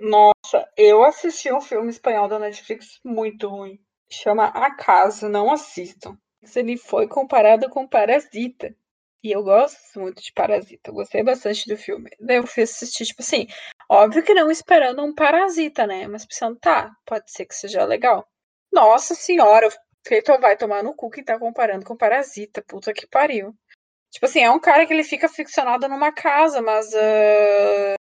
Nossa, 0.02 0.68
eu 0.76 1.04
assisti 1.04 1.54
um 1.54 1.62
filme 1.62 1.92
espanhol 1.92 2.28
da 2.28 2.40
Netflix 2.40 3.00
muito 3.06 3.48
ruim. 3.48 3.80
Chama 4.10 4.48
A 4.48 4.76
Casa, 4.76 5.30
não 5.30 5.52
assistam. 5.52 6.18
Ele 6.56 6.76
foi 6.76 7.08
comparado 7.08 7.70
com 7.70 7.88
Parasita. 7.88 8.76
E 9.24 9.32
eu 9.32 9.44
gosto 9.44 10.00
muito 10.00 10.24
de 10.24 10.34
Parasita. 10.34 10.90
Eu 10.90 10.96
gostei 10.96 11.24
bastante 11.24 11.70
do 11.70 11.78
filme. 11.78 12.10
Daí 12.20 12.38
eu 12.38 12.48
fui 12.48 12.64
assistir, 12.64 13.06
tipo 13.06 13.22
assim, 13.22 13.46
óbvio 13.88 14.24
que 14.24 14.34
não 14.34 14.50
esperando 14.50 15.04
um 15.04 15.14
Parasita, 15.14 15.86
né? 15.86 16.08
Mas 16.08 16.26
pensando, 16.26 16.58
tá, 16.60 16.92
pode 17.06 17.32
ser 17.32 17.46
que 17.46 17.54
seja 17.54 17.86
legal. 17.86 18.28
Nossa 18.74 19.14
senhora, 19.14 19.70
Cleiton 20.04 20.40
vai 20.40 20.58
tomar 20.58 20.84
no 20.84 20.96
cu 20.96 21.12
que 21.12 21.24
tá 21.24 21.38
comparando 21.38 21.86
com 21.86 21.96
Parasita. 21.96 22.64
Puta 22.68 22.92
que 22.92 23.06
pariu. 23.06 23.54
Tipo 24.10 24.26
assim, 24.26 24.40
é 24.42 24.50
um 24.50 24.60
cara 24.60 24.88
que 24.88 24.94
ele 24.94 25.04
fica 25.04 25.30
ficcionado 25.30 25.88
numa 25.88 26.12
casa, 26.12 26.60
mas 26.60 26.92
ah, 26.96 27.96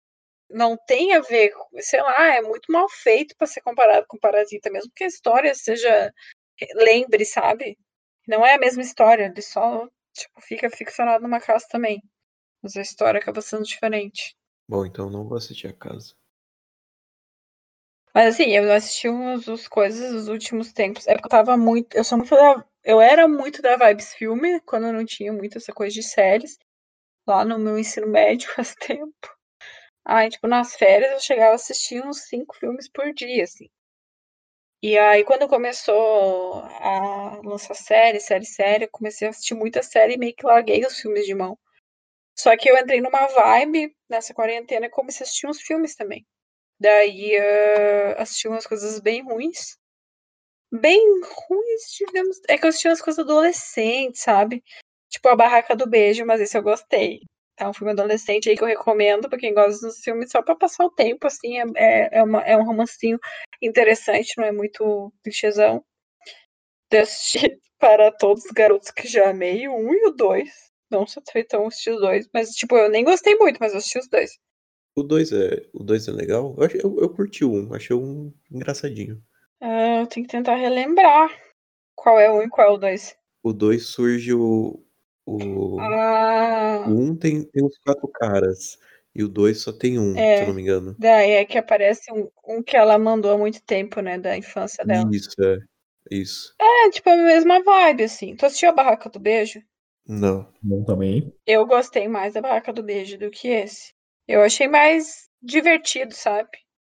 não 0.53 0.77
tem 0.77 1.13
a 1.13 1.21
ver, 1.21 1.53
sei 1.79 2.01
lá, 2.01 2.35
é 2.35 2.41
muito 2.41 2.71
mal 2.71 2.87
feito 2.89 3.35
pra 3.37 3.47
ser 3.47 3.61
comparado 3.61 4.05
com 4.07 4.17
Parasita, 4.17 4.69
mesmo 4.69 4.91
que 4.95 5.03
a 5.03 5.07
história 5.07 5.53
seja 5.55 6.13
lembre, 6.75 7.25
sabe? 7.25 7.77
Não 8.27 8.45
é 8.45 8.55
a 8.55 8.59
mesma 8.59 8.81
história, 8.81 9.25
ele 9.25 9.41
só 9.41 9.87
tipo 10.13 10.41
fica 10.41 10.69
ficcionado 10.69 11.23
numa 11.23 11.39
casa 11.39 11.65
também. 11.69 12.01
Mas 12.61 12.75
a 12.75 12.81
história 12.81 13.19
acaba 13.19 13.41
sendo 13.41 13.63
diferente. 13.63 14.35
Bom, 14.69 14.85
então 14.85 15.05
eu 15.05 15.11
não 15.11 15.27
vou 15.27 15.37
assistir 15.37 15.67
a 15.67 15.73
casa. 15.73 16.13
Mas 18.13 18.35
assim, 18.35 18.51
eu 18.51 18.71
assisti 18.71 19.07
umas 19.07 19.47
as 19.47 19.67
coisas 19.67 20.13
nos 20.13 20.27
últimos 20.27 20.71
tempos. 20.73 21.07
É 21.07 21.13
porque 21.13 21.27
eu 21.27 21.29
tava 21.29 21.57
muito. 21.57 21.95
Eu 21.95 22.03
sou 22.03 22.17
muito 22.17 22.35
da. 22.35 22.65
Eu 22.83 22.99
era 22.99 23.27
muito 23.27 23.61
da 23.61 23.77
Vibes 23.77 24.13
Filme, 24.13 24.59
quando 24.61 24.87
eu 24.87 24.93
não 24.93 25.05
tinha 25.05 25.31
muito 25.31 25.57
essa 25.57 25.71
coisa 25.71 25.93
de 25.93 26.03
séries. 26.03 26.57
Lá 27.27 27.45
no 27.45 27.57
meu 27.57 27.79
ensino 27.79 28.07
médio 28.07 28.49
faz 28.55 28.75
tempo. 28.75 29.40
Aí, 30.05 30.29
tipo, 30.29 30.47
nas 30.47 30.75
férias 30.75 31.11
eu 31.11 31.19
chegava 31.19 31.53
a 31.53 31.55
assistir 31.55 32.05
uns 32.05 32.23
cinco 32.27 32.55
filmes 32.55 32.87
por 32.89 33.13
dia, 33.13 33.43
assim. 33.43 33.67
E 34.83 34.97
aí, 34.97 35.23
quando 35.23 35.47
começou 35.47 36.55
a 36.63 37.39
lançar 37.43 37.75
série, 37.75 38.19
série, 38.19 38.45
série, 38.45 38.85
eu 38.85 38.89
comecei 38.91 39.27
a 39.27 39.31
assistir 39.31 39.53
muita 39.53 39.83
série 39.83 40.15
e 40.15 40.17
meio 40.17 40.35
que 40.35 40.45
larguei 40.45 40.83
os 40.85 40.99
filmes 40.99 41.25
de 41.25 41.35
mão. 41.35 41.57
Só 42.37 42.55
que 42.57 42.69
eu 42.69 42.77
entrei 42.77 43.01
numa 43.01 43.27
vibe 43.27 43.95
nessa 44.09 44.33
quarentena 44.33 44.87
e 44.87 44.89
comecei 44.89 45.23
a 45.23 45.27
assistir 45.27 45.47
uns 45.47 45.61
filmes 45.61 45.95
também. 45.95 46.25
Daí 46.79 47.37
uh, 47.39 48.21
assisti 48.21 48.47
umas 48.47 48.67
coisas 48.67 48.99
bem 48.99 49.23
ruins. 49.23 49.77
Bem 50.71 51.21
ruins, 51.23 51.83
digamos. 51.97 52.41
É 52.49 52.57
que 52.57 52.65
eu 52.65 52.69
assisti 52.69 52.87
umas 52.87 53.01
coisas 53.01 53.23
adolescentes, 53.23 54.21
sabe? 54.21 54.63
Tipo 55.09 55.29
a 55.29 55.35
Barraca 55.35 55.75
do 55.75 55.89
Beijo, 55.89 56.25
mas 56.25 56.41
esse 56.41 56.57
eu 56.57 56.63
gostei. 56.63 57.21
É 57.61 57.67
um 57.67 57.73
filme 57.73 57.91
adolescente 57.91 58.49
aí 58.49 58.57
que 58.57 58.63
eu 58.63 58.67
recomendo 58.67 59.29
pra 59.29 59.37
quem 59.37 59.53
gosta 59.53 59.85
dos 59.85 59.99
filmes 59.99 60.31
só 60.31 60.41
pra 60.41 60.55
passar 60.55 60.83
o 60.83 60.89
tempo, 60.89 61.27
assim. 61.27 61.59
É, 61.59 61.63
é, 61.75 62.09
é, 62.19 62.23
uma, 62.23 62.41
é 62.41 62.57
um 62.57 62.65
romancinho 62.65 63.19
interessante, 63.61 64.33
não 64.35 64.45
é 64.45 64.51
muito 64.51 65.13
clichêzão. 65.23 65.85
Assisti 66.91 67.59
para 67.79 68.11
todos 68.11 68.45
os 68.45 68.51
garotos 68.51 68.89
que 68.89 69.07
já 69.07 69.29
amei, 69.29 69.67
o 69.67 69.75
um 69.75 69.93
e 69.93 70.07
o 70.07 70.11
dois. 70.11 70.49
Não 70.89 71.05
satisfeitão 71.05 71.67
assisti 71.67 71.91
os 71.91 72.01
dois, 72.01 72.27
mas 72.33 72.49
tipo, 72.49 72.75
eu 72.75 72.89
nem 72.89 73.03
gostei 73.03 73.35
muito, 73.35 73.59
mas 73.59 73.73
eu 73.73 73.77
assisti 73.77 73.99
os 73.99 74.09
dois. 74.09 74.31
O 74.95 75.03
2 75.03 75.31
é, 75.31 75.69
o 75.71 75.83
dois 75.83 76.07
é 76.07 76.11
legal? 76.11 76.55
Eu, 76.57 76.67
eu, 76.83 77.01
eu 77.01 77.09
curti 77.09 77.45
o 77.45 77.53
um, 77.53 77.73
achei 77.75 77.95
um 77.95 78.33
engraçadinho. 78.51 79.23
Uh, 79.61 80.01
eu 80.01 80.07
tenho 80.07 80.25
que 80.25 80.31
tentar 80.31 80.55
relembrar 80.55 81.29
qual 81.95 82.19
é 82.19 82.29
o 82.29 82.39
um 82.39 82.41
e 82.41 82.49
qual 82.49 82.67
é 82.67 82.71
o 82.71 82.77
dois. 82.77 83.15
O 83.43 83.53
2 83.53 83.85
surge 83.85 84.33
o. 84.33 84.83
O, 85.25 85.79
ah. 85.79 86.85
o 86.87 86.91
um 86.91 87.15
tem, 87.15 87.43
tem 87.43 87.63
uns 87.63 87.77
quatro 87.79 88.07
caras. 88.07 88.77
E 89.13 89.23
o 89.23 89.27
2 89.27 89.61
só 89.61 89.73
tem 89.73 89.99
um, 89.99 90.17
é, 90.17 90.37
se 90.37 90.43
eu 90.43 90.47
não 90.47 90.55
me 90.55 90.61
engano. 90.61 90.95
Daí 90.97 91.31
é 91.31 91.45
que 91.45 91.57
aparece 91.57 92.11
um, 92.13 92.29
um 92.47 92.63
que 92.63 92.77
ela 92.77 92.97
mandou 92.97 93.31
há 93.31 93.37
muito 93.37 93.61
tempo, 93.61 93.99
né? 93.99 94.17
Da 94.17 94.37
infância 94.37 94.85
dela. 94.85 95.09
Isso, 95.11 95.29
é. 95.43 95.57
Isso. 96.09 96.55
É, 96.59 96.89
tipo, 96.89 97.09
a 97.09 97.17
mesma 97.17 97.61
vibe, 97.61 98.03
assim. 98.03 98.35
Tu 98.35 98.45
assistiu 98.45 98.69
a 98.69 98.73
Barraca 98.73 99.09
do 99.09 99.19
Beijo? 99.19 99.61
Não. 100.07 100.47
Não 100.63 100.83
também. 100.83 101.31
Eu 101.45 101.65
gostei 101.65 102.07
mais 102.07 102.33
da 102.33 102.41
Barraca 102.41 102.71
do 102.71 102.81
Beijo 102.81 103.17
do 103.17 103.29
que 103.29 103.49
esse. 103.49 103.93
Eu 104.27 104.41
achei 104.41 104.67
mais 104.67 105.29
divertido, 105.41 106.13
sabe? 106.13 106.49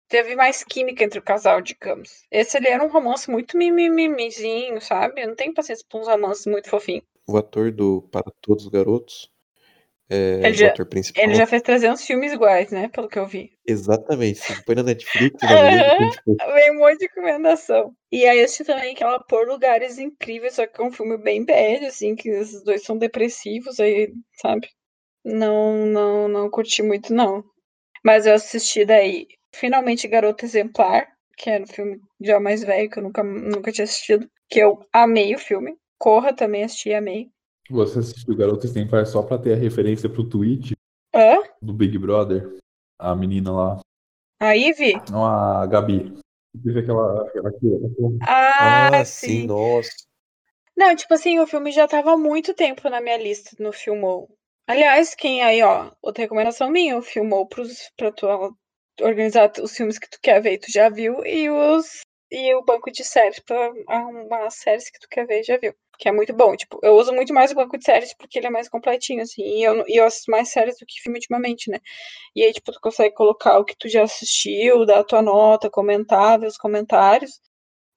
Teve 0.08 0.36
mais 0.36 0.62
química 0.62 1.02
entre 1.02 1.18
o 1.18 1.22
casal, 1.22 1.60
digamos. 1.60 2.24
Esse 2.30 2.56
ele 2.56 2.68
era 2.68 2.84
um 2.84 2.90
romance 2.90 3.30
muito 3.30 3.56
mimimizinho, 3.56 4.80
sabe? 4.80 5.22
Eu 5.22 5.28
não 5.28 5.34
tenho 5.34 5.54
paciência 5.54 5.84
pra 5.88 6.00
uns 6.00 6.06
romances 6.06 6.46
muito 6.46 6.68
fofinhos. 6.68 7.04
O 7.26 7.36
ator 7.36 7.72
do 7.72 8.02
Para 8.10 8.30
Todos 8.40 8.64
os 8.64 8.70
Garotos 8.70 9.32
é 10.10 10.40
ele 10.44 10.54
já, 10.54 10.66
o 10.66 10.70
ator 10.70 10.86
principal. 10.86 11.24
Ele 11.24 11.34
já 11.34 11.46
fez 11.46 11.62
300 11.62 12.04
filmes 12.04 12.32
iguais, 12.32 12.70
né? 12.70 12.88
Pelo 12.88 13.08
que 13.08 13.18
eu 13.18 13.26
vi. 13.26 13.52
Exatamente. 13.66 14.40
Se 14.40 14.64
põe 14.64 14.74
na 14.74 14.82
Netflix, 14.82 15.40
na 15.42 16.10
tipo... 16.10 16.36
vem 16.52 16.72
um 16.72 16.78
monte 16.78 16.98
de 16.98 17.06
recomendação. 17.06 17.94
E 18.12 18.26
aí 18.26 18.38
eu 18.38 18.44
assisti 18.44 18.64
também 18.64 18.94
aquela 18.94 19.18
Por 19.20 19.48
Lugares 19.48 19.98
Incríveis, 19.98 20.54
só 20.54 20.66
que 20.66 20.80
é 20.80 20.84
um 20.84 20.92
filme 20.92 21.16
bem 21.16 21.44
bad, 21.44 21.86
assim, 21.86 22.14
que 22.14 22.28
esses 22.28 22.62
dois 22.62 22.84
são 22.84 22.98
depressivos, 22.98 23.80
aí, 23.80 24.12
sabe? 24.40 24.68
Não, 25.24 25.86
não, 25.86 26.28
não 26.28 26.50
curti 26.50 26.82
muito, 26.82 27.14
não. 27.14 27.42
Mas 28.04 28.26
eu 28.26 28.34
assisti 28.34 28.84
daí, 28.84 29.26
finalmente, 29.54 30.06
Garota 30.06 30.44
Exemplar, 30.44 31.08
que 31.38 31.48
era 31.48 31.64
um 31.64 31.66
filme 31.66 31.98
já 32.20 32.38
mais 32.38 32.62
velho, 32.62 32.90
que 32.90 32.98
eu 32.98 33.02
nunca, 33.02 33.22
nunca 33.22 33.72
tinha 33.72 33.84
assistido, 33.84 34.28
que 34.50 34.58
eu 34.58 34.86
amei 34.92 35.34
o 35.34 35.38
filme. 35.38 35.74
Corra 36.04 36.34
também 36.34 36.62
assisti 36.62 36.90
e 36.90 36.94
amei. 36.94 37.30
Você 37.70 38.00
assistiu 38.00 38.36
Garota 38.36 38.66
Exemplar 38.66 39.06
só 39.06 39.22
pra 39.22 39.38
ter 39.38 39.54
a 39.54 39.56
referência 39.56 40.06
pro 40.06 40.28
tweet 40.28 40.74
Hã? 41.14 41.42
do 41.62 41.72
Big 41.72 41.96
Brother? 41.96 42.58
A 42.98 43.16
menina 43.16 43.50
lá. 43.50 43.80
A 44.38 44.54
Ivy? 44.54 44.92
Não, 45.10 45.24
a 45.24 45.64
Gabi. 45.64 46.12
Teve 46.62 46.80
aquela. 46.80 47.26
aquela, 47.26 47.50
Ah, 48.20 48.98
ah 49.00 49.04
sim. 49.06 49.40
sim, 49.40 49.46
nossa. 49.46 49.88
Não, 50.76 50.94
tipo 50.94 51.14
assim, 51.14 51.38
o 51.38 51.46
filme 51.46 51.72
já 51.72 51.88
tava 51.88 52.12
há 52.12 52.18
muito 52.18 52.52
tempo 52.52 52.86
na 52.90 53.00
minha 53.00 53.16
lista 53.16 53.56
no 53.58 53.72
Filmou. 53.72 54.28
Aliás, 54.68 55.14
quem 55.14 55.42
aí, 55.42 55.62
ó, 55.62 55.90
outra 56.02 56.24
recomendação 56.24 56.68
minha, 56.70 56.98
o 56.98 57.02
Filmou 57.02 57.46
pros, 57.46 57.90
pra 57.96 58.12
tu 58.12 58.26
organizar 59.00 59.50
os 59.58 59.74
filmes 59.74 59.98
que 59.98 60.10
tu 60.10 60.18
quer 60.20 60.42
ver, 60.42 60.58
tu 60.58 60.70
já 60.70 60.90
viu, 60.90 61.24
e 61.24 61.48
os 61.48 62.02
e 62.34 62.54
o 62.54 62.62
banco 62.62 62.90
de 62.90 63.04
séries 63.04 63.38
pra 63.40 63.72
arrumar 63.88 64.46
as 64.46 64.54
séries 64.56 64.90
que 64.90 64.98
tu 64.98 65.08
quer 65.08 65.26
ver, 65.26 65.44
já 65.44 65.56
viu. 65.56 65.74
Que 65.98 66.08
é 66.08 66.12
muito 66.12 66.32
bom. 66.34 66.56
Tipo, 66.56 66.80
eu 66.82 66.94
uso 66.96 67.12
muito 67.12 67.32
mais 67.32 67.52
o 67.52 67.54
banco 67.54 67.78
de 67.78 67.84
séries 67.84 68.14
porque 68.14 68.38
ele 68.38 68.48
é 68.48 68.50
mais 68.50 68.68
completinho, 68.68 69.22
assim. 69.22 69.42
E 69.42 69.62
eu, 69.62 69.84
e 69.88 69.96
eu 69.96 70.04
assisto 70.04 70.30
mais 70.30 70.48
séries 70.48 70.78
do 70.78 70.86
que 70.86 71.00
filme 71.00 71.18
ultimamente, 71.18 71.70
né? 71.70 71.78
E 72.34 72.42
aí, 72.42 72.52
tipo, 72.52 72.72
tu 72.72 72.80
consegue 72.80 73.14
colocar 73.14 73.58
o 73.58 73.64
que 73.64 73.76
tu 73.76 73.88
já 73.88 74.02
assistiu, 74.02 74.84
dar 74.86 75.00
a 75.00 75.04
tua 75.04 75.22
nota, 75.22 75.70
comentar, 75.70 76.38
ver 76.40 76.48
os 76.48 76.58
comentários. 76.58 77.40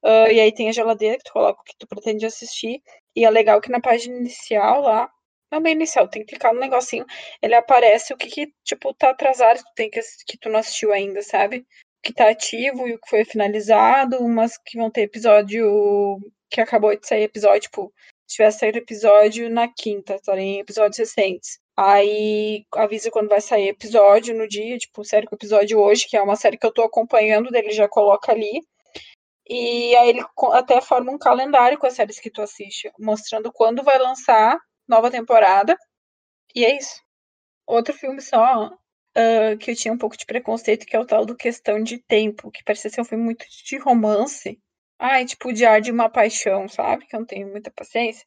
Uh, 0.03 0.31
e 0.31 0.39
aí 0.39 0.53
tem 0.53 0.69
a 0.69 0.71
geladeira 0.71 1.17
que 1.17 1.23
tu 1.23 1.33
coloca 1.33 1.61
o 1.61 1.63
que 1.63 1.75
tu 1.77 1.88
pretende 1.88 2.25
assistir. 2.25 2.81
E 3.15 3.25
é 3.25 3.29
legal 3.29 3.59
que 3.61 3.71
na 3.71 3.81
página 3.81 4.17
inicial 4.17 4.81
lá, 4.81 5.11
não 5.51 5.61
bem 5.61 5.73
inicial, 5.73 6.07
tem 6.07 6.23
que 6.23 6.29
clicar 6.29 6.53
no 6.53 6.59
negocinho, 6.59 7.05
ele 7.41 7.55
aparece 7.55 8.13
o 8.13 8.17
que, 8.17 8.27
que 8.27 8.53
tipo, 8.63 8.93
tá 8.93 9.11
atrasado, 9.11 9.57
que, 9.63 9.73
tem 9.75 9.89
que, 9.89 9.99
que 10.27 10.38
tu 10.38 10.49
não 10.49 10.59
assistiu 10.59 10.93
ainda, 10.93 11.21
sabe? 11.21 11.65
Que 12.04 12.14
tá 12.14 12.30
ativo 12.30 12.88
e 12.88 12.93
o 12.93 13.00
que 13.00 13.10
foi 13.10 13.26
finalizado, 13.26 14.18
umas 14.20 14.58
que 14.58 14.78
vão 14.78 14.89
ter 14.89 15.02
episódio 15.02 16.20
que 16.50 16.62
acabou 16.62 16.95
de 16.98 17.06
sair 17.06 17.24
episódio, 17.24 17.62
tipo, 17.62 17.93
se 18.26 18.36
tivesse 18.36 18.60
saído 18.60 18.78
episódio 18.78 19.50
na 19.50 19.68
quinta, 19.68 20.16
estarem 20.16 20.60
episódios 20.60 20.98
recentes. 20.98 21.60
Aí 21.76 22.66
avisa 22.74 23.12
quando 23.12 23.30
vai 23.30 23.41
sair 23.41 23.70
episódio 23.70 24.36
no 24.36 24.48
dia, 24.48 24.78
tipo, 24.78 25.04
série 25.04 25.28
com 25.28 25.36
episódio 25.36 25.80
hoje, 25.80 26.08
que 26.08 26.18
é 26.18 26.22
uma 26.22 26.36
série 26.36 26.58
que 26.58 26.66
eu 26.66 26.74
tô 26.74 26.84
acompanhando, 26.84 27.52
dele 27.52 27.72
já 27.72 27.88
coloca 27.88 28.32
ali. 28.32 28.62
E 29.50 29.95
aí 29.95 30.10
ele 30.10 30.26
até 30.54 30.82
forma 30.82 31.12
um 31.12 31.18
calendário 31.18 31.78
com 31.78 31.88
as 31.88 31.93
séries 31.93 32.20
que 32.20 32.30
tu 32.30 32.41
assiste, 32.41 32.91
mostrando 33.00 33.52
quando 33.52 33.84
vai 33.84 33.98
lançar 33.98 34.58
nova 34.88 35.12
temporada. 35.12 35.78
E 36.56 36.66
é 36.66 36.78
isso. 36.78 37.02
Outro 37.66 37.93
filme 37.93 38.22
só 38.22 38.72
uh, 39.18 39.57
que 39.57 39.72
eu 39.72 39.76
tinha 39.76 39.93
um 39.93 39.97
pouco 39.97 40.18
de 40.18 40.26
preconceito, 40.26 40.86
que 40.86 40.95
é 40.95 40.99
o 40.99 41.05
tal 41.05 41.26
do 41.26 41.36
Questão 41.36 41.82
de 41.82 41.97
Tempo, 41.97 42.51
que 42.51 42.63
parecia 42.63 42.89
ser 42.89 43.01
um 43.01 43.05
filme 43.05 43.24
muito 43.24 43.45
de 43.65 43.78
romance. 43.78 44.59
Ai, 44.99 45.26
tipo, 45.26 45.51
de 45.53 45.65
ar 45.65 45.82
de 45.82 45.91
uma 45.91 46.09
paixão, 46.09 46.68
sabe? 46.68 47.05
Que 47.07 47.15
eu 47.15 47.20
não 47.20 47.28
tenho 47.28 47.47
muita 47.49 47.72
paciência. 47.72 48.26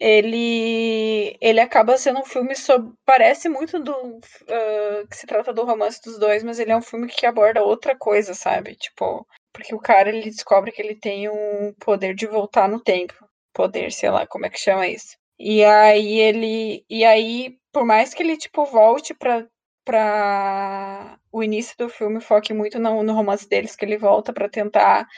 Ele, 0.00 1.36
ele 1.40 1.60
acaba 1.60 1.96
sendo 1.96 2.20
um 2.20 2.24
filme 2.24 2.54
sobre. 2.54 2.92
Parece 3.04 3.48
muito 3.48 3.80
do. 3.80 3.92
Uh, 3.92 5.08
que 5.10 5.16
se 5.16 5.26
trata 5.26 5.52
do 5.52 5.64
romance 5.64 6.00
dos 6.02 6.18
dois, 6.18 6.44
mas 6.44 6.58
ele 6.58 6.70
é 6.72 6.76
um 6.76 6.82
filme 6.82 7.08
que 7.08 7.26
aborda 7.26 7.62
outra 7.64 7.96
coisa, 7.96 8.34
sabe? 8.34 8.76
Tipo, 8.76 9.26
porque 9.52 9.74
o 9.74 9.80
cara 9.80 10.08
ele 10.08 10.30
descobre 10.30 10.70
que 10.72 10.80
ele 10.80 10.94
tem 10.94 11.28
um 11.28 11.74
poder 11.80 12.14
de 12.14 12.26
voltar 12.26 12.68
no 12.68 12.80
tempo. 12.80 13.14
Poder, 13.52 13.90
sei 13.92 14.10
lá, 14.10 14.26
como 14.26 14.46
é 14.46 14.50
que 14.50 14.58
chama 14.58 14.86
isso. 14.86 15.16
E 15.38 15.64
aí 15.64 16.18
ele. 16.20 16.84
E 16.88 17.04
aí, 17.04 17.58
por 17.72 17.84
mais 17.84 18.14
que 18.14 18.22
ele, 18.22 18.36
tipo, 18.36 18.64
volte 18.66 19.14
pra 19.14 19.46
para 19.88 21.18
o 21.32 21.42
início 21.42 21.74
do 21.78 21.88
filme 21.88 22.20
foque 22.20 22.52
muito 22.52 22.78
no, 22.78 23.02
no 23.02 23.14
romance 23.14 23.48
deles, 23.48 23.74
que 23.74 23.86
ele 23.86 23.96
volta 23.96 24.34
para 24.34 24.46
tentar 24.46 25.08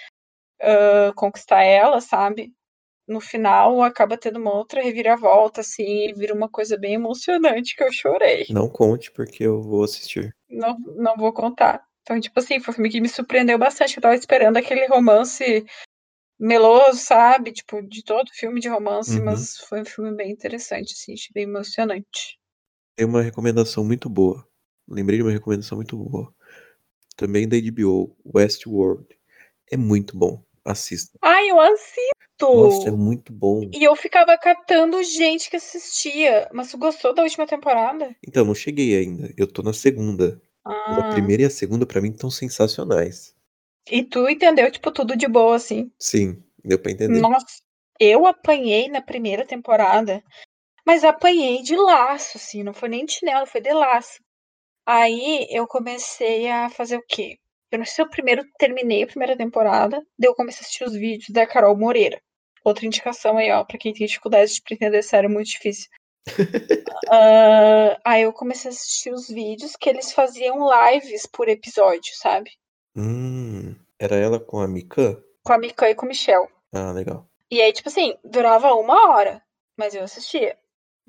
uh, 0.63 1.13
conquistar 1.17 1.65
ela, 1.65 2.01
sabe? 2.01 2.53
No 3.09 3.21
final 3.21 3.83
acaba 3.83 4.17
tendo 4.17 4.39
uma 4.39 4.55
outra 4.55 4.81
reviravolta, 4.81 5.61
assim, 5.63 6.07
e 6.07 6.13
vira 6.13 6.33
uma 6.33 6.49
coisa 6.49 6.79
bem 6.79 6.95
emocionante 6.95 7.75
que 7.75 7.83
eu 7.83 7.93
chorei. 7.93 8.47
Não 8.51 8.69
conte, 8.69 9.11
porque 9.11 9.43
eu 9.43 9.61
vou 9.61 9.83
assistir. 9.83 10.33
Não, 10.49 10.79
não 10.79 11.17
vou 11.17 11.33
contar. 11.33 11.85
Então, 12.03 12.21
tipo 12.21 12.39
assim, 12.39 12.61
foi 12.61 12.71
um 12.71 12.75
filme 12.77 12.91
que 12.91 13.01
me 13.01 13.09
surpreendeu 13.09 13.59
bastante. 13.59 13.97
Eu 13.97 14.03
tava 14.03 14.15
esperando 14.15 14.57
aquele 14.57 14.87
romance 14.87 15.67
meloso, 16.39 17.01
sabe? 17.01 17.51
Tipo, 17.51 17.83
de 17.83 18.05
todo 18.05 18.31
filme 18.33 18.61
de 18.61 18.69
romance, 18.69 19.19
uhum. 19.19 19.25
mas 19.25 19.57
foi 19.69 19.81
um 19.81 19.85
filme 19.85 20.15
bem 20.15 20.31
interessante, 20.31 20.93
assim, 20.93 21.15
achei 21.15 21.33
bem 21.35 21.43
emocionante. 21.43 22.39
Tem 22.97 23.05
uma 23.05 23.21
recomendação 23.21 23.85
muito 23.85 24.09
boa. 24.09 24.49
Lembrei 24.91 25.19
de 25.19 25.23
uma 25.23 25.31
recomendação 25.31 25.77
muito 25.77 25.97
boa. 25.97 26.35
Também 27.17 27.49
da 27.49 27.57
HBO, 27.57 28.17
Westworld. 28.35 29.07
É 29.71 29.77
muito 29.77 30.17
bom. 30.17 30.43
Assista. 30.65 31.17
Ai, 31.23 31.51
eu 31.51 31.61
assisto! 31.61 32.11
Nossa, 32.41 32.89
é 32.89 32.93
muito 32.93 33.33
bom. 33.33 33.69
E 33.73 33.85
eu 33.85 33.95
ficava 33.95 34.37
catando 34.37 35.03
gente 35.03 35.49
que 35.49 35.57
assistia. 35.57 36.49
Mas 36.53 36.71
tu 36.71 36.79
gostou 36.79 37.15
da 37.15 37.23
última 37.23 37.47
temporada? 37.47 38.15
Então, 38.27 38.45
não 38.45 38.55
cheguei 38.55 38.97
ainda. 38.97 39.33
Eu 39.37 39.47
tô 39.47 39.63
na 39.63 39.73
segunda. 39.73 40.41
Ah. 40.65 40.97
A 40.99 41.13
primeira 41.13 41.43
e 41.43 41.47
a 41.47 41.51
segunda, 41.51 41.87
para 41.87 42.01
mim, 42.01 42.11
estão 42.11 42.31
sensacionais. 42.31 43.35
E 43.91 44.03
tu 44.03 44.29
entendeu, 44.29 44.71
tipo, 44.71 44.91
tudo 44.91 45.17
de 45.17 45.29
boa, 45.29 45.57
assim? 45.57 45.91
Sim, 45.99 46.43
deu 46.65 46.79
pra 46.79 46.93
entender. 46.93 47.21
Nossa, 47.21 47.63
eu 47.99 48.27
apanhei 48.27 48.89
na 48.89 49.01
primeira 49.01 49.45
temporada. 49.45 50.23
Mas 50.87 51.05
apanhei 51.05 51.63
de 51.63 51.77
laço, 51.77 52.37
assim. 52.37 52.63
Não 52.63 52.73
foi 52.73 52.89
nem 52.89 53.05
de 53.05 53.13
chinelo, 53.13 53.47
foi 53.47 53.61
de 53.61 53.73
laço. 53.73 54.21
Aí 54.87 55.47
eu 55.51 55.67
comecei 55.67 56.49
a 56.49 56.71
fazer 56.71 56.97
o 56.97 57.05
quê? 57.07 57.39
Eu 57.71 57.79
não 57.79 57.85
sei 57.85 57.95
se 57.95 58.03
eu 58.03 58.11
primeiro 58.11 58.45
terminei 58.59 59.05
a 59.05 59.07
primeira 59.07 59.37
temporada, 59.37 60.03
daí 60.19 60.29
eu 60.29 60.35
comecei 60.35 60.61
a 60.61 60.63
assistir 60.63 60.85
os 60.85 60.93
vídeos 60.93 61.31
da 61.31 61.47
Carol 61.47 61.77
Moreira. 61.77 62.21
Outra 62.65 62.85
indicação 62.85 63.39
aí, 63.39 63.51
ó, 63.51 63.65
pra 63.65 63.79
quem 63.79 63.93
tem 63.93 64.07
dificuldade 64.07 64.53
de 64.53 64.75
entender 64.75 65.03
sério, 65.03 65.29
é 65.29 65.33
muito 65.33 65.49
difícil. 65.49 65.89
uh, 66.29 67.97
aí 68.05 68.23
eu 68.23 68.33
comecei 68.33 68.71
a 68.71 68.75
assistir 68.75 69.13
os 69.13 69.29
vídeos 69.29 69.77
que 69.77 69.89
eles 69.89 70.13
faziam 70.13 70.69
lives 70.69 71.27
por 71.27 71.49
episódio, 71.49 72.13
sabe? 72.17 72.51
Hum, 72.97 73.75
era 73.99 74.17
ela 74.17 74.41
com 74.41 74.61
a 74.61 74.69
Mika? 74.69 75.23
Com 75.45 75.53
a 75.53 75.59
Mika 75.59 75.89
e 75.89 75.95
com 75.95 76.05
o 76.07 76.09
Michel. 76.09 76.49
Ah, 76.73 76.93
legal. 76.93 77.27
E 77.51 77.61
aí, 77.61 77.73
tipo 77.73 77.89
assim, 77.89 78.15
durava 78.25 78.75
uma 78.75 79.11
hora, 79.11 79.43
mas 79.77 79.95
eu 79.95 80.03
assistia. 80.03 80.57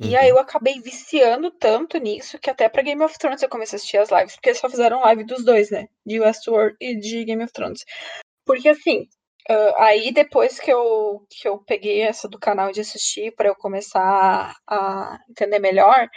E 0.03 0.15
aí 0.15 0.29
eu 0.29 0.39
acabei 0.39 0.79
viciando 0.79 1.51
tanto 1.51 1.97
nisso 1.97 2.39
que 2.39 2.49
até 2.49 2.67
pra 2.67 2.81
Game 2.81 3.03
of 3.03 3.17
Thrones 3.17 3.41
eu 3.41 3.49
comecei 3.49 3.75
a 3.75 3.77
assistir 3.77 3.97
as 3.97 4.09
lives, 4.09 4.35
porque 4.35 4.53
só 4.55 4.69
fizeram 4.69 5.01
live 5.01 5.23
dos 5.23 5.45
dois, 5.45 5.69
né? 5.69 5.87
De 6.05 6.19
Westworld 6.19 6.75
e 6.81 6.95
de 6.95 7.23
Game 7.23 7.43
of 7.43 7.53
Thrones. 7.53 7.85
Porque 8.45 8.69
assim, 8.69 9.07
uh, 9.49 9.75
aí 9.77 10.11
depois 10.11 10.59
que 10.59 10.71
eu, 10.71 11.25
que 11.29 11.47
eu 11.47 11.59
peguei 11.59 12.01
essa 12.01 12.27
do 12.27 12.39
canal 12.39 12.71
de 12.71 12.81
assistir 12.81 13.33
para 13.35 13.49
eu 13.49 13.55
começar 13.55 14.55
a 14.67 15.19
entender 15.29 15.59
melhor, 15.59 16.07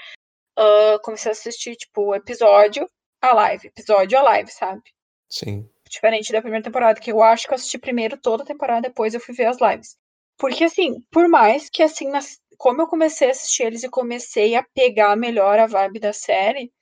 uh, 0.59 0.99
comecei 1.03 1.31
a 1.31 1.33
assistir, 1.33 1.77
tipo, 1.77 2.15
episódio 2.15 2.89
a 3.21 3.35
live, 3.35 3.69
episódio 3.69 4.19
a 4.19 4.23
live, 4.23 4.51
sabe? 4.51 4.83
Sim. 5.29 5.69
Diferente 5.89 6.33
da 6.33 6.41
primeira 6.41 6.65
temporada, 6.65 7.01
que 7.01 7.13
eu 7.13 7.23
acho 7.23 7.47
que 7.47 7.53
eu 7.53 7.57
assisti 7.57 7.79
primeiro 7.79 8.17
toda 8.17 8.43
a 8.43 8.47
temporada, 8.47 8.89
depois 8.89 9.15
eu 9.15 9.21
fui 9.21 9.35
ver 9.35 9.47
as 9.47 9.59
lives. 9.61 9.97
Porque, 10.37 10.65
assim, 10.65 11.01
por 11.11 11.29
mais 11.29 11.71
que, 11.71 11.83
assim, 11.83 12.09
nas, 12.09 12.41
como 12.65 12.81
eu 12.81 12.87
comecei 12.87 13.29
a 13.29 13.31
assistir 13.31 13.65
eles 13.65 13.83
e 13.83 13.91
comecei 13.91 14.55
a 14.55 14.63
pegar 14.75 15.15
melhor 15.17 15.59
a 15.59 15.67
vibe 15.67 16.01
da 16.01 16.15
série, 16.15 16.73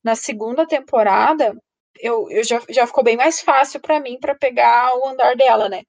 na 0.00 0.14
segunda 0.14 0.64
temporada, 0.64 1.56
eu, 1.98 2.30
eu 2.30 2.44
já, 2.44 2.62
já 2.70 2.86
ficou 2.86 3.02
bem 3.02 3.16
mais 3.16 3.40
fácil 3.40 3.80
para 3.80 3.98
mim 3.98 4.16
para 4.20 4.36
pegar 4.36 4.96
o 4.96 5.08
andar 5.08 5.34
dela, 5.34 5.68
né? 5.68 5.82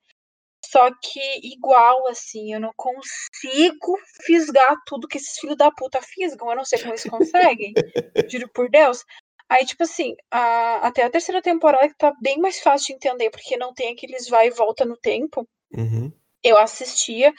Só 0.66 0.90
que 1.00 1.20
igual, 1.44 2.08
assim, 2.08 2.56
eu 2.56 2.60
não 2.60 2.72
consigo 2.76 4.00
fisgar 4.26 4.78
tudo 4.88 5.08
que 5.08 5.20
esses 5.20 5.38
filhos 5.38 5.56
da 5.56 5.70
puta 5.70 6.02
fisgam. 6.02 6.50
Eu 6.50 6.56
não 6.56 6.66
sei 6.66 6.80
como 6.80 6.94
eles 6.94 7.04
conseguem. 7.04 7.72
juro 8.28 8.50
por 8.52 8.68
Deus. 8.68 9.06
Aí, 9.48 9.64
tipo 9.64 9.84
assim, 9.84 10.16
a, 10.32 10.88
até 10.88 11.04
a 11.04 11.10
terceira 11.12 11.40
temporada 11.40 11.88
que 11.88 11.96
tá 11.96 12.12
bem 12.20 12.40
mais 12.40 12.60
fácil 12.62 12.88
de 12.88 12.94
entender, 12.94 13.30
porque 13.30 13.58
não 13.58 13.76
tem 13.76 13.94
aqueles 13.94 14.28
vai 14.28 14.48
e 14.48 14.52
volta 14.52 14.84
no 14.86 14.98
tempo. 14.98 15.48
Uhum. 15.72 16.12
Eu 16.46 16.58
assistia 16.60 17.34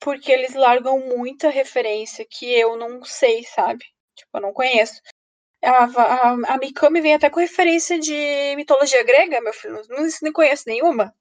porque 0.00 0.30
eles 0.32 0.54
largam 0.54 0.98
muita 1.00 1.50
referência 1.50 2.24
que 2.28 2.46
eu 2.46 2.76
não 2.76 3.04
sei, 3.04 3.44
sabe? 3.44 3.84
Tipo, 4.16 4.38
eu 4.38 4.40
não 4.42 4.52
conheço. 4.52 5.00
A, 5.64 5.84
a, 5.84 6.54
a 6.54 6.58
Mikami 6.58 7.00
vem 7.00 7.14
até 7.14 7.30
com 7.30 7.40
referência 7.40 7.98
de 7.98 8.54
mitologia 8.56 9.02
grega, 9.04 9.40
meu 9.40 9.52
filho. 9.52 9.82
Não, 9.88 10.06
não 10.22 10.32
conheço 10.32 10.64
nenhuma. 10.68 11.14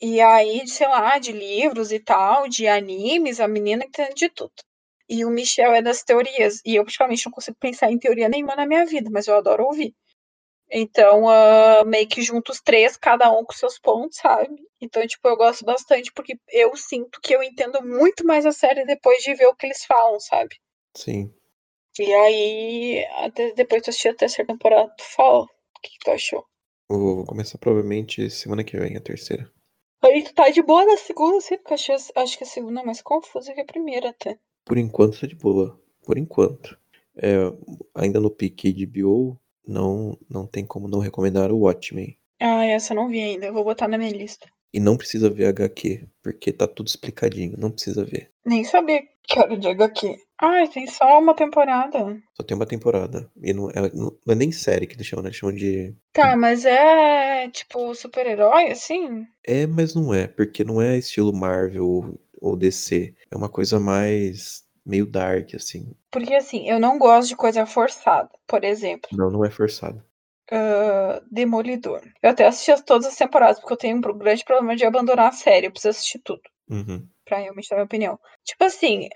E 0.00 0.20
aí, 0.20 0.66
sei 0.68 0.88
lá, 0.88 1.18
de 1.18 1.32
livros 1.32 1.92
e 1.92 2.00
tal, 2.00 2.48
de 2.48 2.68
animes, 2.68 3.40
a 3.40 3.48
menina 3.48 3.84
entende 3.84 4.14
de 4.14 4.28
tudo. 4.30 4.54
E 5.08 5.24
o 5.24 5.30
Michel 5.30 5.72
é 5.74 5.82
das 5.82 6.02
teorias. 6.02 6.60
E 6.64 6.76
eu 6.76 6.84
praticamente 6.84 7.26
não 7.26 7.32
consigo 7.32 7.56
pensar 7.60 7.90
em 7.90 7.98
teoria 7.98 8.28
nenhuma 8.28 8.56
na 8.56 8.66
minha 8.66 8.86
vida, 8.86 9.10
mas 9.12 9.26
eu 9.26 9.36
adoro 9.36 9.64
ouvir. 9.64 9.94
Então, 10.76 11.26
uh, 11.26 11.86
meio 11.86 12.08
que 12.08 12.20
junto 12.20 12.50
os 12.50 12.60
três, 12.60 12.96
cada 12.96 13.30
um 13.30 13.44
com 13.44 13.52
seus 13.52 13.78
pontos, 13.78 14.18
sabe? 14.18 14.56
Então, 14.80 15.06
tipo, 15.06 15.28
eu 15.28 15.36
gosto 15.36 15.64
bastante 15.64 16.12
porque 16.12 16.36
eu 16.50 16.76
sinto 16.76 17.20
que 17.20 17.32
eu 17.32 17.44
entendo 17.44 17.80
muito 17.80 18.26
mais 18.26 18.44
a 18.44 18.50
série 18.50 18.84
depois 18.84 19.22
de 19.22 19.36
ver 19.36 19.46
o 19.46 19.54
que 19.54 19.66
eles 19.66 19.84
falam, 19.84 20.18
sabe? 20.18 20.56
Sim. 20.96 21.32
E 21.96 22.12
aí, 22.12 23.06
até 23.18 23.52
depois 23.52 23.82
de 23.82 23.90
assistir 23.90 24.08
a 24.08 24.16
terceira 24.16 24.52
temporada, 24.52 24.92
tu 24.98 25.04
fala 25.04 25.44
o 25.44 25.80
que, 25.80 25.90
que 25.90 25.98
tu 26.04 26.10
achou. 26.10 26.44
Vou, 26.90 27.16
vou 27.18 27.24
começar 27.24 27.56
provavelmente 27.56 28.28
semana 28.28 28.64
que 28.64 28.76
vem, 28.76 28.96
a 28.96 29.00
terceira. 29.00 29.48
Aí 30.02 30.24
tu 30.24 30.34
tá 30.34 30.50
de 30.50 30.60
boa 30.60 30.84
na 30.84 30.96
segunda, 30.96 31.40
sim, 31.40 31.56
porque 31.56 31.74
achei, 31.74 31.94
acho 31.94 32.36
que 32.36 32.42
a 32.42 32.48
segunda 32.48 32.80
é 32.80 32.84
mais 32.84 33.00
confusa 33.00 33.54
que 33.54 33.60
a 33.60 33.64
primeira 33.64 34.10
até. 34.10 34.36
Por 34.64 34.76
enquanto 34.76 35.20
tá 35.20 35.28
de 35.28 35.36
boa. 35.36 35.80
Por 36.04 36.18
enquanto. 36.18 36.76
É, 37.16 37.36
ainda 37.94 38.18
no 38.18 38.28
pique 38.28 38.72
de 38.72 38.84
BO, 38.86 39.38
não, 39.66 40.18
não 40.28 40.46
tem 40.46 40.64
como 40.64 40.88
não 40.88 40.98
recomendar 40.98 41.52
o 41.52 41.60
Watchmen. 41.60 42.16
Ah, 42.40 42.64
essa 42.66 42.92
eu 42.92 42.96
não 42.96 43.08
vi 43.08 43.20
ainda, 43.20 43.46
eu 43.46 43.54
vou 43.54 43.64
botar 43.64 43.88
na 43.88 43.98
minha 43.98 44.12
lista. 44.12 44.46
E 44.72 44.80
não 44.80 44.96
precisa 44.96 45.30
ver 45.30 45.46
HQ, 45.46 46.04
porque 46.22 46.52
tá 46.52 46.66
tudo 46.66 46.88
explicadinho, 46.88 47.56
não 47.56 47.70
precisa 47.70 48.04
ver. 48.04 48.30
Nem 48.44 48.64
sabia 48.64 49.02
que 49.22 49.38
era 49.38 49.56
de 49.56 49.68
HQ. 49.68 50.16
Ah, 50.36 50.66
tem 50.66 50.86
só 50.86 51.20
uma 51.20 51.32
temporada. 51.32 52.20
Só 52.36 52.42
tem 52.42 52.56
uma 52.56 52.66
temporada. 52.66 53.30
E 53.40 53.52
não 53.52 53.70
é, 53.70 53.90
não 53.94 54.12
é 54.28 54.34
nem 54.34 54.50
série 54.50 54.86
que 54.86 54.96
eles 54.96 55.06
chamam, 55.06 55.22
né? 55.22 55.28
Eles 55.28 55.38
chamam 55.38 55.54
de. 55.54 55.94
Tá, 56.12 56.36
mas 56.36 56.64
é 56.64 57.48
tipo 57.50 57.94
super-herói, 57.94 58.72
assim? 58.72 59.24
É, 59.46 59.64
mas 59.66 59.94
não 59.94 60.12
é, 60.12 60.26
porque 60.26 60.64
não 60.64 60.82
é 60.82 60.98
estilo 60.98 61.32
Marvel 61.32 62.18
ou 62.40 62.56
DC. 62.56 63.14
É 63.30 63.36
uma 63.36 63.48
coisa 63.48 63.78
mais 63.78 64.63
meio 64.84 65.06
dark, 65.06 65.54
assim. 65.54 65.94
Porque 66.10 66.34
assim, 66.34 66.68
eu 66.68 66.78
não 66.78 66.98
gosto 66.98 67.28
de 67.28 67.36
coisa 67.36 67.64
forçada, 67.66 68.30
por 68.46 68.64
exemplo. 68.64 69.08
Não, 69.12 69.30
não 69.30 69.44
é 69.44 69.50
forçado. 69.50 70.04
Uh, 70.52 71.24
Demolidor. 71.30 72.02
Eu 72.22 72.30
até 72.30 72.46
assisti 72.46 72.84
todas 72.84 73.06
as 73.06 73.16
temporadas, 73.16 73.58
porque 73.58 73.72
eu 73.72 73.78
tenho 73.78 73.96
um 73.96 74.18
grande 74.18 74.44
problema 74.44 74.76
de 74.76 74.84
abandonar 74.84 75.28
a 75.28 75.32
série. 75.32 75.66
Eu 75.66 75.72
preciso 75.72 75.90
assistir 75.90 76.18
tudo. 76.18 76.42
Uhum. 76.68 77.08
Pra 77.24 77.38
realmente 77.38 77.68
dar 77.68 77.76
minha 77.76 77.86
opinião. 77.86 78.20
Tipo 78.44 78.64
assim, 78.64 79.08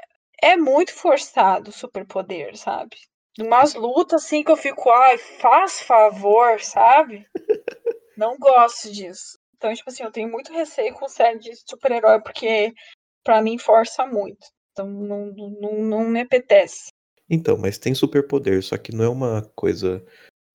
é 0.43 0.57
muito 0.57 0.95
forçado 0.95 1.71
o 1.71 1.73
superpoder, 1.73 2.57
sabe? 2.57 2.97
Umas 3.39 3.75
lutas 3.75 4.25
assim 4.25 4.43
que 4.43 4.51
eu 4.51 4.57
fico, 4.57 4.91
ai, 4.91 5.19
faz 5.19 5.81
favor, 5.81 6.61
sabe? 6.61 7.27
Não 8.17 8.37
gosto 8.37 8.91
disso. 8.91 9.39
Então, 9.57 9.73
tipo 9.75 9.91
assim, 9.91 10.03
eu 10.03 10.11
tenho 10.11 10.31
muito 10.31 10.53
receio 10.53 10.95
com 10.95 11.09
série 11.09 11.39
de 11.39 11.55
super-herói, 11.55 12.21
porque 12.21 12.73
pra 13.23 13.43
mim 13.43 13.59
força 13.59 14.07
muito. 14.07 14.45
Então 14.79 14.89
não, 14.89 15.27
não, 15.33 15.83
não 15.83 16.09
me 16.09 16.21
apetece. 16.21 16.91
Então, 17.29 17.59
mas 17.59 17.79
tem 17.79 17.95
superpoder, 17.97 18.63
só 18.63 18.79
que 18.79 18.95
não 18.95 19.05
é 19.05 19.09
uma 19.09 19.43
coisa 19.57 20.05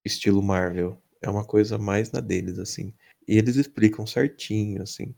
estilo 0.05 0.41
Marvel. 0.41 0.97
É 1.21 1.30
uma 1.30 1.45
coisa 1.45 1.78
mais 1.78 2.11
na 2.11 2.21
deles, 2.21 2.57
assim. 2.57 2.93
E 3.28 3.38
eles 3.38 3.57
explicam 3.57 4.07
certinho, 4.07 4.82
assim. 4.82 5.13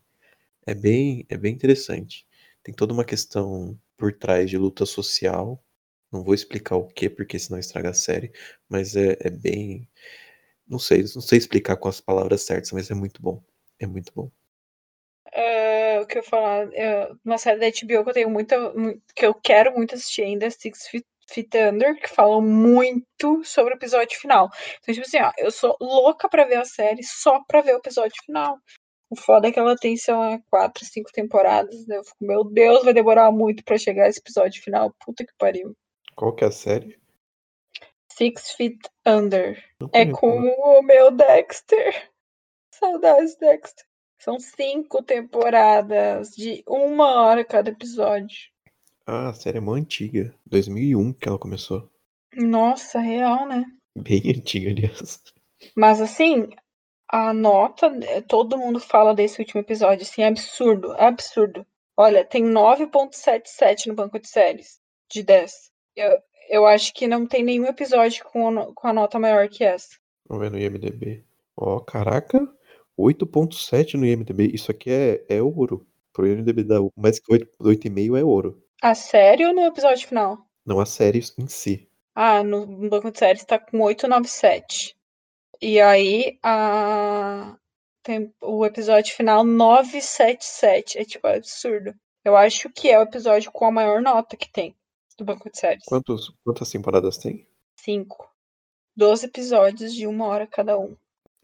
É 0.65 0.73
bem, 0.73 1.25
é 1.29 1.37
bem 1.37 1.53
interessante. 1.53 2.25
Tem 2.63 2.73
toda 2.73 2.93
uma 2.93 3.05
questão 3.05 3.79
por 3.95 4.11
trás 4.11 4.49
de 4.49 4.57
luta 4.57 4.87
social. 4.87 5.63
Não 6.11 6.23
vou 6.23 6.33
explicar 6.33 6.75
o 6.75 6.87
que, 6.87 7.07
porque 7.09 7.37
senão 7.37 7.59
estraga 7.59 7.91
a 7.91 7.93
série. 7.93 8.31
Mas 8.67 8.95
é, 8.95 9.17
é 9.19 9.29
bem. 9.29 9.87
Não 10.67 10.79
sei, 10.79 11.03
não 11.15 11.21
sei 11.21 11.37
explicar 11.37 11.77
com 11.77 11.89
as 11.89 12.01
palavras 12.01 12.41
certas, 12.41 12.71
mas 12.71 12.89
é 12.89 12.95
muito 12.95 13.21
bom. 13.21 13.43
É 13.79 13.85
muito 13.87 14.11
bom. 14.15 14.31
Que 16.15 16.19
eu 16.19 16.23
falar, 16.23 16.73
é, 16.73 17.11
uma 17.25 17.37
série 17.37 17.59
da 17.59 17.67
HBO 17.67 18.05
que 18.05 18.09
eu 18.09 18.13
tenho 18.13 18.29
muita, 18.29 18.55
que 19.13 19.25
eu 19.25 19.33
quero 19.33 19.75
muito 19.75 19.95
assistir 19.95 20.21
ainda, 20.21 20.45
é 20.45 20.49
Six 20.49 20.87
Feet 20.87 21.05
Fit 21.29 21.57
Under, 21.57 21.99
que 21.99 22.07
falam 22.07 22.41
muito 22.41 23.43
sobre 23.43 23.73
o 23.73 23.75
episódio 23.75 24.17
final. 24.17 24.49
Então, 24.79 24.93
tipo 24.93 25.05
assim, 25.05 25.19
ó, 25.19 25.33
eu 25.37 25.51
sou 25.51 25.75
louca 25.81 26.29
pra 26.29 26.45
ver 26.45 26.55
a 26.55 26.63
série 26.63 27.03
só 27.03 27.43
pra 27.45 27.59
ver 27.59 27.73
o 27.73 27.79
episódio 27.79 28.15
final. 28.25 28.57
O 29.09 29.17
foda 29.17 29.49
é 29.49 29.51
que 29.51 29.59
ela 29.59 29.75
tem, 29.75 29.97
sei 29.97 30.13
lá, 30.13 30.39
quatro, 30.49 30.85
cinco 30.85 31.11
temporadas. 31.11 31.85
Né? 31.85 31.97
Eu 31.97 32.03
fico, 32.05 32.15
meu 32.21 32.45
Deus, 32.45 32.85
vai 32.85 32.93
demorar 32.93 33.29
muito 33.29 33.61
pra 33.65 33.77
chegar 33.77 34.07
esse 34.07 34.19
episódio 34.19 34.63
final. 34.63 34.95
Puta 35.05 35.25
que 35.25 35.33
pariu. 35.37 35.75
Qual 36.15 36.33
que 36.33 36.45
é 36.45 36.47
a 36.47 36.51
série? 36.51 36.97
Six 38.13 38.51
Feet 38.51 38.79
Under. 39.05 39.61
É 39.91 40.05
com 40.09 40.39
o 40.39 40.81
meu 40.81 41.11
Dexter. 41.11 42.09
Saudades, 42.71 43.35
Dexter. 43.35 43.85
São 44.25 44.39
cinco 44.39 45.03
temporadas 45.03 46.31
de 46.31 46.63
uma 46.67 47.21
hora 47.21 47.45
cada 47.45 47.69
episódio. 47.69 48.49
Ah, 49.05 49.29
a 49.29 49.33
série 49.35 49.59
é 49.59 49.61
mó 49.61 49.75
antiga. 49.75 50.33
2001 50.47 51.13
que 51.13 51.29
ela 51.29 51.37
começou. 51.37 51.87
Nossa, 52.33 52.97
real, 52.97 53.47
né? 53.47 53.63
Bem 53.95 54.23
antiga, 54.35 54.71
aliás. 54.71 55.21
Mas 55.77 56.01
assim, 56.01 56.49
a 57.07 57.31
nota, 57.35 57.91
todo 58.27 58.57
mundo 58.57 58.79
fala 58.79 59.13
desse 59.13 59.39
último 59.39 59.61
episódio, 59.61 60.01
assim, 60.01 60.23
é 60.23 60.27
absurdo, 60.27 60.95
é 60.95 61.05
absurdo. 61.05 61.63
Olha, 61.95 62.25
tem 62.25 62.43
9.77 62.43 63.85
no 63.85 63.93
banco 63.93 64.17
de 64.17 64.27
séries, 64.27 64.79
de 65.07 65.21
10. 65.21 65.71
Eu, 65.95 66.17
eu 66.49 66.65
acho 66.65 66.91
que 66.95 67.07
não 67.07 67.27
tem 67.27 67.43
nenhum 67.43 67.67
episódio 67.67 68.25
com, 68.25 68.73
com 68.73 68.87
a 68.87 68.93
nota 68.93 69.19
maior 69.19 69.47
que 69.49 69.63
essa. 69.63 69.99
Vamos 70.27 70.43
ver 70.43 70.51
no 70.51 70.57
IMDB. 70.57 71.23
Ó, 71.55 71.75
oh, 71.75 71.81
caraca, 71.81 72.39
8.7 72.97 73.95
no 73.95 74.05
IMDB. 74.05 74.51
Isso 74.53 74.71
aqui 74.71 74.89
é, 74.91 75.25
é 75.29 75.41
ouro. 75.41 75.85
Pro 76.13 76.27
IMDB 76.27 76.63
dar 76.63 76.79
mais 76.95 77.19
que 77.19 77.31
8,5 77.31 78.17
é 78.17 78.23
ouro. 78.23 78.63
A 78.81 78.95
série 78.95 79.45
ou 79.45 79.53
no 79.53 79.65
episódio 79.65 80.07
final? 80.07 80.37
Não, 80.65 80.79
a 80.79 80.85
série 80.85 81.21
em 81.37 81.47
si. 81.47 81.87
Ah, 82.13 82.43
no, 82.43 82.65
no 82.65 82.89
banco 82.89 83.11
de 83.11 83.19
séries 83.19 83.43
tá 83.43 83.59
com 83.59 83.81
897. 83.81 84.95
E 85.61 85.79
aí 85.81 86.39
a 86.41 87.57
tem 88.01 88.31
o 88.39 88.63
episódio 88.63 89.15
final 89.15 89.43
977. 89.43 90.99
É 90.99 91.03
tipo 91.03 91.27
é 91.27 91.37
absurdo. 91.37 91.93
Eu 92.23 92.37
acho 92.37 92.69
que 92.69 92.89
é 92.89 92.99
o 92.99 93.03
episódio 93.03 93.51
com 93.51 93.65
a 93.65 93.71
maior 93.71 94.01
nota 94.01 94.37
que 94.37 94.49
tem 94.49 94.75
do 95.17 95.25
banco 95.25 95.49
de 95.49 95.57
séries. 95.57 95.83
Quantos, 95.85 96.33
quantas 96.43 96.69
temporadas 96.69 97.17
tem? 97.17 97.47
Cinco. 97.75 98.31
Doze 98.95 99.25
episódios 99.25 99.93
de 99.93 100.07
uma 100.07 100.27
hora 100.27 100.47
cada 100.47 100.77
um. 100.77 100.95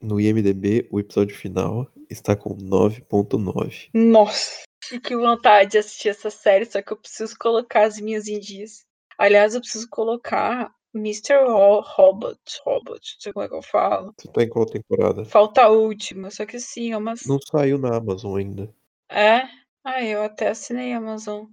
No 0.01 0.19
IMDB, 0.19 0.87
o 0.89 0.99
episódio 0.99 1.35
final 1.35 1.87
está 2.09 2.35
com 2.35 2.57
9.9. 2.57 3.89
Nossa, 3.93 4.63
que 5.03 5.15
vontade 5.15 5.71
de 5.71 5.77
assistir 5.77 6.09
essa 6.09 6.31
série, 6.31 6.65
só 6.65 6.81
que 6.81 6.91
eu 6.91 6.97
preciso 6.97 7.35
colocar 7.39 7.83
as 7.83 7.99
minhas 7.99 8.27
indias. 8.27 8.83
Aliás, 9.15 9.53
eu 9.53 9.61
preciso 9.61 9.87
colocar 9.91 10.73
Mr. 10.95 11.35
Robot, 11.45 12.39
Robot, 12.65 12.99
não 13.13 13.21
sei 13.21 13.31
como 13.31 13.45
é 13.45 13.47
que 13.47 13.55
eu 13.55 13.61
falo. 13.61 14.11
Você 14.17 14.31
tá 14.31 14.41
em 14.41 14.49
qual 14.49 14.65
temporada? 14.65 15.23
Falta 15.23 15.61
a 15.61 15.69
última, 15.69 16.31
só 16.31 16.47
que 16.47 16.59
sim, 16.59 16.91
é 16.91 16.97
uma... 16.97 17.13
Não 17.27 17.37
saiu 17.39 17.77
na 17.77 17.95
Amazon 17.95 18.37
ainda. 18.37 18.73
É? 19.07 19.43
Ah, 19.83 20.03
eu 20.03 20.23
até 20.23 20.47
assinei 20.47 20.93
a 20.93 20.97
Amazon. 20.97 21.45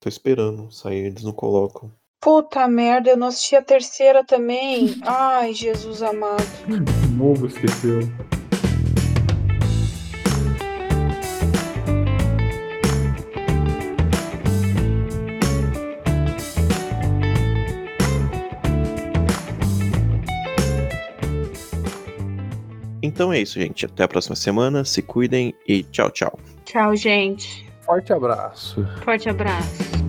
Tô 0.00 0.08
esperando 0.08 0.70
sair, 0.70 1.06
eles 1.06 1.24
não 1.24 1.32
colocam. 1.32 1.92
Puta 2.20 2.66
merda, 2.66 3.10
eu 3.10 3.16
não 3.16 3.28
assisti 3.28 3.54
a 3.56 3.62
terceira 3.62 4.24
também. 4.24 5.00
Ai, 5.06 5.52
Jesus 5.52 6.02
amado. 6.02 6.42
De 6.66 7.08
novo 7.12 7.46
esqueceu. 7.46 8.00
Então 23.02 23.32
é 23.32 23.40
isso, 23.40 23.58
gente. 23.58 23.86
Até 23.86 24.02
a 24.04 24.08
próxima 24.08 24.36
semana. 24.36 24.84
Se 24.84 25.00
cuidem 25.00 25.54
e 25.66 25.82
tchau, 25.84 26.10
tchau. 26.10 26.38
Tchau, 26.64 26.94
gente. 26.96 27.66
Forte 27.82 28.12
abraço. 28.12 28.84
Forte 29.04 29.28
abraço. 29.28 30.05